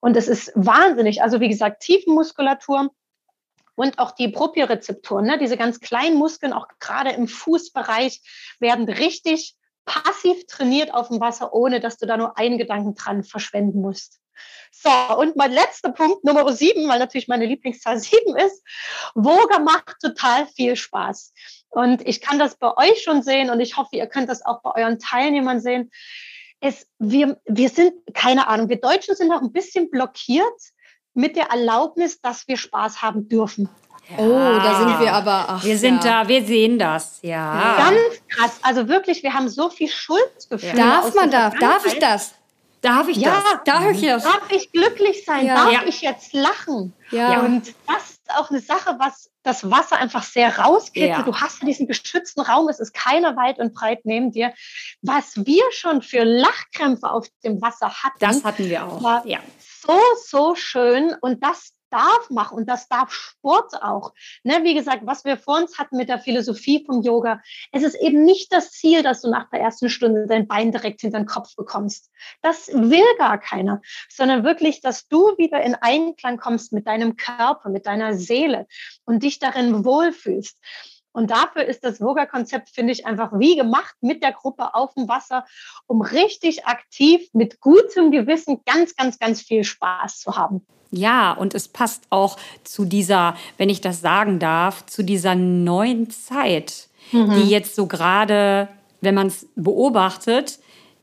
Und 0.00 0.16
es 0.16 0.26
ist 0.26 0.52
wahnsinnig. 0.54 1.22
Also 1.22 1.40
wie 1.40 1.50
gesagt, 1.50 1.82
Tiefenmuskulatur 1.82 2.88
und 3.76 3.98
auch 3.98 4.10
die 4.10 4.28
Propriorezeptoren, 4.28 5.26
ne? 5.26 5.38
diese 5.38 5.56
ganz 5.56 5.80
kleinen 5.80 6.16
Muskeln, 6.16 6.52
auch 6.52 6.66
gerade 6.80 7.10
im 7.10 7.28
Fußbereich, 7.28 8.20
werden 8.58 8.88
richtig 8.88 9.54
passiv 9.84 10.46
trainiert 10.46 10.92
auf 10.92 11.08
dem 11.08 11.20
Wasser, 11.20 11.54
ohne 11.54 11.78
dass 11.78 11.96
du 11.96 12.06
da 12.06 12.16
nur 12.16 12.36
einen 12.36 12.58
Gedanken 12.58 12.96
dran 12.96 13.22
verschwenden 13.22 13.80
musst. 13.80 14.18
So, 14.72 14.90
und 15.18 15.36
mein 15.36 15.52
letzter 15.52 15.92
Punkt, 15.92 16.24
Nummer 16.24 16.52
sieben, 16.52 16.88
weil 16.88 16.98
natürlich 16.98 17.28
meine 17.28 17.46
Lieblingszahl 17.46 17.98
sieben 18.00 18.36
ist. 18.36 18.62
Woga 19.14 19.60
macht 19.60 19.96
total 20.00 20.46
viel 20.48 20.76
Spaß. 20.76 21.32
Und 21.68 22.06
ich 22.06 22.20
kann 22.20 22.38
das 22.38 22.56
bei 22.56 22.76
euch 22.76 23.02
schon 23.02 23.22
sehen 23.22 23.50
und 23.50 23.60
ich 23.60 23.76
hoffe, 23.76 23.96
ihr 23.96 24.06
könnt 24.06 24.28
das 24.28 24.44
auch 24.44 24.62
bei 24.62 24.82
euren 24.82 24.98
Teilnehmern 24.98 25.60
sehen. 25.60 25.90
Es, 26.60 26.86
wir, 26.98 27.40
wir 27.44 27.68
sind, 27.68 27.92
keine 28.14 28.48
Ahnung, 28.48 28.68
wir 28.68 28.80
Deutschen 28.80 29.14
sind 29.14 29.30
auch 29.30 29.42
ein 29.42 29.52
bisschen 29.52 29.90
blockiert 29.90 30.46
mit 31.16 31.36
der 31.36 31.46
Erlaubnis, 31.50 32.20
dass 32.20 32.46
wir 32.46 32.56
Spaß 32.56 33.02
haben 33.02 33.28
dürfen. 33.28 33.68
Ja. 34.10 34.18
Oh, 34.18 34.58
da 34.60 34.78
sind 34.78 35.00
wir 35.00 35.12
aber. 35.12 35.46
Ach, 35.48 35.64
wir 35.64 35.76
sind 35.76 36.04
ja. 36.04 36.22
da, 36.22 36.28
wir 36.28 36.44
sehen 36.44 36.78
das, 36.78 37.18
ja. 37.22 37.76
Ganz 37.76 38.22
krass. 38.28 38.58
Also 38.62 38.88
wirklich, 38.88 39.22
wir 39.22 39.34
haben 39.34 39.48
so 39.48 39.68
viel 39.68 39.88
Schuldgefühle. 39.88 40.74
Darf 40.74 41.14
man 41.14 41.30
da? 41.30 41.50
Darf 41.50 41.84
ich 41.86 41.98
das? 41.98 42.34
Darf 42.82 43.08
ich 43.08 43.16
ja, 43.16 43.42
das? 43.42 43.64
Darf 43.64 43.90
ich 43.90 44.00
das? 44.02 44.22
Darf 44.22 44.50
ich 44.50 44.70
glücklich 44.70 45.24
sein? 45.24 45.46
Ja. 45.46 45.70
Darf 45.70 45.86
ich 45.86 46.02
jetzt 46.02 46.32
lachen? 46.34 46.92
Ja. 47.10 47.40
Und 47.40 47.74
das 47.88 48.10
ist 48.10 48.30
auch 48.36 48.50
eine 48.50 48.60
Sache, 48.60 48.94
was 48.98 49.30
das 49.42 49.68
Wasser 49.70 49.96
einfach 49.96 50.22
sehr 50.22 50.56
rauskriegt. 50.58 51.08
Ja. 51.08 51.22
Du 51.22 51.34
hast 51.34 51.62
diesen 51.62 51.88
geschützten 51.88 52.42
Raum, 52.42 52.68
es 52.68 52.78
ist 52.78 52.94
keiner 52.94 53.36
weit 53.36 53.58
und 53.58 53.74
breit 53.74 54.00
neben 54.04 54.30
dir. 54.30 54.52
Was 55.02 55.36
wir 55.36 55.62
schon 55.72 56.02
für 56.02 56.22
Lachkrämpfe 56.22 57.10
auf 57.10 57.26
dem 57.42 57.60
Wasser 57.60 57.88
hatten. 57.88 58.18
Das 58.20 58.44
hatten 58.44 58.68
wir 58.68 58.84
auch. 58.84 59.02
War 59.02 59.26
ja. 59.26 59.38
So, 59.86 59.98
so 60.26 60.54
schön. 60.54 61.14
Und 61.20 61.42
das 61.42 61.72
darf 61.90 62.30
machen 62.30 62.58
und 62.58 62.68
das 62.68 62.88
darf 62.88 63.12
Sport 63.12 63.82
auch. 63.82 64.12
Ne, 64.42 64.64
wie 64.64 64.74
gesagt, 64.74 65.02
was 65.04 65.24
wir 65.24 65.36
vor 65.36 65.56
uns 65.56 65.78
hatten 65.78 65.96
mit 65.96 66.08
der 66.08 66.18
Philosophie 66.18 66.84
vom 66.84 67.02
Yoga, 67.02 67.40
es 67.72 67.82
ist 67.82 67.94
eben 67.94 68.24
nicht 68.24 68.52
das 68.52 68.72
Ziel, 68.72 69.02
dass 69.02 69.22
du 69.22 69.30
nach 69.30 69.48
der 69.50 69.60
ersten 69.60 69.88
Stunde 69.88 70.26
dein 70.26 70.46
Bein 70.46 70.72
direkt 70.72 71.00
hinter 71.00 71.18
den 71.18 71.26
Kopf 71.26 71.54
bekommst. 71.56 72.10
Das 72.42 72.68
will 72.68 73.06
gar 73.18 73.38
keiner, 73.38 73.80
sondern 74.08 74.44
wirklich, 74.44 74.80
dass 74.80 75.08
du 75.08 75.36
wieder 75.38 75.62
in 75.62 75.74
Einklang 75.74 76.38
kommst 76.38 76.72
mit 76.72 76.86
deinem 76.86 77.16
Körper, 77.16 77.68
mit 77.68 77.86
deiner 77.86 78.14
Seele 78.14 78.66
und 79.04 79.22
dich 79.22 79.38
darin 79.38 79.84
wohlfühlst. 79.84 80.58
Und 81.16 81.30
dafür 81.30 81.64
ist 81.64 81.82
das 81.82 81.98
Yoga-Konzept, 81.98 82.68
finde 82.68 82.92
ich, 82.92 83.06
einfach 83.06 83.30
wie 83.38 83.56
gemacht 83.56 83.94
mit 84.02 84.22
der 84.22 84.32
Gruppe 84.32 84.74
auf 84.74 84.92
dem 84.92 85.08
Wasser, 85.08 85.46
um 85.86 86.02
richtig 86.02 86.66
aktiv 86.66 87.26
mit 87.32 87.58
gutem 87.62 88.10
Gewissen 88.10 88.60
ganz, 88.66 88.94
ganz, 88.96 89.18
ganz 89.18 89.40
viel 89.40 89.64
Spaß 89.64 90.20
zu 90.20 90.36
haben. 90.36 90.66
Ja, 90.90 91.32
und 91.32 91.54
es 91.54 91.68
passt 91.68 92.04
auch 92.10 92.36
zu 92.64 92.84
dieser, 92.84 93.34
wenn 93.56 93.70
ich 93.70 93.80
das 93.80 94.02
sagen 94.02 94.38
darf, 94.38 94.84
zu 94.84 95.02
dieser 95.02 95.34
neuen 95.34 96.10
Zeit, 96.10 96.88
mhm. 97.12 97.30
die 97.30 97.48
jetzt 97.48 97.74
so 97.74 97.86
gerade, 97.86 98.68
wenn 99.00 99.14
man 99.14 99.28
es 99.28 99.48
beobachtet, 99.56 100.58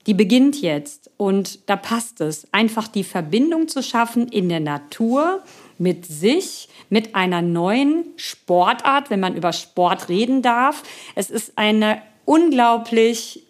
die 0.06 0.14
beginnt 0.14 0.62
jetzt. 0.62 1.10
Und 1.18 1.68
da 1.68 1.76
passt 1.76 2.22
es, 2.22 2.48
einfach 2.54 2.88
die 2.88 3.04
Verbindung 3.04 3.68
zu 3.68 3.82
schaffen 3.82 4.28
in 4.28 4.48
der 4.48 4.60
Natur 4.60 5.42
mit 5.78 6.06
sich, 6.06 6.70
mit 6.90 7.16
einer 7.16 7.42
neuen 7.42 8.06
Sportart, 8.16 9.10
wenn 9.10 9.20
man 9.20 9.36
über 9.36 9.54
Sport 9.54 10.10
reden 10.10 10.42
darf. 10.42 10.84
Es 11.16 11.30
ist 11.30 11.54
eine 11.58 12.02
unglaublich 12.26 13.44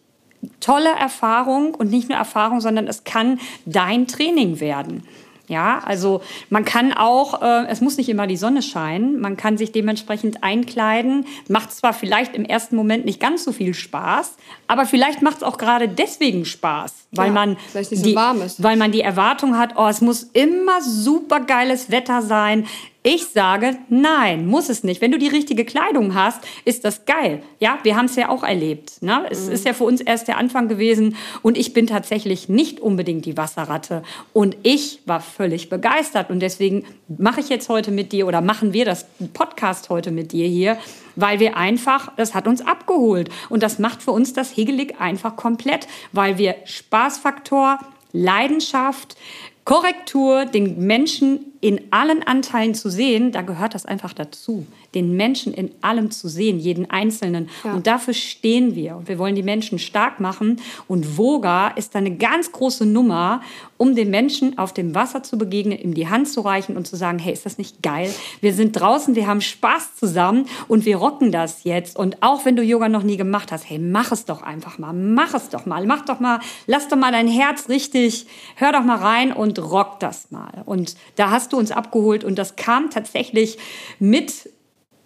tolle 0.60 0.90
Erfahrung 0.90 1.74
und 1.76 1.90
nicht 1.90 2.10
nur 2.10 2.18
Erfahrung, 2.18 2.62
sondern 2.62 2.88
es 2.88 3.04
kann 3.04 3.40
dein 3.66 4.08
Training 4.08 4.60
werden. 4.60 5.04
Ja, 5.50 5.80
also 5.80 6.22
man 6.50 6.64
kann 6.64 6.94
auch, 6.94 7.42
äh, 7.42 7.66
es 7.68 7.82
muss 7.82 7.98
nicht 7.98 8.08
immer 8.08 8.28
die 8.28 8.38
Sonne 8.38 8.62
scheinen, 8.62 9.20
man 9.20 9.36
kann 9.36 9.58
sich 9.58 9.74
dementsprechend 9.74 10.42
einkleiden. 10.42 11.26
Macht 11.50 11.74
zwar 11.74 11.94
vielleicht 11.94 12.34
im 12.36 12.46
ersten 12.46 12.78
Moment 12.78 13.04
nicht 13.04 13.20
ganz 13.20 13.44
so 13.44 13.52
viel 13.52 13.74
Spaß, 13.74 14.36
aber 14.68 14.86
vielleicht 14.86 15.22
macht 15.22 15.38
es 15.38 15.44
auch 15.44 15.58
gerade 15.58 15.90
deswegen 15.90 16.46
Spaß, 16.46 16.94
weil 17.12 17.28
ja, 17.28 17.34
man 17.34 17.58
die, 17.74 18.16
weil 18.16 18.78
man 18.78 18.94
die 18.94 19.02
Erwartung 19.02 19.58
hat, 19.58 19.74
oh, 19.76 19.88
es 19.88 20.00
muss 20.00 20.24
immer 20.24 20.82
super 20.82 21.42
geiles 21.42 21.92
Wetter 21.92 22.22
sein. 22.22 22.66
Ich 23.06 23.26
sage, 23.26 23.76
nein, 23.90 24.48
muss 24.48 24.70
es 24.70 24.86
nicht. 24.86 25.02
Wenn 25.02 25.12
du 25.12 25.18
die 25.18 25.28
richtige 25.28 25.66
Kleidung 25.66 26.16
hast, 26.16 26.40
ist 26.64 26.86
das 26.86 27.04
geil. 27.06 27.44
Ja, 27.60 27.78
wir 27.84 27.98
haben 27.98 28.06
es 28.06 28.16
ja 28.16 28.30
auch 28.30 28.44
erlebt. 28.44 29.02
Ne? 29.02 29.26
Es 29.30 29.48
mhm. 29.48 29.52
ist 29.52 29.66
ja 29.66 29.74
für 29.74 29.84
uns 29.84 30.00
erst 30.00 30.30
der 30.30 30.38
Anfang 30.38 30.70
gewesen 30.70 31.18
und 31.42 31.58
ich 31.58 31.74
bin 31.74 31.86
tatsächlich 31.86 32.48
nicht 32.48 32.80
unbedingt 32.80 33.26
die 33.26 33.36
Wasserratte. 33.36 34.04
Und 34.32 34.56
ich 34.64 35.02
war 35.06 35.20
völlig 35.20 35.68
begeistert 35.68 36.30
und 36.30 36.40
deswegen 36.40 36.86
mache 37.10 37.42
ich 37.42 37.50
jetzt 37.50 37.68
heute 37.68 37.92
mit 37.92 38.14
dir 38.14 38.26
oder 38.26 38.40
machen 38.40 38.72
wir 38.72 38.86
das 38.86 39.06
Podcast 39.34 39.90
heute 39.90 40.12
mit 40.12 40.32
dir 40.32 40.48
hier, 40.48 40.78
weil 41.18 41.42
wir 41.42 41.58
einfach, 41.58 42.14
das 42.16 42.34
hat 42.34 42.48
uns 42.48 42.66
abgeholt 42.66 43.30
und 43.50 43.64
das 43.64 43.80
macht 43.80 44.02
für 44.02 44.12
uns 44.12 44.32
das 44.32 44.56
Hegelig 44.56 45.02
einfach 45.02 45.36
komplett, 45.36 45.88
weil 46.14 46.38
wir 46.38 46.56
Spaßfaktor, 46.64 47.80
Leidenschaft, 48.14 49.18
Korrektur, 49.66 50.46
den 50.46 50.86
Menschen 50.86 51.54
in 51.62 51.80
allen 51.92 52.24
Anteilen 52.24 52.76
zu 52.76 52.90
sehen, 52.90 53.32
da 53.32 53.42
gehört 53.42 53.74
das 53.74 53.86
einfach 53.86 54.14
dazu 54.14 54.66
den 54.96 55.16
Menschen 55.16 55.54
in 55.54 55.72
allem 55.82 56.12
zu 56.12 56.28
sehen, 56.28 56.60
jeden 56.60 56.90
Einzelnen. 56.90 57.50
Ja. 57.64 57.74
Und 57.74 57.88
dafür 57.88 58.14
stehen 58.14 58.76
wir. 58.76 58.96
Und 58.96 59.08
wir 59.08 59.18
wollen 59.18 59.36
die 59.36 59.44
Menschen 59.44 59.80
stark 59.80 60.20
machen. 60.20 60.62
Und 60.88 61.18
Voga 61.18 61.70
ist 61.70 61.96
eine 61.96 62.16
ganz 62.16 62.52
große 62.52 62.86
Nummer, 62.86 63.42
um 63.78 63.96
den 63.96 64.12
Menschen 64.12 64.58
auf 64.58 64.74
dem 64.74 64.96
Wasser 64.96 65.24
zu 65.24 65.38
begegnen, 65.38 65.78
ihm 65.80 65.94
die 65.94 66.08
Hand 66.08 66.30
zu 66.30 66.42
reichen 66.42 66.78
und 66.78 66.88
zu 66.88 66.96
sagen, 66.96 67.20
hey, 67.20 67.34
ist 67.34 67.46
das 67.46 67.58
nicht 67.58 67.82
geil? 67.82 68.14
Wir 68.40 68.54
sind 68.54 68.74
draußen, 68.80 69.16
wir 69.16 69.28
haben 69.28 69.42
Spaß 69.42 69.96
zusammen 69.96 70.46
und 70.68 70.86
wir 70.86 70.98
rocken 70.98 71.32
das 71.32 71.64
jetzt. 71.64 71.98
Und 71.98 72.22
auch 72.22 72.46
wenn 72.46 72.56
du 72.56 72.64
Yoga 72.64 72.88
noch 72.88 73.04
nie 73.04 73.18
gemacht 73.18 73.52
hast, 73.52 73.70
hey, 73.70 73.80
mach 73.80 74.12
es 74.12 74.26
doch 74.26 74.42
einfach 74.42 74.78
mal, 74.78 74.94
mach 74.94 75.34
es 75.34 75.50
doch 75.50 75.66
mal, 75.66 75.86
mach 75.86 76.06
doch 76.06 76.20
mal, 76.20 76.40
lass 76.68 76.88
doch 76.88 76.98
mal 76.98 77.12
dein 77.12 77.28
Herz 77.28 77.68
richtig, 77.68 78.28
hör 78.56 78.72
doch 78.72 78.84
mal 78.84 78.98
rein 78.98 79.34
und 79.34 79.53
rock 79.60 80.00
das 80.00 80.32
mal. 80.32 80.64
Und 80.66 80.96
da 81.16 81.30
hast 81.30 81.54
du 81.54 81.58
uns 81.58 81.72
abgeholt 81.72 82.24
und 82.24 82.38
das 82.38 82.56
kam 82.56 82.90
tatsächlich 82.90 83.58
mit 84.00 84.50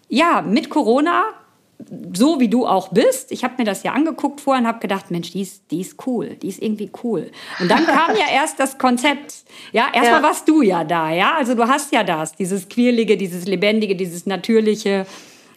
ja, 0.10 0.42
mit 0.42 0.70
Corona, 0.70 1.24
so 2.14 2.40
wie 2.40 2.48
du 2.48 2.66
auch 2.66 2.90
bist, 2.90 3.32
ich 3.32 3.44
habe 3.44 3.56
mir 3.60 3.64
das 3.64 3.84
ja 3.84 3.94
angeguckt 3.94 4.42
vorher 4.42 4.62
und 4.62 4.68
habe 4.68 4.80
gedacht, 4.80 5.12
Mensch, 5.12 5.32
die 5.32 5.42
ist, 5.42 5.70
die 5.70 5.82
ist 5.82 6.08
cool, 6.08 6.36
die 6.42 6.48
ist 6.48 6.62
irgendwie 6.62 6.90
cool. 7.04 7.32
Und 7.60 7.70
dann 7.70 7.86
kam 7.86 8.16
ja 8.16 8.26
erst 8.34 8.60
das 8.60 8.78
Konzept. 8.78 9.44
Ja, 9.72 9.88
erstmal 9.94 10.22
ja. 10.22 10.24
warst 10.24 10.50
du 10.50 10.62
ja 10.62 10.84
da, 10.84 11.12
ja. 11.12 11.36
Also 11.36 11.54
du 11.54 11.68
hast 11.68 11.92
ja 11.92 12.04
das, 12.04 12.36
dieses 12.36 12.68
Quirlige, 12.68 13.16
dieses 13.16 13.46
Lebendige, 13.46 13.96
dieses 13.96 14.26
Natürliche. 14.26 15.06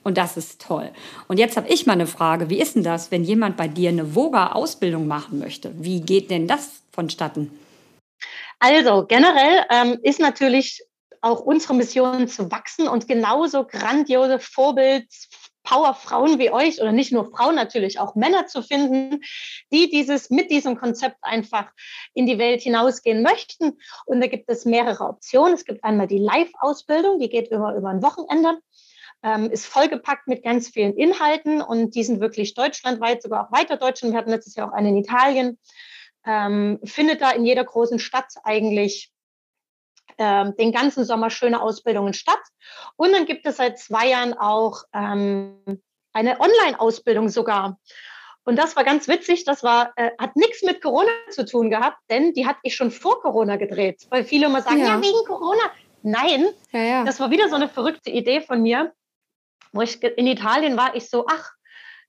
Und 0.02 0.18
das 0.18 0.36
ist 0.36 0.60
toll. 0.60 0.90
Und 1.28 1.38
jetzt 1.38 1.56
habe 1.56 1.68
ich 1.68 1.86
mal 1.86 1.94
eine 1.94 2.06
Frage. 2.06 2.50
Wie 2.50 2.60
ist 2.60 2.74
denn 2.74 2.82
das, 2.82 3.10
wenn 3.10 3.24
jemand 3.24 3.56
bei 3.56 3.68
dir 3.68 3.90
eine 3.90 4.14
Voga-Ausbildung 4.14 5.06
machen 5.06 5.38
möchte? 5.38 5.72
Wie 5.78 6.00
geht 6.00 6.30
denn 6.30 6.46
das 6.46 6.82
vonstatten? 6.92 7.50
Also 8.60 9.06
generell 9.06 9.64
ähm, 9.70 9.98
ist 10.02 10.20
natürlich 10.20 10.82
auch 11.22 11.40
unsere 11.40 11.74
Mission 11.74 12.28
zu 12.28 12.50
wachsen 12.50 12.88
und 12.88 13.08
genauso 13.08 13.66
grandiose 13.66 14.38
Vorbilds, 14.38 15.28
Powerfrauen 15.62 16.38
wie 16.38 16.50
euch 16.50 16.80
oder 16.80 16.92
nicht 16.92 17.12
nur 17.12 17.30
Frauen 17.30 17.54
natürlich, 17.54 17.98
auch 17.98 18.14
Männer 18.14 18.46
zu 18.46 18.62
finden, 18.62 19.20
die 19.72 19.90
dieses 19.90 20.30
mit 20.30 20.50
diesem 20.50 20.76
Konzept 20.76 21.16
einfach 21.22 21.70
in 22.14 22.26
die 22.26 22.38
Welt 22.38 22.62
hinausgehen 22.62 23.22
möchten. 23.22 23.78
Und 24.06 24.20
da 24.20 24.26
gibt 24.26 24.48
es 24.48 24.64
mehrere 24.64 25.04
Optionen. 25.04 25.54
Es 25.54 25.64
gibt 25.64 25.84
einmal 25.84 26.06
die 26.06 26.18
Live-Ausbildung, 26.18 27.18
die 27.18 27.28
geht 27.28 27.48
immer 27.48 27.74
über 27.76 27.88
ein 27.88 28.02
Wochenende. 28.02 28.58
Ähm, 29.22 29.50
ist 29.50 29.66
vollgepackt 29.66 30.28
mit 30.28 30.42
ganz 30.42 30.68
vielen 30.68 30.96
Inhalten 30.96 31.60
und 31.60 31.94
die 31.94 32.04
sind 32.04 32.20
wirklich 32.20 32.54
deutschlandweit, 32.54 33.22
sogar 33.22 33.46
auch 33.46 33.52
weiter 33.52 33.76
Deutschland. 33.76 34.14
Wir 34.14 34.18
hatten 34.18 34.30
letztes 34.30 34.54
Jahr 34.54 34.68
auch 34.68 34.74
eine 34.74 34.88
in 34.88 34.96
Italien. 34.96 35.58
Ähm, 36.26 36.78
findet 36.84 37.22
da 37.22 37.30
in 37.30 37.44
jeder 37.44 37.64
großen 37.64 37.98
Stadt 37.98 38.32
eigentlich 38.44 39.10
ähm, 40.18 40.54
den 40.56 40.72
ganzen 40.72 41.04
Sommer 41.04 41.30
schöne 41.30 41.62
Ausbildungen 41.62 42.12
statt. 42.12 42.40
Und 42.96 43.12
dann 43.12 43.26
gibt 43.26 43.46
es 43.46 43.56
seit 43.56 43.78
zwei 43.78 44.08
Jahren 44.08 44.34
auch 44.34 44.84
ähm, 44.92 45.82
eine 46.12 46.40
Online-Ausbildung 46.40 47.28
sogar. 47.28 47.78
Und 48.44 48.56
das 48.56 48.76
war 48.76 48.84
ganz 48.84 49.08
witzig. 49.08 49.44
Das 49.44 49.62
war, 49.62 49.92
äh, 49.96 50.10
hat 50.18 50.36
nichts 50.36 50.62
mit 50.62 50.82
Corona 50.82 51.10
zu 51.30 51.44
tun 51.44 51.70
gehabt, 51.70 51.98
denn 52.10 52.32
die 52.34 52.46
hatte 52.46 52.60
ich 52.64 52.74
schon 52.74 52.90
vor 52.90 53.20
Corona 53.20 53.56
gedreht. 53.56 54.06
Weil 54.10 54.24
viele 54.24 54.46
immer 54.46 54.62
sagen, 54.62 54.80
ja, 54.80 54.96
ja 54.96 55.02
wegen 55.02 55.24
Corona. 55.26 55.62
Nein, 56.02 56.48
ja, 56.72 56.80
ja. 56.80 57.04
das 57.04 57.20
war 57.20 57.30
wieder 57.30 57.48
so 57.48 57.56
eine 57.56 57.68
verrückte 57.68 58.10
Idee 58.10 58.40
von 58.40 58.62
mir. 58.62 58.92
Wo 59.72 59.82
ich 59.82 60.02
in 60.02 60.26
Italien 60.26 60.76
war, 60.76 60.96
ich 60.96 61.08
so, 61.08 61.26
ach, 61.28 61.52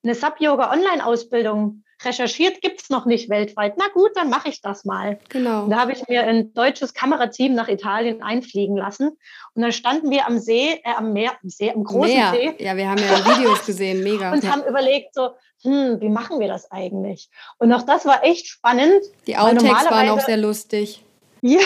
eine 0.04 0.16
Sub-Yoga-Online-Ausbildung 0.16 1.84
recherchiert, 2.06 2.62
gibt 2.62 2.82
es 2.82 2.90
noch 2.90 3.06
nicht 3.06 3.30
weltweit. 3.30 3.76
Na 3.78 3.88
gut, 3.94 4.12
dann 4.16 4.30
mache 4.30 4.50
ich 4.50 4.62
das 4.62 4.86
mal. 4.86 5.20
Genau. 5.30 5.68
da 5.68 5.80
habe 5.80 5.92
ich 5.92 6.08
mir 6.08 6.24
ein 6.24 6.54
deutsches 6.54 6.94
Kamerateam 6.94 7.54
nach 7.54 7.68
Italien 7.68 8.22
einfliegen 8.22 8.78
lassen. 8.78 9.10
Und 9.54 9.62
dann 9.62 9.72
standen 9.72 10.10
wir 10.10 10.28
am 10.28 10.40
See, 10.40 10.82
äh, 10.84 10.94
am 10.96 11.14
Meer, 11.14 11.32
am 11.42 11.50
See, 11.50 11.72
am 11.72 11.84
großen 11.84 12.14
Meer. 12.14 12.32
See. 12.32 12.64
Ja, 12.64 12.76
wir 12.76 12.90
haben 12.90 13.02
ja 13.02 13.38
Videos 13.38 13.66
gesehen, 13.66 14.04
mega. 14.04 14.32
Und 14.32 14.50
haben 14.50 14.64
überlegt, 14.64 15.14
so, 15.14 15.32
hm, 15.64 16.02
wie 16.02 16.10
machen 16.10 16.40
wir 16.40 16.48
das 16.48 16.72
eigentlich? 16.72 17.30
Und 17.58 17.72
auch 17.74 17.84
das 17.84 18.06
war 18.06 18.24
echt 18.24 18.48
spannend. 18.48 19.04
Die 19.28 19.38
Outtakes 19.38 19.92
waren 19.92 20.10
auch 20.10 20.22
sehr 20.22 20.38
lustig. 20.38 21.04
Ja, 21.44 21.60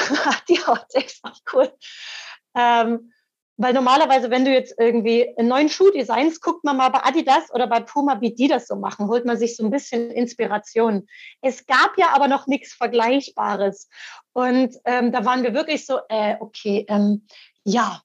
die 0.47 0.57
Outtakes 0.65 1.21
waren 1.21 1.33
cool. 1.51 1.69
Ähm, 2.55 3.11
weil 3.57 3.73
normalerweise, 3.73 4.29
wenn 4.29 4.43
du 4.43 4.51
jetzt 4.51 4.75
irgendwie 4.77 5.33
einen 5.37 5.47
neuen 5.47 5.69
Schuh 5.69 5.89
designst, 5.89 6.41
guckt 6.41 6.63
man 6.63 6.77
mal 6.77 6.89
bei 6.89 7.03
Adidas 7.03 7.53
oder 7.53 7.67
bei 7.67 7.79
Puma, 7.79 8.19
wie 8.19 8.33
die 8.33 8.47
das 8.47 8.67
so 8.67 8.75
machen, 8.75 9.07
holt 9.07 9.25
man 9.25 9.37
sich 9.37 9.55
so 9.55 9.63
ein 9.63 9.71
bisschen 9.71 10.11
Inspiration. 10.11 11.07
Es 11.41 11.65
gab 11.65 11.97
ja 11.97 12.09
aber 12.13 12.27
noch 12.27 12.47
nichts 12.47 12.73
Vergleichbares. 12.73 13.89
Und 14.33 14.75
ähm, 14.83 15.11
da 15.11 15.23
waren 15.25 15.43
wir 15.43 15.53
wirklich 15.53 15.85
so, 15.85 15.99
äh, 16.09 16.35
okay, 16.39 16.85
ähm, 16.89 17.25
ja. 17.63 18.01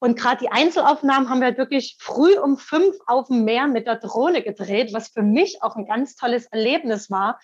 Und 0.00 0.18
gerade 0.18 0.40
die 0.40 0.50
Einzelaufnahmen 0.50 1.28
haben 1.28 1.40
wir 1.40 1.46
halt 1.46 1.58
wirklich 1.58 1.96
früh 2.00 2.38
um 2.38 2.56
fünf 2.56 2.96
auf 3.06 3.28
dem 3.28 3.44
Meer 3.44 3.66
mit 3.66 3.86
der 3.86 3.96
Drohne 3.96 4.42
gedreht, 4.42 4.92
was 4.92 5.08
für 5.08 5.22
mich 5.22 5.62
auch 5.62 5.76
ein 5.76 5.86
ganz 5.86 6.16
tolles 6.16 6.46
Erlebnis 6.46 7.10
war. 7.10 7.40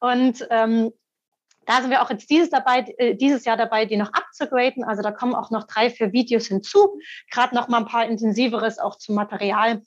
Und 0.00 0.46
ähm, 0.50 0.92
da 1.66 1.80
sind 1.80 1.90
wir 1.90 2.02
auch 2.02 2.10
jetzt 2.10 2.28
dieses, 2.30 2.50
dabei, 2.50 2.84
äh, 2.98 3.14
dieses 3.14 3.44
Jahr 3.44 3.56
dabei, 3.56 3.84
die 3.84 3.96
noch 3.96 4.12
abzugraden. 4.12 4.84
Also 4.84 5.02
da 5.02 5.10
kommen 5.10 5.34
auch 5.34 5.50
noch 5.50 5.64
drei, 5.66 5.90
vier 5.90 6.12
Videos 6.12 6.46
hinzu. 6.46 6.98
Gerade 7.30 7.54
noch 7.54 7.68
mal 7.68 7.78
ein 7.78 7.86
paar 7.86 8.06
intensiveres 8.06 8.78
auch 8.78 8.96
zum 8.96 9.14
Material. 9.14 9.82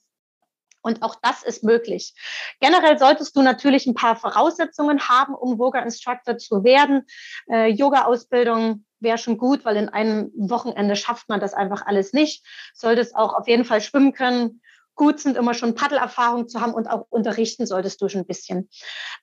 Und 0.81 1.01
auch 1.01 1.15
das 1.21 1.41
ist 1.41 1.63
möglich. 1.63 2.13
Generell 2.59 2.99
solltest 2.99 3.35
du 3.35 3.41
natürlich 3.41 3.88
ein 3.88 3.95
paar 3.95 4.15
Voraussetzungen 4.15 5.09
haben, 5.09 5.33
um 5.33 5.57
Yoga 5.57 5.79
Instructor 5.79 6.38
zu 6.38 6.63
werden. 6.63 7.05
Äh, 7.49 7.71
Yoga-Ausbildung 7.71 8.85
wäre 8.99 9.17
schon 9.17 9.39
gut, 9.39 9.65
weil 9.65 9.77
in 9.77 9.89
einem 9.89 10.31
Wochenende 10.35 10.95
schafft 10.95 11.27
man 11.27 11.39
das 11.39 11.55
einfach 11.55 11.88
alles 11.88 12.13
nicht. 12.13 12.45
Solltest 12.75 13.15
auch 13.15 13.33
auf 13.33 13.47
jeden 13.47 13.65
Fall 13.65 13.81
schwimmen 13.81 14.13
können, 14.13 14.61
gut 14.95 15.19
sind, 15.19 15.38
immer 15.38 15.53
schon 15.53 15.75
Paddelerfahrung 15.75 16.47
zu 16.47 16.62
haben 16.62 16.73
und 16.73 16.88
auch 16.88 17.05
unterrichten 17.10 17.65
solltest 17.65 18.01
du 18.01 18.10
schon 18.10 18.21
ein 18.21 18.27
bisschen. 18.27 18.69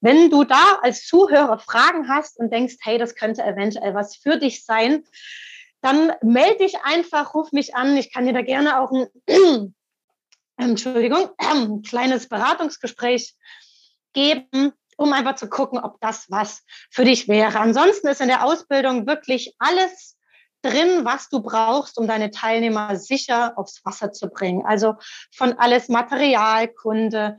Wenn 0.01 0.31
du 0.31 0.45
da 0.45 0.79
als 0.83 1.07
Zuhörer 1.07 1.59
Fragen 1.59 2.09
hast 2.09 2.39
und 2.39 2.53
denkst, 2.53 2.77
hey, 2.83 2.99
das 2.99 3.15
könnte 3.15 3.43
eventuell 3.43 3.95
was 3.95 4.17
für 4.17 4.37
dich 4.39 4.65
sein, 4.65 5.05
dann 5.81 6.13
melde 6.23 6.59
dich 6.59 6.77
einfach, 6.85 7.35
ruf 7.35 7.53
mich 7.53 7.75
an. 7.75 7.97
Ich 7.97 8.13
kann 8.13 8.27
dir 8.27 8.33
da 8.33 8.43
gerne 8.43 8.81
auch 8.81 8.91
ein, 8.93 9.75
Entschuldigung, 10.57 11.31
ein 11.39 11.83
kleines 11.83 12.29
Beratungsgespräch 12.29 13.35
geben, 14.13 14.73
um 14.97 15.13
einfach 15.13 15.35
zu 15.35 15.49
gucken, 15.49 15.79
ob 15.79 16.01
das 16.01 16.31
was 16.31 16.63
für 16.91 17.05
dich 17.05 17.29
wäre. 17.29 17.59
Ansonsten 17.59 18.09
ist 18.09 18.21
in 18.21 18.29
der 18.29 18.45
Ausbildung 18.45 19.07
wirklich 19.07 19.55
alles 19.59 20.17
drin, 20.63 21.05
was 21.05 21.29
du 21.29 21.43
brauchst, 21.43 21.99
um 21.99 22.07
deine 22.07 22.31
Teilnehmer 22.31 22.97
sicher 22.97 23.55
aufs 23.57 23.85
Wasser 23.85 24.13
zu 24.13 24.29
bringen. 24.29 24.65
Also 24.65 24.95
von 25.33 25.55
alles 25.55 25.89
Materialkunde, 25.89 27.39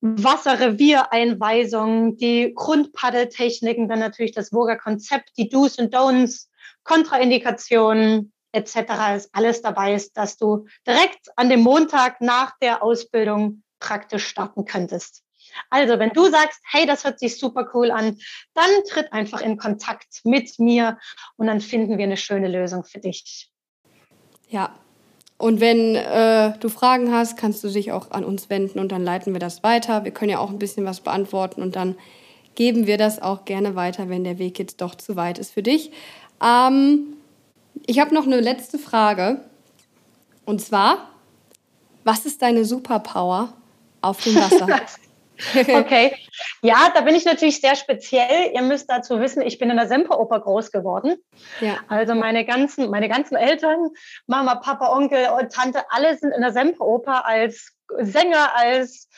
Wasserreviereinweisungen, 0.00 2.16
die 2.16 2.54
Grundpaddeltechniken, 2.54 3.88
dann 3.88 3.98
natürlich 3.98 4.32
das 4.32 4.52
Voga-Konzept, 4.52 5.32
die 5.36 5.48
Do's 5.48 5.78
und 5.78 5.94
Don'ts, 5.94 6.48
Kontraindikationen 6.84 8.32
etc. 8.52 8.76
ist 9.16 9.30
alles 9.32 9.62
dabei 9.62 9.94
ist, 9.94 10.16
dass 10.16 10.36
du 10.36 10.66
direkt 10.86 11.28
an 11.36 11.50
dem 11.50 11.60
Montag 11.60 12.20
nach 12.20 12.58
der 12.60 12.82
Ausbildung 12.82 13.62
praktisch 13.78 14.26
starten 14.26 14.64
könntest. 14.64 15.22
Also, 15.70 15.98
wenn 15.98 16.10
du 16.10 16.30
sagst, 16.30 16.60
hey, 16.70 16.86
das 16.86 17.04
hört 17.04 17.18
sich 17.18 17.38
super 17.38 17.68
cool 17.74 17.90
an, 17.90 18.18
dann 18.54 18.70
tritt 18.88 19.12
einfach 19.12 19.40
in 19.40 19.56
Kontakt 19.56 20.20
mit 20.24 20.58
mir 20.58 20.98
und 21.36 21.46
dann 21.46 21.60
finden 21.60 21.98
wir 21.98 22.04
eine 22.04 22.16
schöne 22.16 22.48
Lösung 22.48 22.84
für 22.84 23.00
dich. 23.00 23.50
Ja. 24.48 24.74
Und 25.38 25.60
wenn 25.60 25.94
äh, 25.94 26.52
du 26.58 26.68
Fragen 26.68 27.14
hast, 27.14 27.38
kannst 27.38 27.64
du 27.64 27.68
dich 27.68 27.92
auch 27.92 28.10
an 28.10 28.24
uns 28.24 28.50
wenden 28.50 28.78
und 28.78 28.92
dann 28.92 29.02
leiten 29.02 29.32
wir 29.32 29.40
das 29.40 29.62
weiter. 29.62 30.04
Wir 30.04 30.12
können 30.12 30.30
ja 30.30 30.38
auch 30.38 30.50
ein 30.50 30.58
bisschen 30.58 30.84
was 30.84 31.00
beantworten 31.00 31.62
und 31.62 31.76
dann 31.76 31.96
geben 32.54 32.86
wir 32.86 32.98
das 32.98 33.22
auch 33.22 33.46
gerne 33.46 33.74
weiter, 33.74 34.10
wenn 34.10 34.22
der 34.22 34.38
Weg 34.38 34.58
jetzt 34.58 34.82
doch 34.82 34.94
zu 34.94 35.16
weit 35.16 35.38
ist 35.38 35.52
für 35.52 35.62
dich. 35.62 35.92
Ähm, 36.44 37.14
ich 37.86 38.00
habe 38.00 38.14
noch 38.14 38.26
eine 38.26 38.40
letzte 38.40 38.78
Frage. 38.78 39.40
Und 40.44 40.60
zwar, 40.60 41.08
was 42.04 42.26
ist 42.26 42.42
deine 42.42 42.64
Superpower 42.64 43.52
auf 44.00 44.22
dem 44.22 44.36
Wasser? 44.36 44.66
okay. 45.54 46.16
Ja, 46.62 46.90
da 46.94 47.00
bin 47.02 47.14
ich 47.14 47.24
natürlich 47.24 47.60
sehr 47.60 47.76
speziell. 47.76 48.52
Ihr 48.52 48.62
müsst 48.62 48.90
dazu 48.90 49.20
wissen, 49.20 49.42
ich 49.42 49.58
bin 49.58 49.70
in 49.70 49.76
der 49.76 49.88
Semperoper 49.88 50.40
groß 50.40 50.70
geworden. 50.70 51.16
Ja. 51.60 51.78
Also 51.88 52.14
meine 52.14 52.44
ganzen, 52.44 52.90
meine 52.90 53.08
ganzen 53.08 53.36
Eltern, 53.36 53.90
Mama, 54.26 54.56
Papa, 54.56 54.92
Onkel 54.92 55.28
und 55.38 55.52
Tante, 55.52 55.84
alle 55.90 56.16
sind 56.16 56.32
in 56.32 56.42
der 56.42 56.52
Semperoper 56.52 57.26
als 57.26 57.72
Sänger, 57.98 58.56
als 58.56 59.08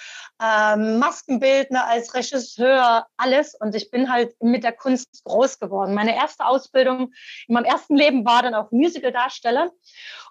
ähm, 0.40 0.98
Maskenbildner, 0.98 1.86
als 1.86 2.14
Regisseur, 2.14 3.06
alles. 3.16 3.54
Und 3.54 3.74
ich 3.74 3.90
bin 3.90 4.10
halt 4.10 4.34
mit 4.40 4.64
der 4.64 4.72
Kunst 4.72 5.24
groß 5.24 5.58
geworden. 5.58 5.94
Meine 5.94 6.16
erste 6.16 6.46
Ausbildung 6.46 7.12
in 7.46 7.54
meinem 7.54 7.64
ersten 7.64 7.96
Leben 7.96 8.24
war 8.24 8.42
dann 8.42 8.54
auch 8.54 8.70
Musicaldarsteller. 8.70 9.70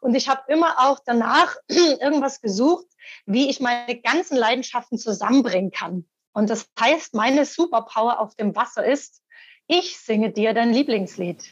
Und 0.02 0.16
ich 0.16 0.30
habe 0.30 0.42
immer 0.48 0.76
auch 0.80 1.00
danach 1.06 1.56
irgendwas 1.68 2.42
gesucht, 2.42 2.86
wie 3.26 3.50
ich 3.50 3.60
meine 3.60 4.00
ganzen 4.02 4.38
Leidenschaften 4.38 4.98
zusammenbringen 4.98 5.72
kann. 5.72 6.06
Und 6.34 6.50
das 6.50 6.68
heißt, 6.80 7.14
meine 7.14 7.46
Superpower 7.46 8.20
auf 8.20 8.36
dem 8.36 8.56
Wasser 8.56 8.86
ist, 8.86 9.22
ich 9.68 9.98
singe 9.98 10.32
dir 10.32 10.54
dein 10.54 10.74
Lieblingslied. 10.74 11.44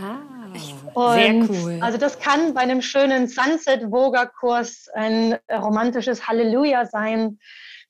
Ah, 0.00 1.14
sehr 1.14 1.34
cool. 1.48 1.78
Also 1.80 1.96
das 1.96 2.18
kann 2.18 2.54
bei 2.54 2.60
einem 2.60 2.82
schönen 2.82 3.28
Sunset-Voga-Kurs 3.28 4.88
ein 4.94 5.38
romantisches 5.48 6.26
Halleluja 6.26 6.86
sein. 6.86 7.38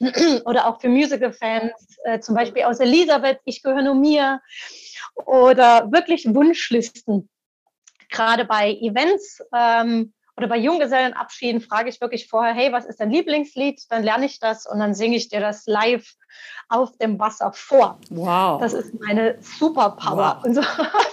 oder 0.45 0.67
auch 0.67 0.81
für 0.81 0.89
Musical-Fans, 0.89 1.73
äh, 2.05 2.21
zum 2.21 2.35
Beispiel 2.35 2.65
aus 2.65 2.81
Elisabeth, 2.81 3.41
Ich 3.45 3.63
gehöre 3.63 3.83
nur 3.83 3.95
mir, 3.95 4.41
oder 5.15 5.91
wirklich 5.93 6.27
Wunschlisten. 6.35 7.29
Gerade 8.11 8.45
bei 8.45 8.73
Events 8.73 9.43
ähm, 9.55 10.13
oder 10.37 10.49
bei 10.49 10.59
Junggesellenabschieden 10.59 11.61
frage 11.61 11.89
ich 11.89 12.01
wirklich 12.01 12.29
vorher, 12.29 12.55
hey, 12.55 12.73
was 12.73 12.87
ist 12.87 13.01
dein 13.01 13.11
Lieblingslied? 13.11 13.83
Dann 13.91 14.03
lerne 14.03 14.27
ich 14.27 14.39
das 14.39 14.67
und 14.67 14.79
dann 14.81 14.95
singe 14.95 15.17
ich 15.17 15.29
dir 15.29 15.41
das 15.41 15.67
live 15.67 16.15
auf 16.69 16.97
dem 16.99 17.19
Wasser 17.19 17.53
vor. 17.53 17.99
Wow. 18.11 18.61
Das 18.61 18.73
ist 18.73 18.99
meine 19.01 19.39
Superpower. 19.41 20.39
Wow. 20.39 20.45
Und 20.45 20.55
so, 20.55 20.63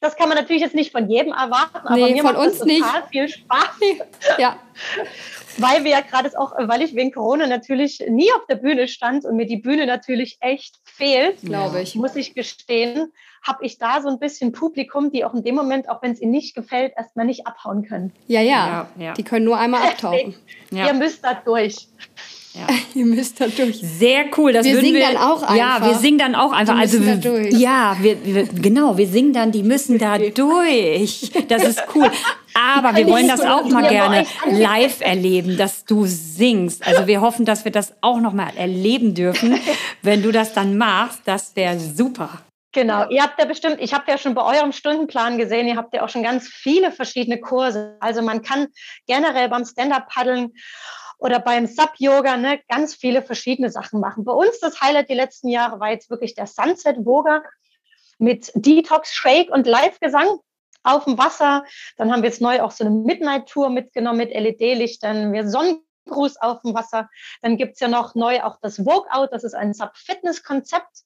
das 0.00 0.16
kann 0.16 0.28
man 0.28 0.36
natürlich 0.36 0.62
jetzt 0.62 0.74
nicht 0.74 0.92
von 0.92 1.08
jedem 1.08 1.32
erwarten, 1.32 1.86
aber 1.86 1.96
nee, 1.96 2.12
mir 2.12 2.22
von 2.22 2.34
macht 2.34 2.46
uns 2.46 2.58
total 2.58 2.74
nicht. 2.74 2.86
viel 3.10 3.28
Spaß. 3.28 3.80
Ja. 4.38 4.58
weil 5.58 5.84
wir 5.84 5.90
ja 5.90 6.00
gerade 6.00 6.30
auch, 6.38 6.52
weil 6.56 6.82
ich 6.82 6.94
wegen 6.94 7.12
Corona 7.12 7.46
natürlich 7.46 8.02
nie 8.08 8.30
auf 8.32 8.46
der 8.48 8.56
Bühne 8.56 8.88
stand 8.88 9.24
und 9.24 9.36
mir 9.36 9.46
die 9.46 9.56
Bühne 9.56 9.86
natürlich 9.86 10.38
echt 10.40 10.76
fehlt, 10.84 11.40
glaube 11.42 11.82
ich, 11.82 11.94
muss 11.94 12.16
ich 12.16 12.34
gestehen, 12.34 13.12
habe 13.42 13.64
ich 13.64 13.78
da 13.78 14.02
so 14.02 14.08
ein 14.08 14.18
bisschen 14.18 14.52
Publikum, 14.52 15.10
die 15.10 15.24
auch 15.24 15.34
in 15.34 15.42
dem 15.42 15.54
Moment, 15.54 15.88
auch 15.88 16.02
wenn 16.02 16.12
es 16.12 16.20
ihnen 16.20 16.32
nicht 16.32 16.54
gefällt, 16.54 16.92
erstmal 16.96 17.26
nicht 17.26 17.46
abhauen 17.46 17.86
können. 17.86 18.12
Ja, 18.26 18.40
ja, 18.40 18.88
ja, 18.98 19.04
ja. 19.04 19.12
die 19.14 19.22
können 19.22 19.44
nur 19.44 19.58
einmal 19.58 19.82
abtauchen. 19.88 20.34
Ja. 20.70 20.86
Ihr 20.86 20.94
müsst 20.94 21.24
da 21.24 21.34
durch. 21.34 21.88
Ja. 22.52 22.66
Ihr 22.94 23.06
müsst 23.06 23.40
da 23.40 23.46
durch. 23.46 23.80
Sehr 23.80 24.24
cool. 24.36 24.52
Das 24.52 24.66
wir 24.66 24.80
singen 24.80 24.94
wir, 24.94 25.06
dann 25.06 25.16
auch 25.16 25.42
einfach. 25.42 25.54
Ja, 25.54 25.86
wir 25.86 25.94
singen 25.94 26.18
dann 26.18 26.34
auch 26.34 26.52
einfach. 26.52 26.74
Die 26.74 26.80
also 26.80 26.98
da 26.98 27.14
durch. 27.14 27.52
ja, 27.54 27.96
wir, 28.00 28.24
wir, 28.24 28.44
genau, 28.44 28.96
wir 28.96 29.06
singen 29.06 29.32
dann, 29.32 29.52
die 29.52 29.62
müssen 29.62 29.98
da 29.98 30.18
durch. 30.18 31.30
Das 31.48 31.62
ist 31.62 31.82
cool. 31.94 32.10
Aber 32.54 32.96
wir 32.96 33.06
wollen 33.06 33.28
das 33.28 33.40
auch 33.40 33.68
mal 33.68 33.88
gerne 33.88 34.26
live 34.50 35.00
erleben, 35.00 35.56
dass 35.56 35.84
du 35.84 36.06
singst. 36.06 36.86
Also 36.86 37.06
wir 37.06 37.20
hoffen, 37.20 37.44
dass 37.44 37.64
wir 37.64 37.72
das 37.72 37.94
auch 38.00 38.18
noch 38.18 38.32
mal 38.32 38.50
erleben 38.56 39.14
dürfen, 39.14 39.58
wenn 40.02 40.22
du 40.22 40.32
das 40.32 40.52
dann 40.52 40.76
machst. 40.76 41.20
Das 41.24 41.54
wäre 41.54 41.78
super. 41.78 42.40
Genau, 42.72 43.08
ihr 43.08 43.22
habt 43.22 43.40
ja 43.40 43.46
bestimmt, 43.46 43.78
ich 43.80 43.92
habe 43.94 44.04
ja 44.08 44.16
schon 44.16 44.34
bei 44.34 44.42
eurem 44.42 44.70
Stundenplan 44.70 45.38
gesehen, 45.38 45.66
ihr 45.66 45.76
habt 45.76 45.92
ja 45.92 46.02
auch 46.02 46.08
schon 46.08 46.22
ganz 46.22 46.46
viele 46.46 46.92
verschiedene 46.92 47.40
Kurse. 47.40 47.96
Also 47.98 48.22
man 48.22 48.42
kann 48.42 48.68
generell 49.08 49.48
beim 49.48 49.64
Stand-up-Paddeln 49.64 50.52
oder 51.20 51.38
beim 51.38 51.66
Sub-Yoga 51.66 52.36
ne, 52.38 52.60
ganz 52.68 52.94
viele 52.94 53.22
verschiedene 53.22 53.70
Sachen 53.70 54.00
machen. 54.00 54.24
Bei 54.24 54.32
uns 54.32 54.58
das 54.60 54.80
Highlight 54.80 55.10
die 55.10 55.14
letzten 55.14 55.48
Jahre 55.48 55.78
war 55.78 55.90
jetzt 55.90 56.10
wirklich 56.10 56.34
der 56.34 56.46
Sunset-Yoga 56.46 57.42
mit 58.18 58.50
Detox, 58.54 59.12
Shake 59.12 59.50
und 59.50 59.66
Live-Gesang 59.66 60.38
auf 60.82 61.04
dem 61.04 61.18
Wasser. 61.18 61.64
Dann 61.98 62.10
haben 62.10 62.22
wir 62.22 62.30
jetzt 62.30 62.40
neu 62.40 62.62
auch 62.62 62.70
so 62.70 62.84
eine 62.84 62.94
Midnight-Tour 62.94 63.68
mitgenommen 63.68 64.18
mit 64.18 64.34
LED-Lichtern. 64.34 65.32
Wir 65.34 65.46
Sonnengruß 65.46 66.38
auf 66.38 66.62
dem 66.62 66.74
Wasser. 66.74 67.10
Dann 67.42 67.58
gibt's 67.58 67.80
ja 67.80 67.88
noch 67.88 68.14
neu 68.14 68.42
auch 68.42 68.58
das 68.62 68.84
Walkout. 68.84 69.28
Das 69.30 69.44
ist 69.44 69.54
ein 69.54 69.74
Sub-Fitness-Konzept 69.74 71.04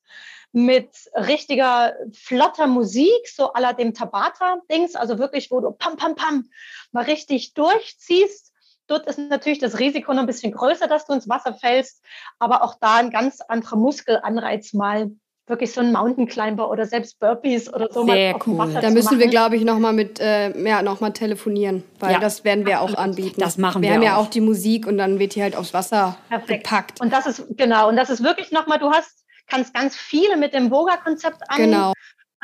mit 0.53 0.91
richtiger 1.17 1.97
flotter 2.13 2.69
Musik, 2.69 3.29
so 3.29 3.53
aller 3.53 3.75
dem 3.75 3.95
Tabata-Dings. 3.95 4.95
Also 4.95 5.19
wirklich, 5.19 5.51
wo 5.51 5.61
du 5.61 5.73
pam, 5.73 5.97
pam, 5.97 6.15
pam 6.15 6.49
mal 6.93 7.05
richtig 7.05 7.55
durchziehst. 7.55 8.54
Dort 8.87 9.07
ist 9.07 9.19
natürlich 9.19 9.59
das 9.59 9.79
Risiko 9.79 10.13
noch 10.13 10.21
ein 10.21 10.27
bisschen 10.27 10.53
größer, 10.53 10.89
dass 10.89 11.07
du 11.07 11.15
ins 11.15 11.29
Wasser 11.29 11.55
fällst, 11.55 12.05
aber 12.39 12.63
auch 12.63 12.77
da 12.81 12.97
ein 12.97 13.11
ganz 13.11 13.41
anderer 13.41 13.77
Muskelanreiz 13.77 14.73
mal 14.75 15.11
wirklich 15.47 15.73
so 15.73 15.81
ein 15.81 15.93
Mountain 15.93 16.27
Climber 16.27 16.71
oder 16.71 16.87
selbst 16.87 17.19
Burpees 17.19 17.73
oder 17.73 17.89
so 17.93 18.05
Sehr 18.07 18.31
mal 18.31 18.37
auf 18.37 18.47
cool. 18.47 18.59
Wasser 18.59 18.81
Da 18.81 18.91
müssen 18.91 19.19
wir, 19.19 19.29
glaube 19.29 19.57
ich, 19.57 19.65
nochmal 19.65 19.93
mit, 19.93 20.19
äh, 20.19 20.59
ja, 20.67 20.83
noch 20.83 21.01
mal 21.01 21.11
telefonieren, 21.11 21.83
weil 22.01 22.13
ja. 22.13 22.19
das 22.19 22.45
werden 22.45 22.65
wir 22.65 22.81
auch 22.81 22.95
anbieten. 22.95 23.41
Das 23.41 23.59
machen 23.59 23.83
wir 23.83 23.91
Wir 23.91 23.95
haben 23.97 24.03
auch. 24.03 24.07
ja 24.07 24.17
auch 24.17 24.31
die 24.31 24.41
Musik 24.41 24.87
und 24.87 24.97
dann 24.97 25.19
wird 25.19 25.35
die 25.35 25.43
halt 25.43 25.55
aufs 25.55 25.75
Wasser 25.75 26.17
Perfekt. 26.29 26.65
gepackt. 26.65 27.01
Und 27.01 27.13
das 27.13 27.27
ist, 27.27 27.45
genau, 27.57 27.89
und 27.89 27.97
das 27.97 28.09
ist 28.09 28.23
wirklich 28.23 28.53
nochmal, 28.53 28.79
du 28.79 28.91
hast, 28.91 29.25
kannst 29.47 29.75
ganz 29.75 29.97
viele 29.97 30.39
mit 30.39 30.55
dem 30.55 30.71
Voga-Konzept 30.71 31.43
an, 31.49 31.59
genau 31.59 31.93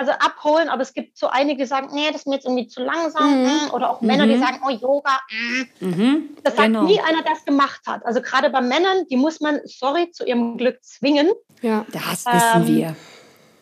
also 0.01 0.13
abholen, 0.13 0.71
aber 0.71 0.81
es 0.81 0.95
gibt 0.95 1.19
so 1.19 1.29
einige, 1.29 1.59
die 1.59 1.67
sagen, 1.67 1.91
nee, 1.93 2.07
das 2.07 2.23
ist 2.23 2.27
mir 2.27 2.37
jetzt 2.37 2.47
irgendwie 2.47 2.67
zu 2.67 2.83
langsam. 2.83 3.43
Mhm. 3.43 3.49
Mm, 3.49 3.71
oder 3.75 3.91
auch 3.91 4.01
Männer, 4.01 4.27
die 4.27 4.37
mhm. 4.37 4.41
sagen, 4.41 4.61
oh, 4.67 4.71
Yoga. 4.71 5.21
Mm. 5.31 5.85
Mhm. 5.87 6.37
Das 6.43 6.57
sagt 6.57 6.69
genau. 6.69 6.85
nie 6.85 6.99
einer, 7.01 7.23
der 7.23 7.35
es 7.35 7.45
gemacht 7.45 7.83
hat. 7.87 8.07
Also 8.07 8.23
gerade 8.23 8.49
bei 8.49 8.63
Männern, 8.63 9.07
die 9.11 9.17
muss 9.17 9.41
man, 9.41 9.61
sorry, 9.67 10.11
zu 10.11 10.25
ihrem 10.25 10.57
Glück 10.57 10.83
zwingen. 10.83 11.29
Ja, 11.61 11.85
das 11.93 12.25
wissen 12.25 12.63
ähm, 12.63 12.67
wir. 12.67 12.97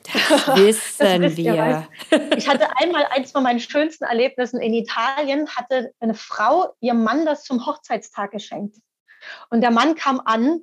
Das 0.05 0.57
wissen 0.57 1.23
das 1.23 1.37
wir. 1.37 1.55
Ihr, 1.55 1.89
ich 2.37 2.49
hatte 2.49 2.69
einmal 2.77 3.05
eins 3.11 3.33
von 3.33 3.43
meinen 3.43 3.59
schönsten 3.59 4.05
Erlebnissen 4.05 4.61
in 4.61 4.75
Italien, 4.75 5.49
hatte 5.49 5.93
eine 5.99 6.15
Frau 6.15 6.73
ihrem 6.79 7.03
Mann 7.03 7.27
das 7.27 7.43
zum 7.43 7.67
Hochzeitstag 7.67 8.31
geschenkt. 8.31 8.77
Und 9.51 9.61
der 9.61 9.73
Mann 9.73 9.97
kam 9.97 10.23
an 10.25 10.61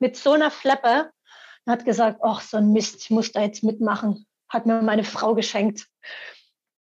mit 0.00 0.18
so 0.18 0.32
einer 0.32 0.50
Fleppe 0.50 1.10
und 1.64 1.72
hat 1.72 1.86
gesagt, 1.86 2.20
ach, 2.22 2.42
so 2.42 2.58
ein 2.58 2.72
Mist, 2.74 3.00
ich 3.00 3.10
muss 3.10 3.32
da 3.32 3.40
jetzt 3.40 3.64
mitmachen 3.64 4.26
hat 4.48 4.66
mir 4.66 4.82
meine 4.82 5.04
Frau 5.04 5.34
geschenkt. 5.34 5.86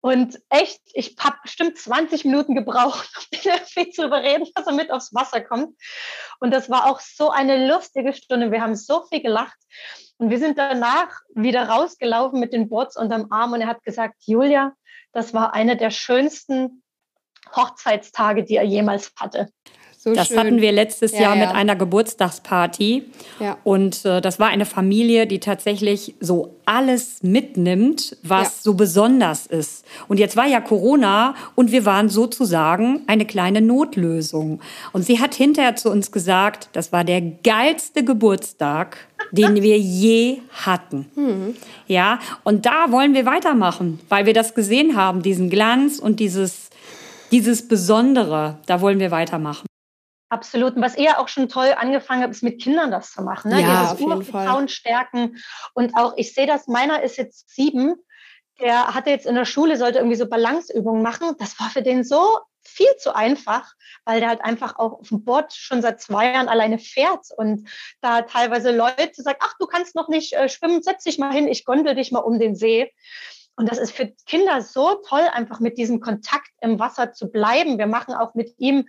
Und 0.02 0.40
echt, 0.50 0.80
ich 0.94 1.16
habe 1.20 1.38
bestimmt 1.42 1.78
20 1.78 2.24
Minuten 2.26 2.56
gebraucht, 2.56 3.10
um 3.18 3.40
den 3.40 3.52
irgendwie 3.54 3.92
zu 3.92 4.06
überreden, 4.06 4.48
dass 4.56 4.68
er 4.68 4.74
mit 4.74 4.92
aufs 4.92 5.14
Wasser 5.14 5.42
kommt. 5.42 5.76
Und 6.40 6.52
das 6.52 6.70
war 6.70 6.86
auch 6.86 7.00
so 7.00 7.30
eine 7.30 7.68
lustige 7.68 8.14
Stunde. 8.14 8.52
Wir 8.52 8.62
haben 8.62 8.76
so 8.76 9.04
viel 9.06 9.22
gelacht. 9.22 9.58
Und 10.18 10.30
wir 10.30 10.40
sind 10.40 10.58
danach 10.58 11.20
wieder 11.36 11.68
rausgelaufen 11.68 12.40
mit 12.40 12.54
den 12.54 12.70
Boards 12.70 12.96
unterm 12.96 13.28
Arm. 13.32 13.54
Und 13.54 13.62
er 13.62 13.68
hat 13.68 13.84
gesagt, 13.84 14.16
Julia, 14.26 14.74
das 15.12 15.34
war 15.34 15.54
einer 15.54 15.76
der 15.76 15.92
schönsten 15.92 16.84
Hochzeitstage, 17.56 18.44
die 18.44 18.56
er 18.56 18.64
jemals 18.64 19.12
hatte. 19.18 19.50
So 20.08 20.16
das 20.16 20.30
schön. 20.30 20.40
hatten 20.40 20.62
wir 20.62 20.72
letztes 20.72 21.12
Ja, 21.12 21.20
Jahr 21.24 21.36
ja. 21.36 21.46
mit 21.48 21.56
einer 21.56 21.76
Geburtstagsparty. 21.76 23.04
Ja. 23.42 23.58
Und 23.66 24.06
äh, 24.06 24.22
das 24.22 24.40
war 24.40 24.48
eine 24.48 24.66
Familie, 24.66 25.28
die 25.28 25.40
tatsächlich 25.40 26.16
so 26.22 26.56
alles 26.66 27.24
mitnimmt, 27.24 28.16
was 28.24 28.64
so 28.64 28.74
besonders 28.76 29.46
ist. 29.48 29.86
Und 30.08 30.18
jetzt 30.18 30.38
war 30.38 30.48
ja 30.48 30.62
Corona 30.62 31.36
und 31.56 31.74
wir 31.74 31.86
waren 31.86 32.08
sozusagen 32.08 33.02
eine 33.08 33.26
kleine 33.26 33.60
Notlösung. 33.62 34.62
Und 34.94 35.04
sie 35.04 35.20
hat 35.20 35.36
hinterher 35.36 35.76
zu 35.76 35.90
uns 35.92 36.14
gesagt, 36.14 36.70
das 36.72 36.94
war 36.94 37.04
der 37.04 37.20
geilste 37.22 38.06
Geburtstag, 38.06 38.98
den 39.32 39.56
wir 39.62 39.78
je 39.78 40.40
hatten. 40.52 41.08
Hm. 41.16 41.56
Ja, 41.88 42.20
und 42.46 42.66
da 42.66 42.92
wollen 42.92 43.14
wir 43.14 43.26
weitermachen, 43.26 44.00
weil 44.08 44.26
wir 44.26 44.34
das 44.34 44.56
gesehen 44.56 44.96
haben, 44.96 45.22
diesen 45.22 45.50
Glanz 45.50 46.00
und 46.00 46.22
dieses, 46.22 46.70
dieses 47.32 47.68
Besondere, 47.68 48.58
da 48.68 48.80
wollen 48.80 49.00
wir 49.00 49.12
weitermachen. 49.12 49.67
Absolut. 50.30 50.76
Und 50.76 50.82
was 50.82 50.98
ihr 50.98 51.20
auch 51.20 51.28
schon 51.28 51.48
toll 51.48 51.74
angefangen 51.78 52.22
habt, 52.22 52.34
ist 52.34 52.44
mit 52.44 52.62
Kindern 52.62 52.92
das 52.92 53.12
zu 53.12 53.22
machen. 53.22 53.52
Ne? 53.52 53.62
Ja, 53.62 53.94
Dieses 53.94 54.02
Urvertrauen 54.02 54.68
stärken. 54.68 55.38
Und 55.74 55.96
auch, 55.96 56.14
ich 56.18 56.34
sehe 56.34 56.48
das, 56.48 56.68
meiner 56.68 57.02
ist 57.02 57.18
jetzt 57.18 57.54
sieben, 57.54 57.96
der 58.60 58.94
hatte 58.94 59.10
jetzt 59.10 59.26
in 59.26 59.36
der 59.36 59.46
Schule, 59.46 59.78
sollte 59.78 60.00
irgendwie 60.00 60.18
so 60.18 60.28
Balanceübungen 60.28 61.02
machen. 61.02 61.36
Das 61.38 61.60
war 61.60 61.70
für 61.70 61.82
den 61.82 62.04
so 62.04 62.40
viel 62.64 62.94
zu 62.98 63.16
einfach, 63.16 63.72
weil 64.06 64.20
der 64.20 64.30
halt 64.30 64.42
einfach 64.42 64.78
auch 64.78 65.00
auf 65.00 65.08
dem 65.10 65.24
Board 65.24 65.54
schon 65.54 65.82
seit 65.82 66.02
zwei 66.02 66.34
Jahren 66.34 66.50
alleine 66.50 66.80
fährt 66.80 67.28
und 67.38 67.70
da 68.02 68.24
teilweise 68.24 68.76
Leute 68.76 69.22
sagen, 69.22 69.40
ach, 69.42 69.56
du 69.60 69.68
kannst 69.68 69.96
noch 69.96 70.10
nicht 70.10 70.34
äh, 70.34 70.50
schwimmen, 70.50 70.84
setz 70.84 71.04
dich 71.04 71.18
mal 71.18 71.32
hin, 71.32 71.48
ich 71.48 71.64
gondel 71.64 71.96
dich 71.96 72.12
mal 72.12 72.20
um 72.20 72.40
den 72.40 72.56
See. 72.56 72.92
Und 73.58 73.70
das 73.70 73.80
ist 73.80 73.92
für 73.92 74.14
Kinder 74.28 74.62
so 74.62 75.02
toll, 75.08 75.26
einfach 75.34 75.60
mit 75.60 75.80
diesem 75.80 76.00
Kontakt 76.00 76.52
im 76.62 76.80
Wasser 76.80 77.14
zu 77.14 77.30
bleiben. 77.32 77.80
Wir 77.80 77.88
machen 77.88 78.14
auch 78.14 78.36
mit 78.36 78.54
ihm 78.60 78.88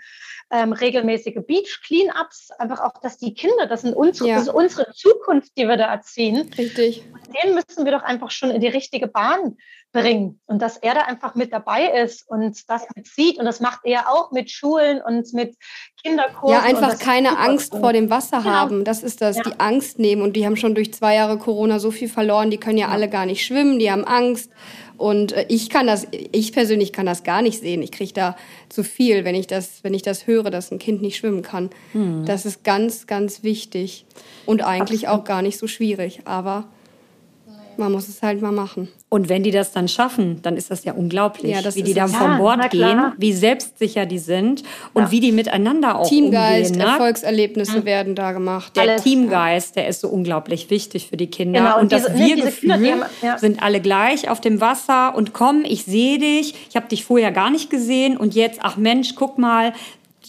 ähm, 0.51 0.73
regelmäßige 0.73 1.39
Beach-Cleanups, 1.47 2.51
einfach 2.53 2.81
auch, 2.81 3.01
dass 3.01 3.17
die 3.17 3.33
Kinder, 3.33 3.67
das, 3.67 3.81
sind 3.81 3.95
unsere, 3.95 4.29
Ja. 4.29 4.35
das 4.37 4.45
ist 4.45 4.55
unsere 4.55 4.93
Zukunft, 4.93 5.53
die 5.57 5.67
wir 5.67 5.79
da 5.79 5.87
erziehen. 5.87 6.53
Richtig. 6.57 7.03
Den 7.43 7.55
müssen 7.55 7.87
wir 7.87 7.93
doch 7.93 8.03
einfach 8.03 8.31
schon 8.31 8.51
in 8.51 8.61
die 8.61 8.69
richtige 8.69 9.09
Bahn 9.09 9.57
bringen. 9.93 10.41
Und 10.45 10.61
dass 10.61 10.77
er 10.77 10.95
da 10.95 11.01
einfach 11.03 11.35
mit 11.35 11.51
dabei 11.53 11.87
ist 12.03 12.29
und 12.29 12.69
das 12.69 12.87
mit 12.95 13.07
sieht. 13.07 13.39
Und 13.39 13.47
das 13.47 13.61
macht 13.61 13.81
er 13.85 14.11
auch 14.11 14.33
mit 14.33 14.51
Schulen 14.51 15.01
und 15.01 15.33
mit 15.33 15.57
Kinderkursen. 16.03 16.57
Ja, 16.57 16.63
einfach 16.63 16.99
keine. 16.99 17.39
Angst 17.39 17.75
vor 17.75 17.93
dem 17.93 18.09
Wasser 18.11 18.39
Genau. 18.39 18.51
haben. 18.51 18.85
Das 18.85 19.03
ist 19.03 19.21
das, 19.21 19.37
Ja. 19.37 19.43
die 19.45 19.61
Angst 19.61 19.99
nehmen. 19.99 20.23
Und 20.23 20.35
die 20.37 20.47
haben 20.47 20.57
schon 20.57 20.75
durch 20.75 20.93
zwei 20.95 21.15
Jahre 21.15 21.39
Corona 21.39 21.79
so 21.79 21.91
viel 21.91 22.09
verloren, 22.09 22.51
die 22.51 22.59
können 22.59 22.79
ja 22.79 22.89
alle 22.89 23.09
gar 23.09 23.27
nicht 23.27 23.45
schwimmen, 23.45 23.79
die 23.79 23.91
haben 23.91 24.05
Angst. 24.05 24.51
Und 24.97 25.33
äh, 25.33 25.47
ich 25.49 25.71
kann 25.71 25.87
das, 25.87 26.07
ich 26.11 26.53
persönlich 26.53 26.93
kann 26.93 27.07
das 27.07 27.23
gar 27.23 27.43
nicht 27.43 27.61
sehen. 27.61 27.83
Ich 27.83 27.93
kriege 27.93 28.13
da 28.13 28.37
zu 28.69 28.83
viel, 28.83 29.25
wenn 29.25 29.35
ich 29.35 29.47
das, 29.47 29.85
wenn 29.85 29.95
ich 29.95 30.03
das 30.03 30.27
höre, 30.27 30.51
dass 30.51 30.73
ein 30.73 30.79
Kind 30.79 31.03
nicht 31.03 31.17
schwimmen 31.17 31.43
kann. 31.43 31.71
Hm. 31.93 32.25
Das 32.27 32.47
ist 32.47 32.65
ganz, 32.65 33.07
ganz 33.07 33.43
wichtig. 33.43 34.05
Und 34.47 34.65
eigentlich 34.65 35.09
auch 35.09 35.25
gar 35.25 35.43
nicht 35.43 35.59
so 35.59 35.67
schwierig. 35.67 36.21
Aber 36.25 36.65
man 37.79 37.93
muss 37.93 38.09
es 38.09 38.23
halt 38.23 38.43
mal 38.43 38.53
machen. 38.53 38.89
Und 39.09 39.29
wenn 39.29 39.43
die 39.43 39.51
das 39.51 39.73
dann 39.73 39.89
schaffen, 39.89 40.41
dann 40.43 40.57
ist 40.57 40.71
das 40.71 40.85
ja 40.85 40.93
unglaublich, 40.93 41.53
Ja, 41.53 41.63
das 41.63 41.77
wie 41.77 41.83
die 41.83 41.95
dann 41.95 42.11
es. 42.11 42.17
vom 42.17 42.33
Ja, 42.33 42.37
Bord 42.39 42.71
gehen, 42.71 43.13
wie 43.17 43.33
selbstsicher 43.33 44.05
die 44.05 44.19
sind 44.19 44.63
und 44.93 45.05
Ja. 45.05 45.11
wie 45.11 45.21
die 45.21 45.33
miteinander 45.33 45.99
auch 45.99 46.09
Teamgeist, 46.09 46.73
umgehen. 46.73 46.87
Ne? 46.87 46.93
Erfolgserlebnisse 46.93 47.85
werden 47.85 48.15
da 48.15 48.33
gemacht. 48.33 48.77
Der 48.77 48.83
Alles. 48.83 49.03
Teamgeist, 49.03 49.77
der 49.77 49.89
ist 49.89 50.01
so 50.03 50.09
unglaublich 50.09 50.69
wichtig 50.71 51.09
für 51.09 51.17
die 51.17 51.29
Kinder. 51.29 51.61
Genau, 51.61 51.77
und, 51.77 51.83
und 51.85 51.93
das 51.93 52.03
diese- 52.07 52.13
ne, 52.19 52.25
diese 52.25 52.37
Wir-Gefühl 52.37 53.07
ja. 53.23 53.39
sind 53.39 53.63
alle 53.63 53.81
gleich 53.81 54.29
auf 54.29 54.41
dem 54.41 54.61
Wasser 54.61 55.15
und 55.15 55.33
komm, 55.33 55.65
ich 55.65 55.85
sehe 55.85 56.19
dich. 56.19 56.55
Ich 56.69 56.77
habe 56.77 56.89
dich 56.89 57.05
vorher 57.05 57.33
gar 57.33 57.51
nicht 57.51 57.71
gesehen 57.71 58.17
und 58.17 58.35
jetzt, 58.35 58.61
ach 58.63 58.77
Mensch, 58.77 59.15
guck 59.15 59.39
mal, 59.39 59.73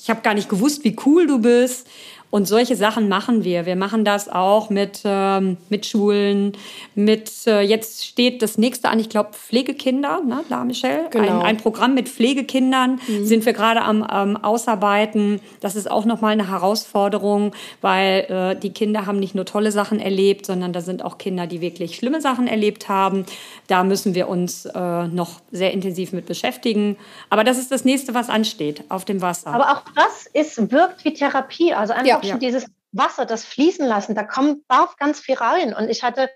ich 0.01 0.09
habe 0.09 0.21
gar 0.21 0.33
nicht 0.33 0.47
gewusst, 0.49 0.83
wie 0.85 0.95
cool 1.05 1.27
du 1.27 1.39
bist. 1.39 1.85
Und 2.31 2.47
solche 2.47 2.75
Sachen 2.75 3.09
machen 3.09 3.43
wir. 3.43 3.65
Wir 3.65 3.75
machen 3.75 4.05
das 4.05 4.29
auch 4.29 4.69
mit, 4.69 5.01
ähm, 5.03 5.57
mit 5.69 5.87
Schulen, 5.87 6.53
mit, 6.93 7.31
äh, 7.47 7.61
jetzt 7.61 8.05
steht 8.05 8.43
das 8.43 8.59
nächste 8.59 8.89
an, 8.89 8.99
ich 8.99 9.09
glaube, 9.09 9.31
Pflegekinder, 9.33 10.21
ne, 10.21 10.43
La 10.47 10.63
Michelle? 10.63 11.09
Genau. 11.09 11.39
Ein, 11.39 11.45
ein 11.45 11.57
Programm 11.57 11.95
mit 11.95 12.07
Pflegekindern 12.07 12.99
sind 13.23 13.47
wir 13.47 13.53
gerade 13.53 13.81
am 13.81 14.07
ähm, 14.11 14.37
Ausarbeiten. 14.37 15.41
Das 15.59 15.75
ist 15.75 15.89
auch 15.89 16.05
nochmal 16.05 16.33
eine 16.33 16.49
Herausforderung, 16.49 17.53
weil 17.81 18.25
äh, 18.29 18.59
die 18.59 18.73
Kinder 18.73 19.07
haben 19.07 19.19
nicht 19.19 19.33
nur 19.33 19.45
tolle 19.45 19.71
Sachen 19.71 19.99
erlebt, 19.99 20.45
sondern 20.45 20.71
da 20.71 20.81
sind 20.81 21.03
auch 21.03 21.17
Kinder, 21.17 21.47
die 21.47 21.61
wirklich 21.61 21.95
schlimme 21.95 22.21
Sachen 22.21 22.47
erlebt 22.47 22.89
haben. 22.89 23.25
Da 23.65 23.83
müssen 23.83 24.13
wir 24.13 24.27
uns 24.27 24.65
äh, 24.65 25.07
noch 25.07 25.41
sehr 25.51 25.73
intensiv 25.73 26.13
mit 26.13 26.27
beschäftigen. 26.27 26.95
Aber 27.31 27.43
das 27.43 27.57
ist 27.57 27.71
das 27.71 27.85
nächste, 27.85 28.13
was 28.13 28.29
ansteht 28.29 28.83
auf 28.89 29.03
dem 29.03 29.21
Wasser. 29.21 29.51
Aber 29.51 29.71
auch 29.71 29.81
das 29.95 30.27
ist, 30.33 30.71
wirkt 30.71 31.03
wie 31.05 31.13
Therapie. 31.13 31.73
Also 31.73 31.93
einfach 31.93 32.05
Ja. 32.07 32.18
Schon 32.23 32.39
Ja. 32.41 32.47
dieses 32.47 32.65
Wasser, 32.91 33.25
das 33.25 33.45
fließen 33.45 33.85
lassen, 33.85 34.15
da 34.15 34.23
kommt, 34.23 34.63
darf 34.69 34.95
ganz 34.97 35.19
viel 35.19 35.35
rein. 35.35 35.73
Und 35.73 35.89
ich 35.89 36.03
hatte 36.03 36.29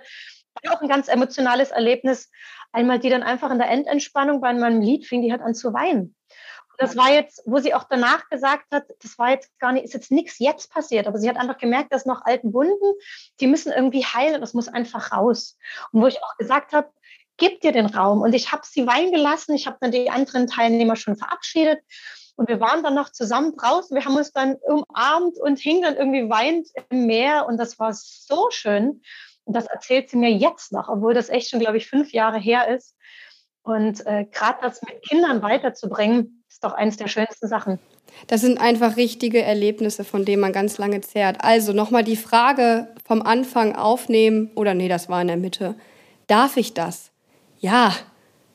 auch 0.69 0.81
ein 0.81 0.87
ganz 0.87 1.07
emotionales 1.07 1.71
Erlebnis. 1.71 2.31
Einmal, 2.71 2.99
die 2.99 3.09
dann 3.09 3.23
einfach 3.23 3.51
in 3.51 3.59
der 3.59 3.69
Endentspannung 3.69 4.41
bei 4.41 4.53
meinem 4.53 4.81
Lied 4.81 5.05
fing, 5.05 5.21
die 5.21 5.33
hat 5.33 5.41
an 5.41 5.55
zu 5.55 5.73
weinen. 5.73 6.15
Und 6.69 6.81
das 6.81 6.97
war 6.97 7.11
jetzt, 7.11 7.43
wo 7.45 7.59
sie 7.59 7.75
auch 7.75 7.83
danach 7.87 8.29
gesagt 8.29 8.65
hat, 8.71 8.85
das 9.01 9.19
war 9.19 9.29
jetzt 9.29 9.51
gar 9.59 9.71
nicht, 9.73 9.85
ist 9.85 9.93
jetzt 9.93 10.11
nichts 10.11 10.39
jetzt 10.39 10.71
passiert, 10.71 11.05
aber 11.05 11.19
sie 11.19 11.29
hat 11.29 11.37
einfach 11.37 11.59
gemerkt, 11.59 11.93
dass 11.93 12.07
noch 12.07 12.25
alten 12.25 12.51
Wunden, 12.51 12.93
die 13.39 13.45
müssen 13.45 13.71
irgendwie 13.71 14.03
heilen 14.03 14.41
das 14.41 14.55
muss 14.55 14.67
einfach 14.67 15.11
raus. 15.11 15.57
Und 15.91 16.01
wo 16.01 16.07
ich 16.07 16.23
auch 16.23 16.35
gesagt 16.37 16.73
habe, 16.73 16.89
gib 17.37 17.61
dir 17.61 17.71
den 17.71 17.85
Raum. 17.85 18.21
Und 18.21 18.33
ich 18.33 18.51
habe 18.51 18.63
sie 18.65 18.87
weinen 18.87 19.11
gelassen. 19.11 19.55
Ich 19.55 19.67
habe 19.67 19.77
dann 19.81 19.91
die 19.91 20.09
anderen 20.09 20.47
Teilnehmer 20.47 20.95
schon 20.95 21.15
verabschiedet. 21.15 21.79
Und 22.35 22.49
wir 22.49 22.59
waren 22.59 22.83
dann 22.83 22.95
noch 22.95 23.09
zusammen 23.09 23.55
draußen. 23.55 23.95
Wir 23.95 24.05
haben 24.05 24.15
uns 24.15 24.31
dann 24.31 24.55
umarmt 24.55 25.37
und 25.39 25.59
hingen 25.59 25.83
dann 25.83 25.95
irgendwie 25.95 26.29
weinend 26.29 26.67
im 26.89 27.05
Meer. 27.05 27.45
Und 27.47 27.57
das 27.57 27.79
war 27.79 27.93
so 27.93 28.47
schön. 28.49 29.01
Und 29.45 29.55
das 29.55 29.65
erzählt 29.65 30.09
sie 30.09 30.17
mir 30.17 30.31
jetzt 30.31 30.71
noch, 30.71 30.89
obwohl 30.89 31.13
das 31.13 31.29
echt 31.29 31.49
schon, 31.49 31.59
glaube 31.59 31.77
ich, 31.77 31.87
fünf 31.87 32.11
Jahre 32.11 32.39
her 32.39 32.73
ist. 32.73 32.95
Und 33.61 34.05
äh, 34.05 34.25
gerade 34.25 34.59
das 34.61 34.81
mit 34.81 35.01
Kindern 35.03 35.41
weiterzubringen, 35.41 36.43
ist 36.49 36.63
doch 36.63 36.73
eines 36.73 36.97
der 36.97 37.07
schönsten 37.07 37.47
Sachen. 37.47 37.79
Das 38.27 38.41
sind 38.41 38.59
einfach 38.59 38.97
richtige 38.97 39.41
Erlebnisse, 39.41 40.03
von 40.03 40.25
denen 40.25 40.41
man 40.41 40.53
ganz 40.53 40.77
lange 40.77 41.01
zehrt. 41.01 41.43
Also 41.43 41.73
nochmal 41.73 42.03
die 42.03 42.15
Frage 42.15 42.89
vom 43.05 43.21
Anfang 43.21 43.75
aufnehmen, 43.75 44.51
oder 44.55 44.73
nee, 44.73 44.87
das 44.87 45.09
war 45.09 45.21
in 45.21 45.27
der 45.27 45.37
Mitte. 45.37 45.75
Darf 46.27 46.57
ich 46.57 46.73
das? 46.73 47.11
Ja, 47.59 47.93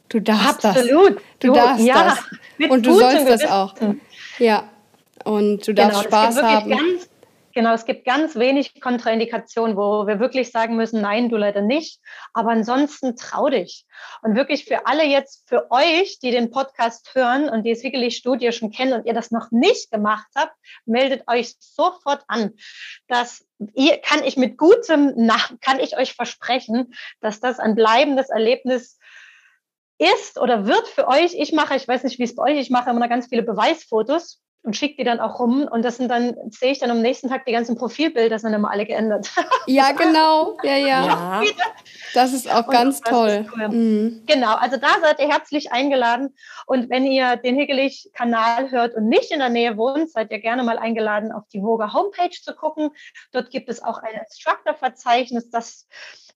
du 0.09 0.21
darfst 0.21 0.65
Absolut. 0.65 1.17
das. 1.17 1.23
Du, 1.41 1.53
darfst 1.53 1.85
ja, 1.85 2.17
das. 2.59 2.71
Und 2.71 2.87
du 2.87 2.95
sollst 2.95 3.29
das 3.29 3.45
auch. 3.45 3.75
Ja. 4.39 4.71
Und 5.25 5.67
du 5.67 5.75
darfst 5.75 6.05
Genau, 6.05 6.09
Spaß 6.09 6.37
es 6.37 6.41
gibt 6.41 6.49
haben. 6.49 6.71
wirklich 6.71 6.79
Ganz, 6.79 7.11
genau, 7.53 7.75
es 7.75 7.85
gibt 7.85 8.05
ganz 8.05 8.37
wenig 8.37 8.81
Kontraindikationen, 8.81 9.77
wo 9.77 10.07
wir 10.07 10.21
wirklich 10.21 10.51
sagen 10.51 10.77
müssen, 10.77 11.01
nein, 11.01 11.29
du 11.29 11.37
leider 11.37 11.61
nicht. 11.61 12.01
Aber 12.33 12.51
ansonsten 12.51 13.17
trau 13.17 13.49
dich. 13.49 13.85
Und 14.23 14.37
wirklich 14.37 14.65
für 14.65 14.87
alle 14.87 15.05
jetzt, 15.05 15.49
für 15.49 15.71
euch, 15.71 16.19
die 16.21 16.31
den 16.31 16.51
Podcast 16.51 17.11
hören 17.15 17.49
und 17.49 17.65
die 17.65 17.75
sicherlich 17.75 18.17
Studie 18.17 18.53
schon 18.53 18.71
kennen 18.71 18.93
und 18.93 19.07
ihr 19.07 19.15
das 19.15 19.31
noch 19.31 19.51
nicht 19.51 19.91
gemacht 19.91 20.29
habt, 20.37 20.55
meldet 20.87 21.29
euch 21.29 21.57
sofort 21.59 22.23
an. 22.29 22.53
Das 23.09 23.45
ihr, 23.75 23.99
kann 23.99 24.23
ich 24.25 24.37
mit 24.37 24.57
gutem 24.57 25.13
Nach 25.17 25.53
kann 25.61 25.81
ich 25.81 25.97
euch 25.97 26.15
versprechen, 26.15 26.95
dass 27.21 27.41
das 27.41 27.59
ein 27.59 27.75
bleibendes 27.75 28.31
Erlebnis 28.31 28.98
ist 29.99 30.41
oder 30.41 30.67
wird 30.67 30.89
für 30.89 31.09
euch. 31.09 31.35
Ich 31.35 31.53
mache, 31.53 31.77
ich 31.77 31.87
weiß 31.87 32.05
nicht, 32.05 32.19
wie 32.19 32.25
es 32.25 32.35
bei 32.35 32.45
euch, 32.45 32.59
ich 32.59 32.71
mache 32.71 32.91
immer 32.91 33.09
ganz 33.09 33.27
viele 33.27 33.43
Beweisfotos 33.43 34.41
und 34.63 34.77
schicke 34.77 34.97
die 34.99 35.05
dann 35.05 35.21
auch 35.21 35.39
rum. 35.39 35.67
Und 35.71 35.85
das 35.85 35.97
sind 35.97 36.11
dann, 36.11 36.35
sehe 36.51 36.73
ich 36.73 36.79
dann 36.79 36.91
am 36.91 37.01
nächsten 37.01 37.29
Tag 37.29 37.47
die 37.47 37.53
ganzen 37.53 37.77
Profilbilder, 37.77 38.39
sind 38.39 38.53
immer 38.53 38.71
alle 38.71 38.87
geändert. 38.87 39.31
Ja, 39.67 39.93
genau. 39.93 40.57
Ja, 40.63 40.77
ja. 40.77 41.07
ja. 41.07 41.43
Das 42.15 42.33
ist 42.33 42.51
auch 42.51 42.67
Und 42.67 42.73
ganz 42.73 43.01
toll. 43.03 43.47
cool. 43.55 43.69
Mhm. 43.69 44.23
Genau, 44.25 44.55
also 44.55 44.79
da 44.79 44.89
seid 45.03 45.21
ihr 45.21 45.29
herzlich 45.29 45.73
eingeladen. 45.73 46.35
Und 46.67 46.89
wenn 46.89 47.05
ihr 47.05 47.37
den 47.37 47.55
Higgelich-Kanal 47.57 48.71
hört 48.71 48.95
und 48.95 49.09
nicht 49.09 49.31
in 49.31 49.41
der 49.41 49.51
Nähe 49.51 49.77
wohnt, 49.77 50.11
seid 50.11 50.31
ihr 50.33 50.39
gerne 50.39 50.63
mal 50.63 50.79
eingeladen, 50.79 51.33
auf 51.33 51.43
die 51.53 51.63
Voga 51.63 51.93
Homepage 51.93 52.31
zu 52.31 52.55
gucken. 52.55 52.91
Dort 53.33 53.51
gibt 53.51 53.69
es 53.69 53.83
auch 53.83 53.99
ein 53.99 54.19
Instructor-Verzeichnis. 54.19 55.51
Das 55.51 55.87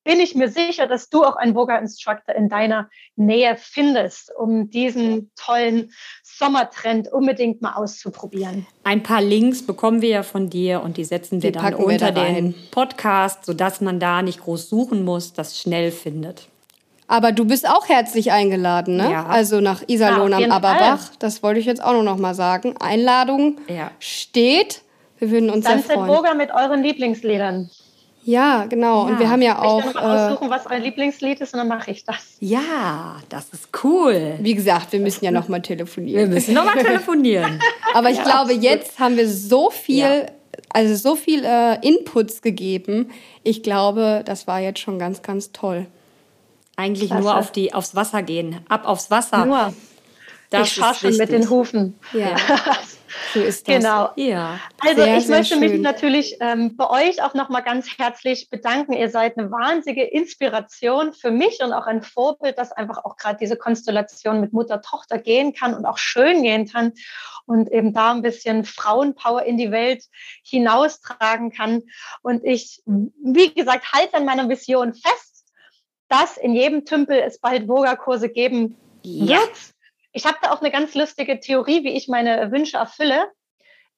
bin 0.04 0.20
ich 0.20 0.34
mir 0.34 0.48
sicher, 0.48 0.86
dass 0.86 1.08
du 1.08 1.24
auch 1.24 1.36
einen 1.36 1.54
Voga-Instructor 1.54 2.34
in 2.34 2.48
deiner 2.48 2.88
Nähe 3.16 3.56
findest, 3.56 4.32
um 4.36 4.70
diesen 4.70 5.30
tollen 5.36 5.92
Sommertrend 6.22 7.12
unbedingt 7.12 7.62
mal 7.62 7.74
auszuprobieren. 7.74 8.66
Ein 8.84 9.02
paar 9.02 9.22
Links 9.22 9.64
bekommen 9.64 10.02
wir 10.02 10.08
ja 10.08 10.22
von 10.22 10.50
dir 10.50 10.82
und 10.82 10.96
die 10.96 11.04
setzen 11.04 11.42
wir 11.42 11.50
Die 11.50 11.52
dann 11.52 11.62
packen 11.62 11.78
wir 11.78 11.86
unter 11.86 12.10
da 12.12 12.24
den. 12.24 12.54
Podcast, 12.70 13.44
sodass 13.44 13.80
man 13.80 14.00
da 14.00 14.22
nicht 14.22 14.40
groß 14.40 14.68
suchen 14.68 15.04
muss, 15.04 15.32
das 15.32 15.58
schnell 15.58 15.92
findet. 15.92 16.48
Aber 17.06 17.32
du 17.32 17.44
bist 17.44 17.68
auch 17.68 17.88
herzlich 17.88 18.32
eingeladen, 18.32 18.96
ne? 18.96 19.10
Ja. 19.10 19.26
Also 19.26 19.60
nach 19.60 19.82
Iserlohn 19.86 20.30
Ja, 20.32 20.38
am 20.38 20.50
Aberbach. 20.50 21.10
Das 21.18 21.42
wollte 21.42 21.60
ich 21.60 21.66
jetzt 21.66 21.84
auch 21.84 21.92
nur 21.92 22.02
noch 22.02 22.16
mal 22.16 22.34
sagen. 22.34 22.74
Einladung 22.78 23.60
Ja. 23.68 23.90
steht. 23.98 24.82
Wir 25.18 25.30
würden 25.30 25.50
uns 25.50 25.66
Dann 25.66 25.82
sehr 25.82 25.96
freuen. 25.96 26.08
Voga 26.08 26.34
mit 26.34 26.50
euren 26.52 26.82
Lieblingsliedern. 26.82 27.70
Ja, 28.24 28.66
genau. 28.66 29.06
Und 29.06 29.18
wir 29.18 29.28
haben 29.28 29.42
ja 29.42 29.58
auch. 29.58 29.84
Ich 29.84 29.92
kann 29.92 30.04
mal 30.04 30.28
aussuchen, 30.30 30.50
was 30.50 30.66
euer 30.66 30.78
Lieblingslied 30.78 31.40
ist, 31.40 31.54
und 31.54 31.58
dann 31.58 31.68
mache 31.68 31.90
ich 31.90 32.04
das. 32.04 32.36
Ja, 32.40 33.16
das 33.28 33.48
ist 33.52 33.68
cool. 33.82 34.34
Wie 34.40 34.54
gesagt, 34.54 34.92
wir 34.92 35.00
müssen 35.00 35.24
ja 35.24 35.30
noch 35.32 35.48
mal 35.48 35.56
Wir 35.56 35.62
telefonieren. 35.62 36.30
müssen 36.30 36.54
nochmal 36.54 36.78
telefonieren. 36.84 37.60
Aber 37.94 38.10
ich 38.10 38.22
glaube, 38.22 38.52
jetzt 38.52 39.00
haben 39.00 39.16
wir 39.16 39.28
so 39.28 39.70
viel, 39.70 40.26
also 40.72 40.94
so 40.94 41.16
viel 41.16 41.44
äh, 41.44 41.84
Inputs 41.86 42.42
gegeben. 42.42 43.10
Ich 43.42 43.62
glaube, 43.64 44.22
das 44.24 44.46
war 44.46 44.60
jetzt 44.60 44.78
schon 44.78 44.98
ganz, 45.00 45.22
ganz 45.22 45.50
toll. 45.52 45.86
Eigentlich 46.76 47.10
Klasse. 47.10 47.22
nur 47.22 47.36
auf 47.36 47.50
die, 47.50 47.74
aufs 47.74 47.94
Wasser 47.96 48.22
gehen. 48.22 48.60
Ab 48.68 48.86
aufs 48.86 49.10
Wasser. 49.10 49.44
Nur. 49.44 49.74
Das 50.50 50.68
ich 50.68 50.78
ist 50.78 50.96
schon 51.00 51.16
mit 51.16 51.30
den 51.30 51.48
Hufen. 51.50 51.98
Ja, 52.12 52.36
so 53.32 53.40
ist 53.40 53.66
das. 53.68 53.76
Genau. 53.76 54.10
Ja. 54.16 54.58
Also 54.80 55.02
Sehr, 55.02 55.16
ich 55.18 55.26
sehr 55.26 55.36
möchte 55.38 55.56
mich 55.56 55.72
schön. 55.72 55.82
natürlich 55.82 56.36
ähm, 56.40 56.76
bei 56.76 56.88
euch 56.90 57.22
auch 57.22 57.34
nochmal 57.34 57.62
ganz 57.62 57.88
herzlich 57.98 58.48
bedanken. 58.50 58.92
Ihr 58.92 59.10
seid 59.10 59.38
eine 59.38 59.50
wahnsinnige 59.50 60.04
Inspiration 60.04 61.12
für 61.12 61.30
mich 61.30 61.60
und 61.62 61.72
auch 61.72 61.86
ein 61.86 62.02
Vorbild, 62.02 62.58
dass 62.58 62.72
einfach 62.72 63.04
auch 63.04 63.16
gerade 63.16 63.38
diese 63.40 63.56
Konstellation 63.56 64.40
mit 64.40 64.52
Mutter-Tochter 64.52 65.18
gehen 65.18 65.52
kann 65.52 65.74
und 65.74 65.86
auch 65.86 65.98
schön 65.98 66.42
gehen 66.42 66.68
kann 66.68 66.92
und 67.46 67.70
eben 67.72 67.92
da 67.92 68.12
ein 68.12 68.22
bisschen 68.22 68.64
Frauenpower 68.64 69.42
in 69.42 69.56
die 69.56 69.70
Welt 69.70 70.04
hinaustragen 70.44 71.50
kann. 71.52 71.82
Und 72.22 72.44
ich, 72.44 72.82
wie 72.86 73.52
gesagt, 73.52 73.92
halte 73.92 74.16
an 74.16 74.24
meiner 74.24 74.48
Vision 74.48 74.94
fest, 74.94 75.44
dass 76.08 76.36
in 76.36 76.54
jedem 76.54 76.84
Tümpel 76.84 77.18
es 77.18 77.40
bald 77.40 77.66
Yoga-Kurse 77.66 78.28
geben 78.28 78.76
Ja. 79.02 79.38
wird. 79.40 79.50
Ich 80.12 80.26
habe 80.26 80.36
da 80.42 80.52
auch 80.52 80.60
eine 80.60 80.70
ganz 80.70 80.94
lustige 80.94 81.40
Theorie, 81.40 81.82
wie 81.84 81.96
ich 81.96 82.08
meine 82.08 82.50
Wünsche 82.52 82.76
erfülle. 82.76 83.30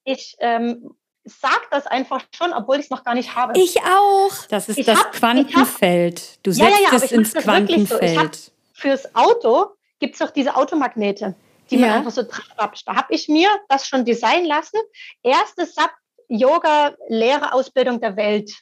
Ich 0.04 0.36
ähm, 0.40 0.94
sage 1.24 1.62
das 1.70 1.86
einfach 1.86 2.24
schon, 2.36 2.52
obwohl 2.52 2.76
ich 2.76 2.84
es 2.84 2.90
noch 2.90 3.04
gar 3.04 3.14
nicht 3.14 3.34
habe. 3.34 3.58
Ich 3.58 3.80
auch. 3.82 4.32
Das 4.48 4.68
ist 4.68 4.78
Ich 4.78 4.86
das 4.86 4.98
hab- 4.98 5.14
ich 5.14 5.22
hab- 5.22 5.28
Quantenfeld. 5.34 6.44
Du 6.46 6.50
Ja, 6.52 6.68
ja, 6.68 6.70
setzt 6.70 6.82
ja, 6.82 6.88
aber 6.88 6.96
es 7.04 7.12
ins 7.12 7.32
das 7.32 7.46
wirklich 7.46 7.88
so. 7.88 7.98
Quantenfeld. 7.98 8.52
Fürs 8.74 9.14
Auto 9.14 9.66
gibt 9.98 10.14
es 10.14 10.18
doch 10.18 10.30
diese 10.30 10.54
Automagnete, 10.56 11.34
die 11.70 11.76
man 11.78 11.88
Ja. 11.90 11.96
einfach 11.96 12.10
so 12.10 12.22
draufschraubt. 12.22 12.82
Da 12.86 12.94
habe 12.96 13.14
ich 13.14 13.28
mir 13.28 13.48
das 13.68 13.86
schon 13.88 14.04
designen 14.04 14.46
lassen. 14.46 14.78
Erste 15.22 15.64
SAP-Yoga-Lehrerausbildung 15.66 18.00
der 18.00 18.16
Welt. 18.16 18.52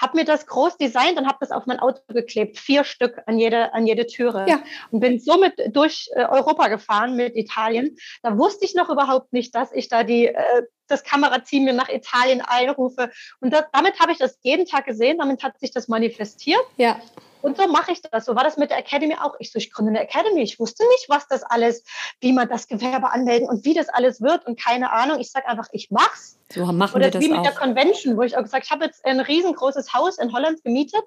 Habe 0.00 0.18
mir 0.18 0.24
das 0.24 0.46
groß 0.46 0.76
designt 0.76 1.18
und 1.18 1.26
habe 1.26 1.38
das 1.40 1.50
auf 1.50 1.66
mein 1.66 1.78
Auto 1.78 2.00
geklebt. 2.08 2.58
Vier 2.58 2.84
Stück 2.84 3.22
an 3.26 3.38
jede, 3.38 3.72
an 3.74 3.86
jede 3.86 4.06
Türe. 4.06 4.46
Ja. 4.48 4.62
Und 4.90 5.00
bin 5.00 5.18
somit 5.18 5.54
durch 5.70 6.08
äh, 6.14 6.24
Europa 6.24 6.68
gefahren 6.68 7.16
mit 7.16 7.36
Italien. 7.36 7.96
Da 8.22 8.36
wusste 8.38 8.64
ich 8.64 8.74
noch 8.74 8.90
überhaupt 8.90 9.32
nicht, 9.32 9.54
dass 9.54 9.72
ich 9.72 9.88
da 9.88 10.04
die, 10.04 10.26
äh, 10.26 10.62
das 10.88 11.04
Kamerateam 11.04 11.64
mir 11.64 11.72
nach 11.72 11.88
Italien 11.88 12.42
einrufe. 12.42 13.10
Und 13.40 13.52
das, 13.52 13.64
damit 13.72 14.00
habe 14.00 14.12
ich 14.12 14.18
das 14.18 14.38
jeden 14.42 14.66
Tag 14.66 14.86
gesehen. 14.86 15.18
Damit 15.18 15.42
hat 15.42 15.58
sich 15.58 15.70
das 15.70 15.88
manifestiert. 15.88 16.62
Ja. 16.76 17.00
Und 17.44 17.56
so 17.58 17.68
mache 17.68 17.92
ich 17.92 18.00
das. 18.00 18.24
So 18.24 18.34
war 18.34 18.42
das 18.42 18.56
mit 18.56 18.70
der 18.70 18.78
Academy 18.78 19.14
auch. 19.20 19.34
Ich 19.38 19.52
so, 19.52 19.58
ich 19.58 19.70
gründe 19.70 19.90
eine 19.90 20.00
Academy. 20.00 20.40
Ich 20.42 20.58
wusste 20.58 20.82
nicht, 20.88 21.08
was 21.08 21.28
das 21.28 21.42
alles, 21.42 21.84
wie 22.20 22.32
man 22.32 22.48
das 22.48 22.66
Gewerbe 22.68 23.10
anmelden 23.10 23.48
und 23.48 23.64
wie 23.66 23.74
das 23.74 23.88
alles 23.90 24.22
wird 24.22 24.46
und 24.46 24.58
keine 24.58 24.90
Ahnung. 24.92 25.20
Ich 25.20 25.30
sage 25.30 25.46
einfach, 25.46 25.68
ich 25.72 25.88
mach's. 25.90 26.38
So 26.52 26.64
machen 26.64 26.96
Oder 26.96 27.06
wir 27.06 27.10
das 27.10 27.22
wie 27.22 27.28
mit 27.28 27.44
der 27.44 27.52
auch. 27.52 27.56
Convention, 27.60 28.16
wo 28.16 28.22
ich 28.22 28.36
auch 28.36 28.42
gesagt, 28.42 28.64
ich 28.64 28.70
habe 28.70 28.86
jetzt 28.86 29.04
ein 29.04 29.20
riesengroßes 29.20 29.92
Haus 29.92 30.18
in 30.18 30.32
Holland 30.32 30.64
gemietet. 30.64 31.04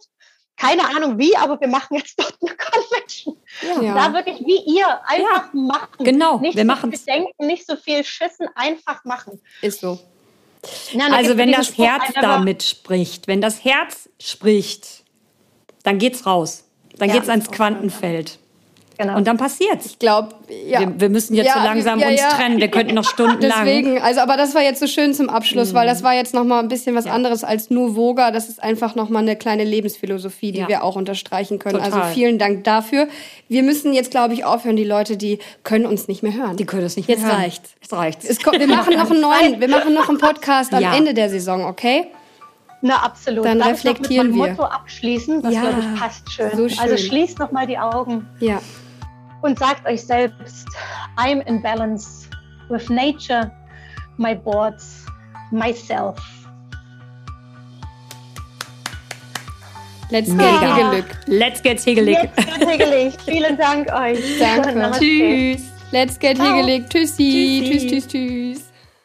Keine 0.58 0.86
Ahnung 0.96 1.18
wie, 1.20 1.36
aber 1.38 1.60
wir 1.60 1.68
machen 1.68 1.98
jetzt 1.98 2.20
dort 2.20 2.36
eine 2.42 2.56
Convention. 2.56 3.38
Ja. 3.84 3.94
Da 3.96 4.14
wirklich 4.14 4.40
wie 4.40 4.78
ihr 4.78 4.88
einfach 5.06 5.54
machen. 5.54 6.04
Genau, 6.06 6.38
Nicht 6.40 6.56
wir 6.56 6.64
so 6.64 6.68
machen's. 6.68 7.02
viel 7.04 7.14
denken, 7.14 7.48
nicht 7.48 7.66
so 7.68 7.76
viel 7.76 8.04
schissen, 8.04 8.48
einfach 8.56 9.04
machen. 9.06 9.42
Ist 9.62 9.82
so. 9.82 10.00
Ja, 10.92 11.10
da 11.10 11.16
Also 11.16 11.38
wenn 11.38 11.52
das 11.52 11.68
Spruch, 11.68 11.86
Herz 11.86 12.04
I 12.10 12.14
never- 12.16 12.22
damit 12.22 12.64
spricht, 12.64 13.28
wenn 13.28 13.42
das 13.42 13.64
Herz 13.64 14.10
spricht, 14.20 15.04
dann 15.88 15.98
geht's 15.98 16.26
raus. 16.26 16.64
Dann 17.00 17.10
Ja. 17.10 17.16
geht's 17.16 17.30
ans 17.30 17.50
Quantenfeld. 17.50 18.40
Genau. 19.00 19.16
Und 19.16 19.28
dann 19.28 19.38
passiert's. 19.38 19.86
Ich 19.86 20.00
glaube, 20.00 20.30
ja. 20.66 20.80
Wir, 20.80 21.00
wir 21.02 21.10
müssen 21.10 21.36
jetzt 21.36 21.46
Ja, 21.46 21.54
so 21.54 21.60
langsam 21.60 22.00
ja, 22.00 22.08
uns 22.10 22.20
trennen. 22.36 22.58
Wir 22.60 22.68
könnten 22.68 22.96
noch 22.96 23.04
stundenlang. 23.08 23.64
Deswegen, 23.66 24.02
also 24.02 24.22
aber 24.22 24.38
das 24.38 24.56
war 24.56 24.64
jetzt 24.64 24.80
so 24.80 24.88
schön 24.88 25.14
zum 25.14 25.30
Abschluss, 25.30 25.76
weil 25.76 25.86
das 25.86 26.02
war 26.02 26.16
jetzt 26.16 26.34
noch 26.34 26.44
mal 26.44 26.60
ein 26.60 26.68
bisschen 26.68 26.96
was 26.96 27.06
anderes 27.06 27.44
als 27.44 27.70
nur 27.70 27.96
Voga. 27.96 28.32
Das 28.32 28.50
ist 28.50 28.62
einfach 28.64 28.96
noch 28.96 29.10
mal 29.10 29.20
eine 29.20 29.36
kleine 29.36 29.66
Lebensphilosophie, 29.66 30.52
die 30.52 30.68
wir 30.68 30.84
auch 30.84 30.96
unterstreichen 30.96 31.60
können. 31.60 31.76
Total. 31.78 31.94
Also 32.02 32.14
vielen 32.16 32.40
Dank 32.40 32.64
dafür. 32.64 33.08
Wir 33.48 33.62
müssen 33.62 33.94
jetzt, 33.94 34.10
glaube 34.10 34.34
ich, 34.34 34.46
aufhören. 34.46 34.76
Die 34.76 34.84
Leute, 34.84 35.16
die 35.16 35.38
können 35.64 35.86
uns 35.86 36.08
nicht 36.08 36.24
mehr 36.24 36.34
hören. 36.34 36.58
Die 36.58 36.66
können 36.66 36.86
es 36.86 36.98
nicht 36.98 37.08
Jetzt 37.08 37.22
mehr 37.22 37.34
hören. 37.34 37.42
reicht's. 37.42 37.76
Jetzt 37.80 37.94
reicht's. 37.94 38.26
Es 38.28 38.42
kommt, 38.42 38.60
wir 38.60 38.68
machen 38.68 38.96
noch 38.98 39.12
einen 39.12 39.22
neuen, 39.22 39.62
wir 39.62 39.70
machen 39.70 39.94
noch 39.94 40.10
einen 40.10 40.18
Podcast 40.18 40.74
am. 40.74 40.84
Ende 40.84 41.14
der 41.14 41.30
Saison, 41.30 41.66
okay? 41.66 42.08
Na, 42.82 42.97
absolut. 43.03 43.45
Dann 43.45 43.59
Darf 43.59 43.69
reflektieren 43.69 44.30
ich 44.30 44.36
noch 44.36 44.43
wir. 44.45 44.49
mit 44.51 44.57
meinem 44.59 44.67
Motto 44.69 44.75
abschließen? 44.75 45.41
Das, 45.41 45.53
Ja, 45.53 45.61
glaube 45.61 45.80
ich, 45.80 45.99
passt 45.99 46.32
schön. 46.32 46.51
so 46.55 46.69
schön. 46.69 46.80
Also 46.80 46.97
schließt 46.97 47.39
noch 47.39 47.51
mal 47.51 47.65
die 47.65 47.78
Augen 47.78 48.28
Ja. 48.39 48.61
und 49.41 49.57
sagt 49.57 49.88
euch 49.88 50.03
selbst, 50.05 50.67
I'm 51.17 51.41
in 51.47 51.61
balance 51.61 52.30
with 52.69 52.88
nature, 52.89 53.51
my 54.17 54.36
boards, 54.36 55.05
myself. 55.51 56.17
Let's 60.09 60.28
get 60.30 60.38
Mega. 60.38 60.75
Hegelück. 60.78 61.05
Let's 61.28 61.61
get 61.61 61.86
hegelig. 61.86 62.17
Wird 62.59 62.80
gelegt. 62.80 63.21
Vielen 63.23 63.57
Dank 63.57 63.91
euch. 63.91 64.19
Danke. 64.39 64.91
Tschüss. 64.97 65.63
Let's 65.91 66.17
get 66.17 66.38
Ciao. 66.38 66.55
Hegelück. 66.55 66.89
Tschüssi. 66.89 67.61
Tschüssi. 67.65 67.88
Tschüss, 67.88 67.88
tschüss, 67.89 68.07
tschüss. 68.07 68.66